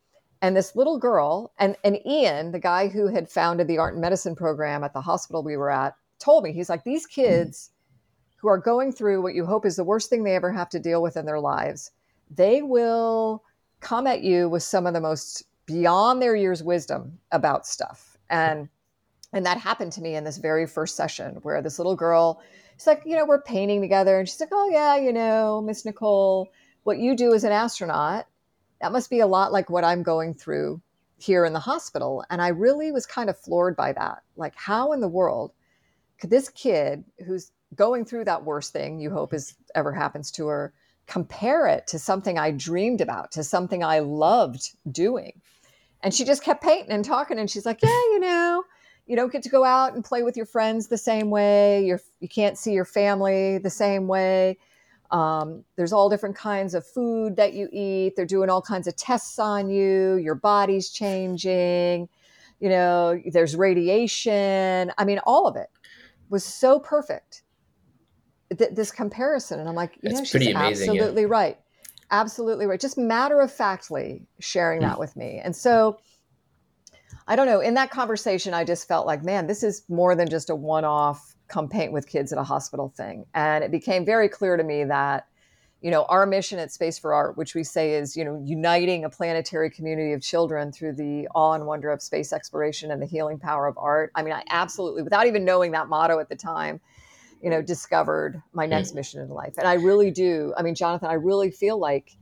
And 0.43 0.57
this 0.57 0.75
little 0.75 0.99
girl, 0.99 1.53
and 1.57 1.77
and 1.85 2.05
Ian, 2.05 2.51
the 2.51 2.59
guy 2.59 2.89
who 2.89 3.07
had 3.07 3.29
founded 3.29 3.69
the 3.69 3.77
art 3.77 3.93
and 3.93 4.01
medicine 4.01 4.35
program 4.35 4.83
at 4.83 4.91
the 4.91 4.99
hospital 4.99 5.41
we 5.41 5.55
were 5.55 5.71
at, 5.71 5.95
told 6.19 6.43
me 6.43 6.51
he's 6.51 6.69
like 6.69 6.83
these 6.83 7.07
mm-hmm. 7.07 7.21
kids 7.21 7.71
who 8.35 8.49
are 8.49 8.57
going 8.57 8.91
through 8.91 9.21
what 9.21 9.35
you 9.35 9.45
hope 9.45 9.65
is 9.65 9.77
the 9.77 9.85
worst 9.85 10.09
thing 10.09 10.25
they 10.25 10.35
ever 10.35 10.51
have 10.51 10.67
to 10.67 10.79
deal 10.79 11.01
with 11.01 11.15
in 11.15 11.25
their 11.25 11.39
lives, 11.39 11.91
they 12.29 12.61
will 12.61 13.41
come 13.79 14.05
at 14.05 14.21
you 14.21 14.49
with 14.49 14.63
some 14.63 14.85
of 14.85 14.93
the 14.93 14.99
most 14.99 15.43
beyond 15.65 16.21
their 16.21 16.35
years 16.35 16.61
wisdom 16.61 17.17
about 17.31 17.65
stuff. 17.65 18.17
And 18.29 18.67
and 19.31 19.45
that 19.45 19.57
happened 19.59 19.93
to 19.93 20.01
me 20.01 20.15
in 20.15 20.25
this 20.25 20.39
very 20.39 20.67
first 20.67 20.97
session 20.97 21.39
where 21.43 21.61
this 21.61 21.79
little 21.79 21.95
girl, 21.95 22.41
she's 22.73 22.85
like, 22.85 23.03
you 23.05 23.15
know, 23.15 23.25
we're 23.25 23.41
painting 23.41 23.79
together. 23.79 24.19
And 24.19 24.27
she's 24.27 24.41
like, 24.41 24.49
oh, 24.51 24.69
yeah, 24.69 24.97
you 24.97 25.13
know, 25.13 25.61
Miss 25.61 25.85
Nicole, 25.85 26.49
what 26.83 26.99
you 26.99 27.15
do 27.15 27.33
as 27.33 27.45
an 27.45 27.53
astronaut, 27.53 28.27
that 28.83 28.91
must 28.91 29.09
be 29.09 29.21
a 29.21 29.27
lot 29.27 29.53
like 29.53 29.69
what 29.69 29.85
I'm 29.85 30.03
going 30.03 30.33
through 30.33 30.81
here 31.17 31.45
in 31.45 31.53
the 31.53 31.59
hospital. 31.59 32.25
And 32.29 32.41
I 32.41 32.49
really 32.49 32.91
was 32.91 33.05
kind 33.05 33.29
of 33.29 33.39
floored 33.39 33.77
by 33.77 33.93
that. 33.93 34.23
Like, 34.35 34.53
how 34.57 34.91
in 34.91 34.99
the 34.99 35.07
world 35.07 35.53
could 36.19 36.29
this 36.29 36.49
kid 36.49 37.05
who's 37.25 37.53
going 37.75 38.03
through 38.03 38.25
that 38.25 38.43
worst 38.43 38.73
thing 38.73 38.99
you 38.99 39.09
hope 39.09 39.33
is 39.33 39.55
ever 39.73 39.93
happens 39.93 40.31
to 40.31 40.47
her 40.47 40.73
compare 41.07 41.65
it 41.67 41.87
to 41.87 41.97
something 41.97 42.37
I 42.37 42.51
dreamed 42.51 42.99
about, 42.99 43.31
to 43.31 43.43
something 43.45 43.85
I 43.85 43.99
loved 43.99 44.75
doing? 44.91 45.39
And 46.01 46.13
she 46.13 46.25
just 46.25 46.43
kept 46.43 46.61
painting 46.61 46.91
and 46.91 47.05
talking. 47.05 47.39
And 47.39 47.49
she's 47.49 47.65
like, 47.65 47.81
yeah, 47.81 47.87
you 47.87 48.19
know, 48.19 48.65
you 49.05 49.15
don't 49.15 49.31
get 49.31 49.43
to 49.43 49.49
go 49.49 49.63
out 49.63 49.93
and 49.93 50.03
play 50.03 50.23
with 50.23 50.35
your 50.35 50.45
friends 50.45 50.89
the 50.89 50.97
same 50.97 51.29
way. 51.29 51.85
You're, 51.85 52.01
you 52.19 52.27
can't 52.27 52.57
see 52.57 52.73
your 52.73 52.83
family 52.83 53.59
the 53.59 53.69
same 53.69 54.09
way. 54.09 54.57
Um, 55.13 55.63
there's 55.77 55.93
all 55.93 56.09
different 56.09 56.35
kinds 56.35 56.73
of 56.73 56.85
food 56.85 57.35
that 57.37 57.53
you 57.53 57.69
eat. 57.71 58.15
They're 58.15 58.25
doing 58.25 58.49
all 58.49 58.61
kinds 58.63 58.87
of 58.87 58.95
tests 58.95 59.37
on 59.39 59.69
you. 59.69 60.15
Your 60.17 60.35
body's 60.35 60.89
changing. 60.89 62.09
you 62.59 62.69
know, 62.69 63.21
there's 63.31 63.55
radiation. 63.55 64.91
I 64.97 65.05
mean, 65.05 65.19
all 65.25 65.47
of 65.47 65.55
it 65.55 65.69
was 66.29 66.43
so 66.43 66.79
perfect. 66.79 67.43
Th- 68.57 68.71
this 68.71 68.91
comparison, 68.91 69.59
and 69.59 69.67
I'm 69.69 69.75
like, 69.75 69.95
you 70.01 70.09
It's 70.09 70.19
know, 70.19 70.23
she's 70.25 70.47
amazing, 70.47 70.55
yeah. 70.95 71.01
absolutely 71.01 71.25
right, 71.25 71.57
absolutely 72.11 72.65
right. 72.65 72.79
Just 72.79 72.97
matter 72.97 73.41
of 73.41 73.51
factly 73.51 74.25
sharing 74.39 74.81
that 74.81 74.99
with 74.99 75.15
me, 75.15 75.39
and 75.43 75.55
so. 75.55 75.99
I 77.25 77.37
don't 77.37 77.45
know. 77.45 77.61
In 77.61 77.75
that 77.75 77.89
conversation, 77.89 78.53
I 78.53 78.65
just 78.65 78.85
felt 78.85 79.07
like, 79.07 79.23
man, 79.23 79.47
this 79.47 79.63
is 79.63 79.83
more 79.87 80.13
than 80.13 80.27
just 80.27 80.49
a 80.49 80.55
one 80.55 80.83
off 80.83 81.32
come 81.47 81.69
paint 81.69 81.91
with 81.91 82.07
kids 82.07 82.31
at 82.31 82.39
a 82.39 82.43
hospital 82.43 82.93
thing. 82.95 83.25
And 83.33 83.63
it 83.63 83.71
became 83.71 84.05
very 84.05 84.29
clear 84.29 84.57
to 84.57 84.63
me 84.63 84.83
that, 84.85 85.27
you 85.81 85.91
know, 85.91 86.05
our 86.05 86.25
mission 86.25 86.59
at 86.59 86.71
Space 86.71 86.97
for 86.97 87.13
Art, 87.13 87.37
which 87.37 87.55
we 87.55 87.63
say 87.63 87.93
is, 87.93 88.15
you 88.15 88.23
know, 88.23 88.41
uniting 88.43 89.03
a 89.03 89.09
planetary 89.09 89.69
community 89.69 90.13
of 90.13 90.21
children 90.21 90.71
through 90.71 90.93
the 90.93 91.27
awe 91.35 91.53
and 91.53 91.65
wonder 91.65 91.89
of 91.91 92.01
space 92.01 92.31
exploration 92.31 92.91
and 92.91 93.01
the 93.01 93.05
healing 93.05 93.37
power 93.37 93.67
of 93.67 93.77
art. 93.77 94.11
I 94.15 94.23
mean, 94.23 94.33
I 94.33 94.43
absolutely, 94.49 95.03
without 95.03 95.27
even 95.27 95.43
knowing 95.43 95.71
that 95.71 95.89
motto 95.89 96.19
at 96.19 96.29
the 96.29 96.35
time, 96.35 96.79
you 97.41 97.49
know, 97.49 97.61
discovered 97.61 98.41
my 98.53 98.65
next 98.65 98.95
mission 98.95 99.21
in 99.21 99.27
life. 99.27 99.55
And 99.57 99.67
I 99.67 99.73
really 99.73 100.11
do. 100.11 100.53
I 100.57 100.61
mean, 100.61 100.75
Jonathan, 100.75 101.09
I 101.09 101.15
really 101.15 101.51
feel 101.51 101.77
like 101.77 102.15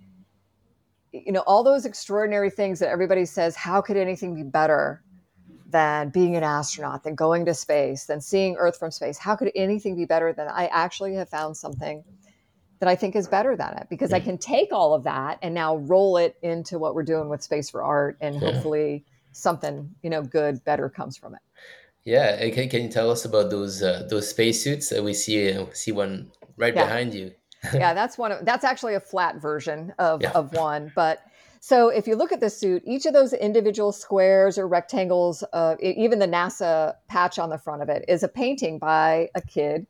you 1.12 1.32
know 1.32 1.42
all 1.42 1.64
those 1.64 1.86
extraordinary 1.86 2.50
things 2.50 2.80
that 2.80 2.90
everybody 2.90 3.26
says 3.26 3.56
how 3.56 3.82
could 3.82 3.98
anything 3.98 4.34
be 4.34 4.44
better 4.44 5.04
than 5.72 6.10
being 6.10 6.36
an 6.36 6.44
astronaut 6.44 7.04
than 7.04 7.16
going 7.16 7.46
to 7.46 7.54
space 7.54 8.06
than 8.06 8.22
seeing 8.22 8.56
earth 8.58 8.78
from 8.78 8.92
space 8.92 9.18
how 9.18 9.36
could 9.36 9.52
anything 9.56 9.96
be 9.96 10.06
better 10.06 10.34
than 10.34 10.48
i 10.48 10.68
actually 10.68 11.14
have 11.14 11.30
found 11.30 11.56
something 11.56 12.04
that 12.80 12.90
i 12.90 12.96
think 12.96 13.16
is 13.16 13.28
better 13.28 13.56
than 13.56 13.74
it 13.78 13.88
because 13.90 14.14
i 14.14 14.20
can 14.20 14.38
take 14.38 14.72
all 14.72 14.94
of 14.94 15.04
that 15.04 15.38
and 15.42 15.54
now 15.54 15.78
roll 15.78 16.18
it 16.18 16.36
into 16.42 16.80
what 16.80 16.96
we're 16.96 17.04
doing 17.04 17.30
with 17.30 17.42
space 17.42 17.70
for 17.70 17.84
art 17.84 18.18
and 18.22 18.36
Yeah. 18.36 18.42
hopefully 18.42 19.04
something 19.32 19.90
you 20.04 20.10
know 20.10 20.22
good 20.22 20.64
better 20.66 20.90
comes 20.90 21.18
from 21.18 21.34
it 21.36 21.42
Yeah, 22.04 22.50
can, 22.50 22.68
can 22.70 22.84
you 22.84 22.90
tell 22.90 23.12
us 23.12 23.26
about 23.26 23.50
those 23.52 23.84
uh, 23.84 24.08
those 24.10 24.28
spacesuits 24.30 24.90
that 24.90 25.04
we 25.04 25.14
see 25.14 25.54
uh, 25.54 25.66
see 25.74 25.92
one 25.92 26.32
right 26.58 26.74
Yeah. 26.76 26.84
behind 26.86 27.14
you? 27.14 27.32
yeah, 27.76 27.94
that's 27.94 28.18
one 28.18 28.32
of 28.32 28.44
that's 28.44 28.64
actually 28.64 28.96
a 28.96 29.00
flat 29.00 29.40
version 29.40 29.94
of, 30.00 30.22
Yeah. 30.22 30.32
of 30.32 30.52
one. 30.54 30.92
But 30.96 31.22
so 31.64 31.90
if 31.90 32.08
you 32.08 32.16
look 32.16 32.32
at 32.32 32.40
the 32.40 32.50
suit, 32.50 32.82
each 32.88 33.06
of 33.06 33.14
those 33.14 33.34
individual 33.34 33.92
squares 33.92 34.58
or 34.58 34.68
rectangles, 34.68 35.44
uh, 35.54 35.76
even 35.80 36.18
the 36.18 36.28
NASA 36.28 36.96
patch 37.08 37.38
on 37.38 37.50
the 37.50 37.60
front 37.60 37.84
of 37.84 37.90
it, 37.90 38.04
is 38.08 38.24
a 38.24 38.28
painting 38.28 38.80
by 38.80 39.30
a 39.36 39.42
kid. 39.42 39.86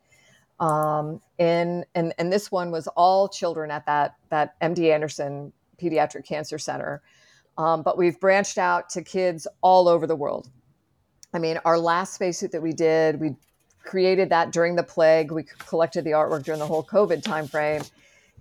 Um, 0.59 1.21
in 1.39 1.85
and 1.95 2.13
and 2.19 2.31
this 2.31 2.51
one 2.51 2.71
was 2.71 2.87
all 2.89 3.29
children 3.29 3.71
at 3.71 3.85
that 3.85 4.15
that 4.29 4.59
MD 4.59 4.93
Anderson 4.93 5.53
Pediatric 5.81 6.25
Cancer 6.25 6.59
Center. 6.59 7.01
Um, 7.57 7.83
but 7.83 7.97
we've 7.97 8.19
branched 8.19 8.57
out 8.57 8.89
to 8.89 9.01
kids 9.01 9.47
all 9.61 9.87
over 9.87 10.05
the 10.05 10.15
world. 10.15 10.49
I 11.33 11.39
mean, 11.39 11.57
our 11.63 11.79
last 11.79 12.15
spacesuit 12.15 12.51
that 12.51 12.61
we 12.61 12.73
did, 12.73 13.17
we 13.17 13.35
created 13.85 14.29
that 14.29 14.51
during 14.51 14.75
the 14.75 14.83
plague. 14.83 15.31
We 15.31 15.43
collected 15.43 16.03
the 16.03 16.11
artwork 16.11 16.43
during 16.43 16.59
the 16.59 16.67
whole 16.67 16.83
COVID 16.83 17.23
timeframe, 17.23 17.89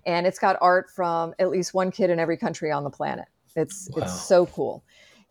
and 0.06 0.26
it's 0.26 0.38
got 0.38 0.56
art 0.60 0.90
from 0.90 1.34
at 1.38 1.50
least 1.50 1.74
one 1.74 1.90
kid 1.90 2.10
in 2.10 2.18
every 2.18 2.36
country 2.36 2.70
on 2.70 2.84
the 2.84 2.90
planet. 2.90 3.26
It's 3.56 3.88
Wow. 3.90 4.02
it's 4.02 4.28
so 4.28 4.46
cool. 4.46 4.82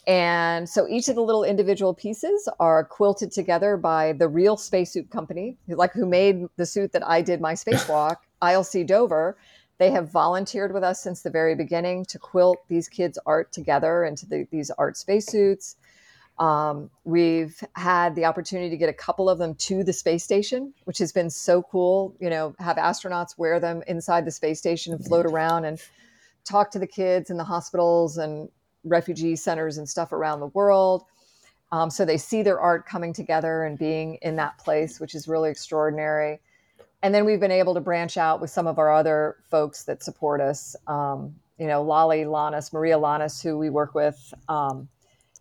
And 0.08 0.68
so 0.68 0.88
each 0.88 1.08
of 1.10 1.16
the 1.16 1.22
little 1.22 1.44
individual 1.44 1.94
pieces 1.94 2.48
are 2.60 2.84
quilted 2.84 3.32
together 3.32 3.78
by 3.78 4.14
the 4.14 4.28
real 4.28 4.58
spacesuit 4.58 5.10
company, 5.12 5.58
like 5.68 5.94
who 5.94 6.06
made 6.06 6.46
the 6.56 6.66
suit 6.66 6.94
that 6.94 7.08
I 7.08 7.22
did 7.22 7.42
my 7.42 7.54
spacewalk, 7.54 8.16
ILC 8.42 8.88
Dover. 8.88 9.38
They 9.78 9.92
have 9.92 10.10
volunteered 10.10 10.74
with 10.74 10.84
us 10.84 11.02
since 11.02 11.22
the 11.22 11.30
very 11.30 11.56
beginning 11.56 12.06
to 12.06 12.20
quilt 12.20 12.58
these 12.68 12.90
kids' 12.90 13.20
art 13.26 13.52
together 13.52 14.04
into 14.04 14.26
the, 14.26 14.48
these 14.52 14.72
art 14.72 14.98
spacesuits. 14.98 15.76
Um, 16.40 16.90
we've 17.04 17.62
had 17.74 18.16
the 18.16 18.24
opportunity 18.24 18.70
to 18.70 18.78
get 18.78 18.88
a 18.88 18.94
couple 18.94 19.30
of 19.30 19.38
them 19.40 19.56
to 19.56 19.84
the 19.84 19.92
space 19.92 20.24
station, 20.24 20.74
which 20.86 20.98
has 21.00 21.12
been 21.12 21.30
so 21.30 21.62
cool. 21.62 22.16
You 22.20 22.30
know, 22.30 22.56
have 22.60 22.78
astronauts 22.78 23.38
wear 23.38 23.60
them 23.60 23.84
inside 23.88 24.26
the 24.26 24.32
space 24.32 24.58
station 24.58 24.94
and 24.94 25.06
float 25.06 25.26
around 25.26 25.66
and 25.66 25.80
talk 26.46 26.72
to 26.72 26.80
the 26.80 26.88
kids 26.88 27.30
in 27.30 27.38
the 27.38 27.44
hospitals 27.44 28.18
and 28.18 28.50
refugee 28.86 29.36
centers 29.36 29.78
and 29.78 29.88
stuff 29.88 30.14
around 30.14 30.40
the 30.40 30.48
world. 30.48 31.04
Um, 31.72 31.90
so 31.90 32.06
they 32.06 32.18
see 32.18 32.42
their 32.42 32.60
art 32.60 32.86
coming 32.86 33.14
together 33.14 33.64
and 33.64 33.78
being 33.78 34.16
in 34.22 34.38
that 34.38 34.58
place, 34.58 35.00
which 35.00 35.14
is 35.14 35.28
really 35.28 35.52
extraordinary. 35.52 36.40
And 37.04 37.14
then 37.14 37.26
we've 37.26 37.40
been 37.40 37.52
able 37.52 37.74
to 37.76 37.82
branch 37.82 38.18
out 38.18 38.42
with 38.42 38.50
some 38.50 38.66
of 38.66 38.80
our 38.80 38.94
other 38.94 39.38
folks 39.50 39.84
that 39.84 40.04
support 40.04 40.42
us. 40.42 40.76
Um, 40.88 41.36
you 41.58 41.68
know, 41.68 41.84
Lolly 41.84 42.26
Lannis, 42.26 42.74
Maria 42.74 42.98
Lannis, 42.98 43.42
who 43.42 43.58
we 43.58 43.70
work 43.70 43.94
with. 43.94 44.34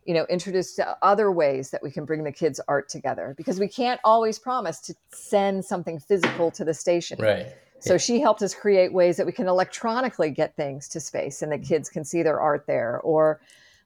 You 0.08 0.14
know, 0.14 0.24
introduce 0.30 0.80
other 1.02 1.30
ways 1.30 1.68
that 1.68 1.82
we 1.82 1.90
can 1.90 2.06
bring 2.06 2.24
the 2.24 2.32
kids' 2.32 2.60
art 2.66 2.88
together 2.88 3.34
because 3.36 3.60
we 3.60 3.68
can't 3.68 4.00
always 4.04 4.38
promise 4.38 4.80
to 4.80 4.94
send 5.10 5.62
something 5.62 6.00
physical 6.00 6.50
to 6.52 6.64
the 6.64 6.72
station. 6.72 7.18
Right. 7.20 7.46
So 7.80 7.98
she 7.98 8.18
helped 8.18 8.40
us 8.40 8.54
create 8.54 8.90
ways 8.90 9.18
that 9.18 9.26
we 9.26 9.32
can 9.32 9.46
electronically 9.48 10.30
get 10.30 10.56
things 10.56 10.88
to 10.88 11.00
space 11.00 11.42
and 11.42 11.52
the 11.52 11.58
kids 11.58 11.90
can 11.90 12.04
see 12.04 12.22
their 12.22 12.40
art 12.40 12.66
there 12.66 13.00
or 13.00 13.40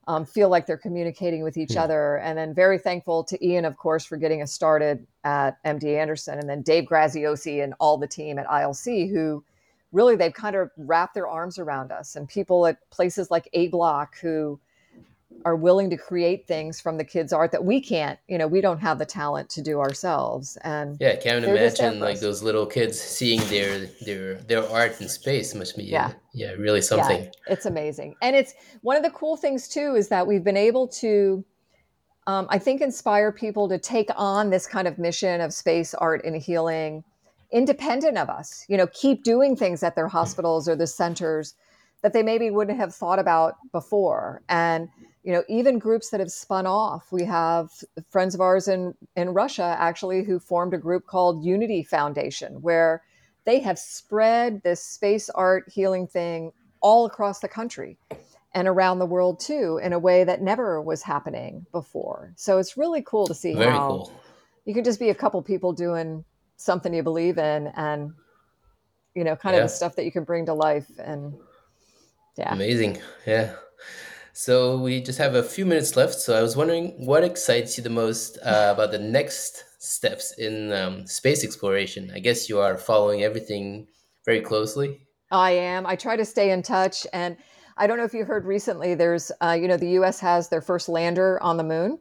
um, 0.07 0.25
feel 0.25 0.47
like 0.47 0.65
they're 0.65 0.77
communicating 0.77 1.43
with 1.43 1.57
each 1.57 1.73
Hmm. 1.73 1.79
other. 1.79 2.15
And 2.19 2.37
then 2.37 2.53
very 2.53 2.77
thankful 2.77 3.25
to 3.25 3.45
Ian, 3.45 3.65
of 3.65 3.75
course, 3.77 4.05
for 4.05 4.15
getting 4.15 4.41
us 4.41 4.53
started 4.53 5.05
at 5.25 5.61
MD 5.65 5.97
Anderson 5.97 6.39
and 6.39 6.49
then 6.49 6.61
Dave 6.61 6.85
Graziosi 6.85 7.63
and 7.63 7.73
all 7.81 7.97
the 7.97 8.07
team 8.07 8.39
at 8.39 8.47
ILC 8.47 9.11
who 9.11 9.43
really 9.91 10.15
they've 10.15 10.33
kind 10.33 10.55
of 10.55 10.71
wrapped 10.77 11.13
their 11.13 11.27
arms 11.27 11.59
around 11.59 11.91
us 11.91 12.15
and 12.15 12.27
people 12.27 12.65
at 12.65 12.77
places 12.89 13.29
like 13.29 13.47
A 13.53 13.67
Block 13.67 14.17
who 14.19 14.59
are 15.45 15.55
willing 15.55 15.89
to 15.89 15.97
create 15.97 16.47
things 16.47 16.79
from 16.79 16.97
the 16.97 17.03
kids' 17.03 17.33
art 17.33 17.51
that 17.51 17.65
we 17.65 17.81
can't, 17.81 18.17
you 18.27 18.37
know, 18.37 18.47
we 18.47 18.61
don't 18.61 18.79
have 18.79 18.97
the 18.97 19.05
talent 19.05 19.49
to 19.49 19.61
do 19.61 19.79
ourselves. 19.79 20.57
And 20.63 20.97
Yeah, 20.99 21.09
I 21.09 21.15
can't 21.17 21.45
They're 21.45 21.57
just 21.57 21.77
there 21.77 21.87
imagine 21.87 21.99
like 21.99 22.19
those 22.19 22.41
little 22.41 22.65
kids 22.65 22.99
seeing 22.99 23.41
their 23.49 23.87
their 24.05 24.35
their 24.35 24.69
art 24.69 25.01
in 25.01 25.09
space 25.09 25.53
must 25.53 25.75
be 25.75 25.83
Yeah. 25.83 26.13
yeah 26.33 26.51
really 26.51 26.81
something. 26.81 27.23
Yeah, 27.23 27.29
it's 27.47 27.65
amazing. 27.65 28.15
And 28.21 28.35
it's 28.35 28.53
one 28.81 28.95
of 28.95 29.03
the 29.03 29.11
cool 29.11 29.35
things 29.35 29.67
too 29.67 29.95
is 29.95 30.07
that 30.09 30.25
we've 30.25 30.43
been 30.43 30.57
able 30.57 30.87
to, 30.87 31.43
um, 32.25 32.47
I 32.49 32.57
think, 32.57 32.81
inspire 32.81 33.31
people 33.31 33.67
to 33.69 33.77
take 33.77 34.09
on 34.15 34.49
this 34.49 34.65
kind 34.65 34.87
of 34.87 34.97
mission 34.97 35.41
of 35.41 35.53
space 35.53 35.93
art 35.93 36.23
and 36.23 36.35
healing 36.41 37.03
independent 37.51 38.17
of 38.17 38.29
us. 38.29 38.65
You 38.67 38.77
know, 38.77 38.87
keep 38.87 39.23
doing 39.23 39.55
things 39.55 39.83
at 39.83 39.95
their 39.95 40.07
hospitals 40.07 40.67
or 40.67 40.75
the 40.75 40.87
centers 40.87 41.53
that 42.01 42.13
they 42.13 42.23
maybe 42.23 42.49
wouldn't 42.49 42.77
have 42.77 42.93
thought 42.93 43.19
about 43.19 43.55
before. 43.71 44.41
And 44.49 44.89
you 45.23 45.31
know, 45.31 45.43
even 45.47 45.79
groups 45.79 46.09
that 46.09 46.19
have 46.19 46.31
spun 46.31 46.65
off. 46.67 47.11
We 47.11 47.23
have 47.25 47.71
friends 48.09 48.35
of 48.35 48.41
ours 48.41 48.67
in 48.67 48.93
in 49.15 49.29
Russia 49.29 49.75
actually 49.79 50.23
who 50.23 50.37
formed 50.39 50.73
a 50.73 50.77
group 50.77 51.05
called 51.05 51.43
Unity 51.45 51.83
Foundation, 51.83 52.61
where 52.61 53.01
they 53.45 53.59
have 53.59 53.79
spread 53.79 54.61
this 54.63 54.83
space 54.83 55.29
art 55.29 55.65
healing 55.71 56.07
thing 56.07 56.51
all 56.81 57.05
across 57.05 57.39
the 57.39 57.47
country 57.47 57.97
and 58.53 58.67
around 58.67 58.99
the 58.99 59.05
world 59.05 59.39
too 59.39 59.79
in 59.81 59.93
a 59.93 59.99
way 59.99 60.23
that 60.23 60.41
never 60.41 60.81
was 60.81 61.01
happening 61.01 61.65
before. 61.71 62.33
So 62.35 62.57
it's 62.57 62.77
really 62.77 63.01
cool 63.01 63.25
to 63.27 63.33
see 63.33 63.53
Very 63.53 63.71
how 63.71 63.87
cool. 63.87 64.21
you 64.65 64.73
can 64.73 64.83
just 64.83 64.99
be 64.99 65.09
a 65.09 65.15
couple 65.15 65.41
people 65.41 65.73
doing 65.73 66.23
something 66.57 66.93
you 66.93 67.03
believe 67.03 67.37
in 67.37 67.67
and 67.75 68.13
you 69.15 69.23
know 69.23 69.35
kind 69.35 69.55
Yeah. 69.55 69.63
of 69.63 69.69
the 69.69 69.75
stuff 69.75 69.95
that 69.95 70.05
you 70.05 70.11
can 70.11 70.23
bring 70.25 70.45
to 70.47 70.53
life 70.53 70.89
and 70.99 71.33
yeah. 72.37 72.51
Amazing. 72.53 72.99
Yeah. 73.25 73.55
So 74.35 74.77
we 74.77 74.99
just 74.99 75.19
have 75.19 75.35
a 75.35 75.43
few 75.43 75.63
minutes 75.63 75.95
left. 75.95 76.15
So 76.15 76.35
I 76.35 76.41
was 76.41 76.57
wondering 76.57 77.05
what 77.05 77.23
excites 77.23 77.77
you 77.77 77.83
the 77.83 77.91
most 77.91 78.39
uh, 78.43 78.71
about 78.73 78.91
the 78.91 78.97
next 78.97 79.63
steps 79.77 80.33
in 80.39 80.73
um, 80.73 81.05
space 81.05 81.43
exploration. 81.43 82.11
I 82.13 82.19
guess 82.19 82.49
you 82.49 82.59
are 82.59 82.75
following 82.75 83.21
everything 83.21 83.87
very 84.25 84.41
closely. 84.41 85.01
I 85.29 85.51
am. 85.51 85.85
I 85.85 85.95
try 85.95 86.15
to 86.15 86.25
stay 86.25 86.49
in 86.49 86.63
touch. 86.63 87.05
And 87.13 87.37
I 87.77 87.85
don't 87.85 87.97
know 87.97 88.05
if 88.05 88.13
you 88.13 88.25
heard 88.25 88.45
recently, 88.45 88.95
there's, 88.95 89.31
uh, 89.39 89.57
you 89.59 89.67
know, 89.67 89.77
the 89.77 89.91
US 90.01 90.19
has 90.19 90.49
their 90.49 90.61
first 90.61 90.89
lander 90.89 91.41
on 91.43 91.57
the 91.57 91.63
moon. 91.63 91.99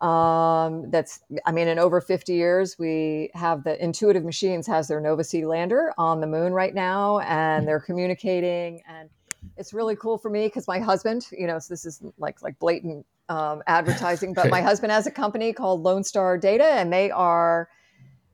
Um, 0.00 0.90
that's, 0.90 1.20
I 1.46 1.52
mean, 1.52 1.66
in 1.66 1.78
over 1.78 2.00
50 2.00 2.32
years, 2.32 2.76
we 2.78 3.30
have 3.34 3.64
the 3.64 3.82
Intuitive 3.82 4.24
Machines 4.24 4.66
has 4.68 4.86
their 4.86 5.00
Nova 5.00 5.24
C 5.24 5.44
lander 5.46 5.92
on 5.98 6.20
the 6.20 6.26
moon 6.26 6.52
right 6.52 6.74
now, 6.74 7.20
and 7.20 7.66
they're 7.66 7.80
communicating. 7.80 8.82
And 8.88 9.08
it's 9.56 9.72
really 9.72 9.96
cool 9.96 10.18
for 10.18 10.30
me 10.30 10.46
because 10.46 10.66
my 10.66 10.78
husband, 10.78 11.26
you 11.32 11.46
know, 11.46 11.58
so 11.58 11.72
this 11.72 11.84
is 11.84 12.02
like 12.18 12.42
like 12.42 12.58
blatant 12.58 13.06
um, 13.28 13.62
advertising, 13.66 14.34
but 14.34 14.50
my 14.50 14.60
husband 14.60 14.92
has 14.92 15.06
a 15.06 15.10
company 15.10 15.52
called 15.52 15.82
Lone 15.82 16.04
Star 16.04 16.38
Data, 16.38 16.64
and 16.64 16.92
they 16.92 17.10
are 17.10 17.68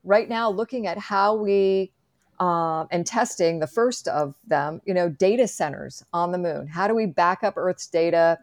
right 0.04 0.28
now 0.28 0.50
looking 0.50 0.86
at 0.86 0.98
how 0.98 1.34
we 1.34 1.92
um, 2.40 2.86
and 2.90 3.06
testing 3.06 3.58
the 3.58 3.66
first 3.66 4.06
of 4.08 4.36
them, 4.46 4.80
you 4.84 4.94
know, 4.94 5.08
data 5.08 5.48
centers 5.48 6.04
on 6.12 6.32
the 6.32 6.38
moon. 6.38 6.68
How 6.68 6.86
do 6.86 6.94
we 6.94 7.06
back 7.06 7.42
up 7.42 7.54
Earth's 7.56 7.88
data, 7.88 8.38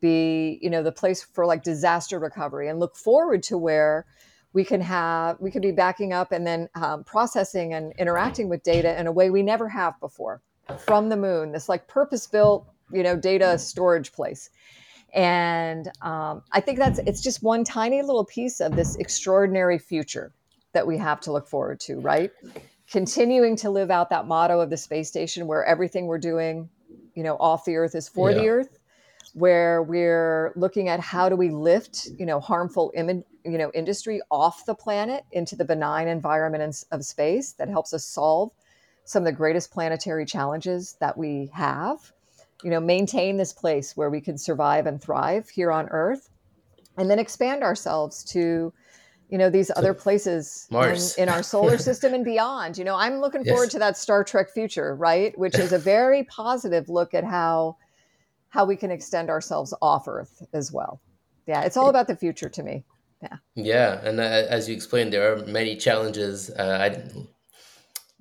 be, 0.00 0.58
you 0.62 0.70
know, 0.70 0.82
the 0.82 0.92
place 0.92 1.22
for 1.22 1.44
like 1.44 1.62
disaster 1.62 2.18
recovery 2.18 2.68
and 2.68 2.80
look 2.80 2.96
forward 2.96 3.42
to 3.44 3.58
where 3.58 4.06
we 4.54 4.64
can 4.64 4.80
have, 4.80 5.38
we 5.40 5.50
could 5.50 5.62
be 5.62 5.72
backing 5.72 6.12
up 6.12 6.32
and 6.32 6.46
then 6.46 6.68
um, 6.74 7.04
processing 7.04 7.74
and 7.74 7.92
interacting 7.98 8.48
with 8.48 8.62
data 8.62 8.98
in 8.98 9.06
a 9.06 9.12
way 9.12 9.28
we 9.28 9.42
never 9.42 9.68
have 9.68 9.98
before 10.00 10.40
from 10.78 11.08
the 11.08 11.16
moon, 11.16 11.52
this 11.52 11.68
like 11.68 11.86
purpose 11.88 12.26
built, 12.26 12.66
you 12.92 13.02
know, 13.02 13.16
data 13.16 13.58
storage 13.58 14.12
place. 14.12 14.50
And 15.12 15.90
um, 16.02 16.42
I 16.52 16.60
think 16.60 16.78
that's 16.78 16.98
it's 17.00 17.20
just 17.20 17.42
one 17.42 17.64
tiny 17.64 18.02
little 18.02 18.24
piece 18.24 18.60
of 18.60 18.74
this 18.74 18.96
extraordinary 18.96 19.78
future 19.78 20.32
that 20.72 20.86
we 20.86 20.98
have 20.98 21.20
to 21.20 21.32
look 21.32 21.46
forward 21.46 21.78
to, 21.80 22.00
right? 22.00 22.32
Continuing 22.90 23.56
to 23.56 23.70
live 23.70 23.90
out 23.90 24.10
that 24.10 24.26
motto 24.26 24.60
of 24.60 24.70
the 24.70 24.76
space 24.76 25.08
station 25.08 25.46
where 25.46 25.64
everything 25.64 26.06
we're 26.06 26.18
doing, 26.18 26.68
you 27.14 27.22
know, 27.22 27.36
off 27.36 27.64
the 27.64 27.76
earth 27.76 27.94
is 27.94 28.08
for 28.08 28.30
yeah. 28.30 28.38
the 28.38 28.48
earth, 28.48 28.78
where 29.34 29.82
we're 29.82 30.52
looking 30.56 30.88
at 30.88 30.98
how 30.98 31.28
do 31.28 31.36
we 31.36 31.48
lift, 31.48 32.08
you 32.18 32.26
know, 32.26 32.40
harmful 32.40 32.92
Im- 32.96 33.24
you 33.44 33.58
know, 33.58 33.70
industry 33.72 34.20
off 34.30 34.66
the 34.66 34.74
planet 34.74 35.24
into 35.30 35.54
the 35.54 35.64
benign 35.64 36.08
environment 36.08 36.84
of 36.90 37.04
space 37.04 37.52
that 37.52 37.68
helps 37.68 37.94
us 37.94 38.04
solve 38.04 38.50
some 39.04 39.22
of 39.22 39.26
the 39.26 39.32
greatest 39.32 39.70
planetary 39.70 40.24
challenges 40.24 40.96
that 41.00 41.16
we 41.16 41.50
have. 41.54 42.12
You 42.62 42.70
know 42.70 42.80
maintain 42.80 43.36
this 43.36 43.52
place 43.52 43.96
where 43.96 44.08
we 44.08 44.20
can 44.20 44.38
survive 44.38 44.86
and 44.86 45.00
thrive 45.00 45.48
here 45.50 45.70
on 45.70 45.88
earth 45.90 46.30
and 46.96 47.10
then 47.10 47.18
expand 47.18 47.62
ourselves 47.62 48.24
to 48.32 48.72
you 49.28 49.38
know 49.38 49.50
these 49.50 49.70
other 49.76 49.94
places 49.94 50.68
in, 50.70 51.24
in, 51.24 51.28
our 51.28 51.42
solar 51.42 51.78
system 51.88 52.14
and 52.14 52.24
beyond. 52.24 52.78
You 52.78 52.84
know 52.84 52.96
i'm 52.96 53.20
looking 53.20 53.44
yes. 53.44 53.52
forward 53.52 53.70
to 53.70 53.78
that 53.80 53.96
star 53.96 54.24
trek 54.24 54.50
future 54.50 54.94
right? 54.94 55.36
Which 55.38 55.58
is 55.58 55.72
a 55.72 55.78
very 55.78 56.24
positive 56.24 56.88
look 56.88 57.14
at 57.14 57.24
how 57.24 57.76
how 58.48 58.64
we 58.64 58.76
can 58.76 58.90
extend 58.90 59.28
ourselves 59.30 59.74
off 59.82 60.08
earth 60.08 60.42
as 60.52 60.72
well. 60.72 61.00
Yeah 61.46 61.62
it's 61.62 61.76
all 61.76 61.90
about 61.90 62.06
the 62.06 62.16
future 62.16 62.48
to 62.48 62.62
me. 62.62 62.84
Yeah. 63.22 63.36
Yeah 63.54 64.00
and 64.04 64.20
uh, 64.20 64.22
as 64.22 64.68
you 64.68 64.74
explained 64.74 65.12
there 65.12 65.32
are 65.32 65.44
many 65.44 65.76
challenges. 65.76 66.50
Uh, 66.50 66.78
I, 66.80 67.26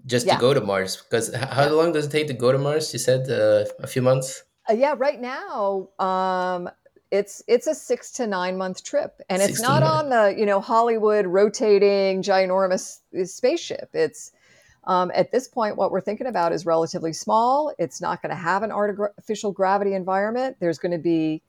just 0.05 0.25
yeah. 0.25 0.35
to 0.35 0.41
go 0.41 0.53
to 0.53 0.61
Mars? 0.61 0.97
Because 0.97 1.33
how 1.33 1.63
yeah. 1.63 1.69
long 1.69 1.93
does 1.93 2.05
it 2.05 2.11
take 2.11 2.27
to 2.27 2.33
go 2.33 2.51
to 2.51 2.57
Mars? 2.57 2.93
You 2.93 2.99
said 2.99 3.29
uh, 3.29 3.65
a 3.79 3.87
few 3.87 4.01
months. 4.01 4.43
Uh, 4.69 4.73
yeah, 4.73 4.95
right 4.97 5.19
now 5.19 5.89
um, 5.99 6.69
it's 7.11 7.43
it's 7.47 7.67
a 7.67 7.75
six 7.75 8.11
to 8.13 8.27
nine 8.27 8.57
month 8.57 8.83
trip, 8.83 9.21
and 9.29 9.41
it's 9.41 9.61
not 9.61 9.83
on 9.83 10.09
the 10.09 10.35
you 10.37 10.45
know 10.45 10.59
Hollywood 10.59 11.25
rotating 11.25 12.23
ginormous 12.23 12.99
uh, 13.19 13.25
spaceship. 13.25 13.89
It's 13.93 14.31
um, 14.85 15.11
at 15.13 15.31
this 15.31 15.47
point, 15.47 15.77
what 15.77 15.91
we're 15.91 16.01
thinking 16.01 16.27
about 16.27 16.51
is 16.51 16.65
relatively 16.65 17.13
small. 17.13 17.73
It's 17.77 18.01
not 18.01 18.21
going 18.21 18.31
to 18.31 18.35
have 18.35 18.63
an 18.63 18.71
artificial 18.71 19.51
gravity 19.51 19.93
environment. 19.93 20.57
There's 20.59 20.77
going 20.77 20.91
to 20.91 20.97
be 20.97 21.41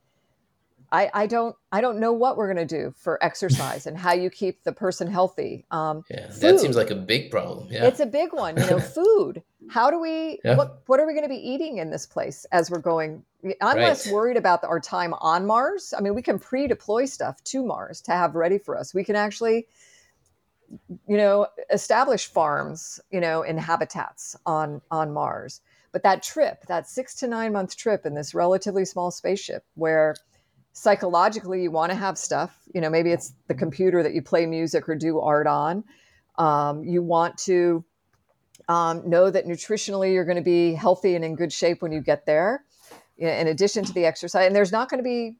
I, 0.94 1.10
I 1.12 1.26
don't 1.26 1.56
I 1.72 1.80
don't 1.80 1.98
know 1.98 2.12
what 2.12 2.36
we're 2.36 2.52
going 2.52 2.68
to 2.68 2.82
do 2.82 2.94
for 2.96 3.22
exercise 3.22 3.86
and 3.86 3.98
how 3.98 4.12
you 4.12 4.30
keep 4.30 4.62
the 4.62 4.70
person 4.70 5.08
healthy. 5.08 5.66
Um, 5.72 6.04
yeah, 6.08 6.30
food, 6.30 6.40
that 6.40 6.60
seems 6.60 6.76
like 6.76 6.90
a 6.90 6.94
big 6.94 7.32
problem. 7.32 7.66
Yeah, 7.68 7.86
it's 7.86 7.98
a 7.98 8.06
big 8.06 8.32
one. 8.32 8.56
You 8.56 8.70
know, 8.70 8.80
food. 8.98 9.42
How 9.68 9.90
do 9.90 9.98
we? 9.98 10.38
Yeah. 10.44 10.56
What 10.56 10.82
What 10.86 11.00
are 11.00 11.06
we 11.06 11.12
going 11.12 11.24
to 11.24 11.28
be 11.28 11.48
eating 11.48 11.78
in 11.78 11.90
this 11.90 12.06
place 12.06 12.46
as 12.52 12.70
we're 12.70 12.78
going? 12.78 13.24
I'm 13.60 13.76
right. 13.76 13.88
less 13.88 14.08
worried 14.08 14.36
about 14.36 14.62
our 14.62 14.78
time 14.78 15.14
on 15.14 15.46
Mars. 15.46 15.92
I 15.96 16.00
mean, 16.00 16.14
we 16.14 16.22
can 16.22 16.38
pre-deploy 16.38 17.06
stuff 17.06 17.42
to 17.44 17.64
Mars 17.64 18.00
to 18.02 18.12
have 18.12 18.36
ready 18.36 18.58
for 18.58 18.78
us. 18.78 18.94
We 18.94 19.02
can 19.02 19.16
actually, 19.16 19.66
you 21.08 21.16
know, 21.16 21.48
establish 21.72 22.26
farms, 22.26 23.00
you 23.10 23.20
know, 23.20 23.42
in 23.42 23.58
habitats 23.58 24.36
on 24.46 24.80
on 24.92 25.12
Mars. 25.12 25.60
But 25.90 26.04
that 26.04 26.22
trip, 26.22 26.66
that 26.66 26.88
six 26.88 27.16
to 27.16 27.26
nine 27.26 27.52
month 27.52 27.76
trip 27.76 28.06
in 28.06 28.14
this 28.14 28.32
relatively 28.32 28.84
small 28.84 29.10
spaceship, 29.10 29.64
where 29.74 30.14
psychologically 30.74 31.62
you 31.62 31.70
want 31.70 31.90
to 31.90 31.96
have 31.96 32.18
stuff 32.18 32.64
you 32.74 32.80
know 32.80 32.90
maybe 32.90 33.12
it's 33.12 33.32
the 33.46 33.54
computer 33.54 34.02
that 34.02 34.12
you 34.12 34.20
play 34.20 34.44
music 34.44 34.88
or 34.88 34.96
do 34.96 35.20
art 35.20 35.46
on. 35.46 35.84
Um, 36.36 36.82
you 36.82 37.02
want 37.02 37.38
to 37.38 37.84
um, 38.68 39.08
know 39.08 39.30
that 39.30 39.46
nutritionally 39.46 40.12
you're 40.12 40.24
going 40.24 40.36
to 40.36 40.42
be 40.42 40.74
healthy 40.74 41.14
and 41.14 41.24
in 41.24 41.36
good 41.36 41.52
shape 41.52 41.80
when 41.80 41.92
you 41.92 42.00
get 42.00 42.26
there 42.26 42.64
in 43.16 43.46
addition 43.46 43.84
to 43.84 43.92
the 43.92 44.04
exercise. 44.04 44.46
And 44.46 44.56
there's 44.56 44.72
not 44.72 44.90
going 44.90 44.98
to 44.98 45.04
be 45.04 45.36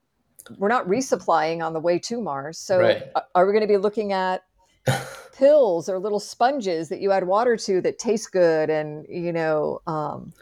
we're 0.59 0.69
not 0.69 0.87
resupplying 0.87 1.65
on 1.65 1.73
the 1.73 1.81
way 1.81 1.99
to 1.99 2.21
mars. 2.21 2.59
So 2.59 2.81
right. 2.81 3.03
are 3.35 3.47
we 3.47 3.53
going 3.53 3.63
to 3.63 3.69
be 3.69 3.79
looking 3.79 4.13
at 4.13 4.45
pills 5.37 5.89
or 5.89 5.99
little 5.99 6.21
sponges 6.21 6.89
that 6.91 7.01
you 7.01 7.11
add 7.11 7.27
water 7.27 7.57
to 7.57 7.81
that 7.81 7.99
taste 7.99 8.31
good 8.31 8.71
and 8.71 9.05
you 9.09 9.33
know 9.33 9.81
um, 9.87 10.33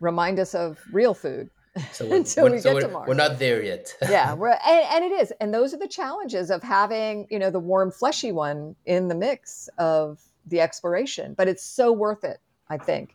remind 0.00 0.38
us 0.38 0.54
of 0.54 0.78
real 0.92 1.14
food 1.14 1.48
so 1.92 2.04
until 2.12 2.50
we 2.50 2.58
so 2.58 2.74
get 2.74 2.80
to 2.80 2.88
Mars. 2.88 3.08
We're 3.08 3.14
not 3.14 3.38
there 3.38 3.62
yet. 3.62 3.94
yeah, 4.08 4.34
we're 4.34 4.48
and, 4.48 4.86
and, 4.92 5.04
it 5.04 5.12
is, 5.12 5.32
and 5.40 5.52
those 5.52 5.74
are 5.74 5.78
the 5.78 5.88
challenges 5.88 6.50
of 6.50 6.62
having 6.62 7.26
you 7.30 7.38
know 7.38 7.50
the 7.50 7.60
warm, 7.60 7.90
fleshy 7.90 8.32
one 8.32 8.76
in 8.86 9.08
the 9.08 9.14
mix 9.14 9.68
of 9.78 10.20
the 10.46 10.60
exploration. 10.60 11.34
But 11.34 11.48
it's 11.48 11.62
so 11.62 11.92
worth 11.92 12.24
it, 12.24 12.38
I 12.68 12.78
think, 12.78 13.14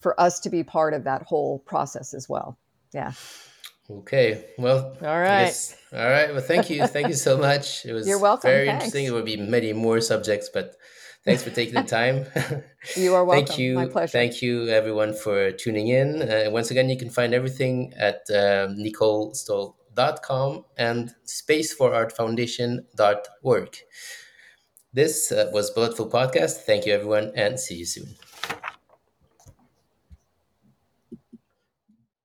for 0.00 0.18
us 0.20 0.40
to 0.40 0.50
be 0.50 0.62
part 0.62 0.94
of 0.94 1.04
that 1.04 1.22
whole 1.22 1.60
process 1.60 2.14
as 2.14 2.28
well. 2.28 2.58
Yeah. 2.92 3.12
Okay. 3.90 4.44
Well. 4.58 4.96
All 5.02 5.20
right. 5.20 5.46
Guess, 5.46 5.76
all 5.92 6.10
right. 6.10 6.30
Well, 6.32 6.42
thank 6.42 6.68
you. 6.68 6.86
Thank 6.86 7.08
you 7.08 7.14
so 7.14 7.38
much. 7.48 7.84
It 7.86 7.92
was. 7.92 8.06
You're 8.06 8.18
welcome. 8.18 8.48
Very 8.48 8.66
Thanks. 8.66 8.84
interesting. 8.84 9.04
There 9.06 9.14
will 9.14 9.22
be 9.22 9.36
many 9.36 9.72
more 9.72 10.00
subjects, 10.00 10.48
but 10.52 10.76
Thanks 11.28 11.42
for 11.42 11.50
taking 11.50 11.74
the 11.74 11.82
time. 11.82 12.24
you 12.96 13.14
are 13.14 13.22
welcome. 13.22 13.46
Thank 13.46 13.58
you. 13.58 13.74
My 13.74 13.84
pleasure. 13.84 14.12
Thank 14.12 14.40
you, 14.40 14.66
everyone, 14.68 15.12
for 15.12 15.52
tuning 15.52 15.88
in. 15.88 16.22
Uh, 16.22 16.48
once 16.50 16.70
again, 16.70 16.88
you 16.88 16.96
can 16.96 17.10
find 17.10 17.34
everything 17.34 17.92
at 17.98 18.22
um, 18.30 18.78
nicolestott.com 18.78 20.64
and 20.78 21.14
spaceforartfoundation.org. 21.26 23.76
This 24.94 25.30
uh, 25.30 25.50
was 25.52 25.70
Bulletful 25.70 26.10
Podcast. 26.10 26.62
Thank 26.62 26.86
you, 26.86 26.94
everyone, 26.94 27.32
and 27.36 27.60
see 27.60 27.74
you 27.74 27.84
soon. 27.84 28.06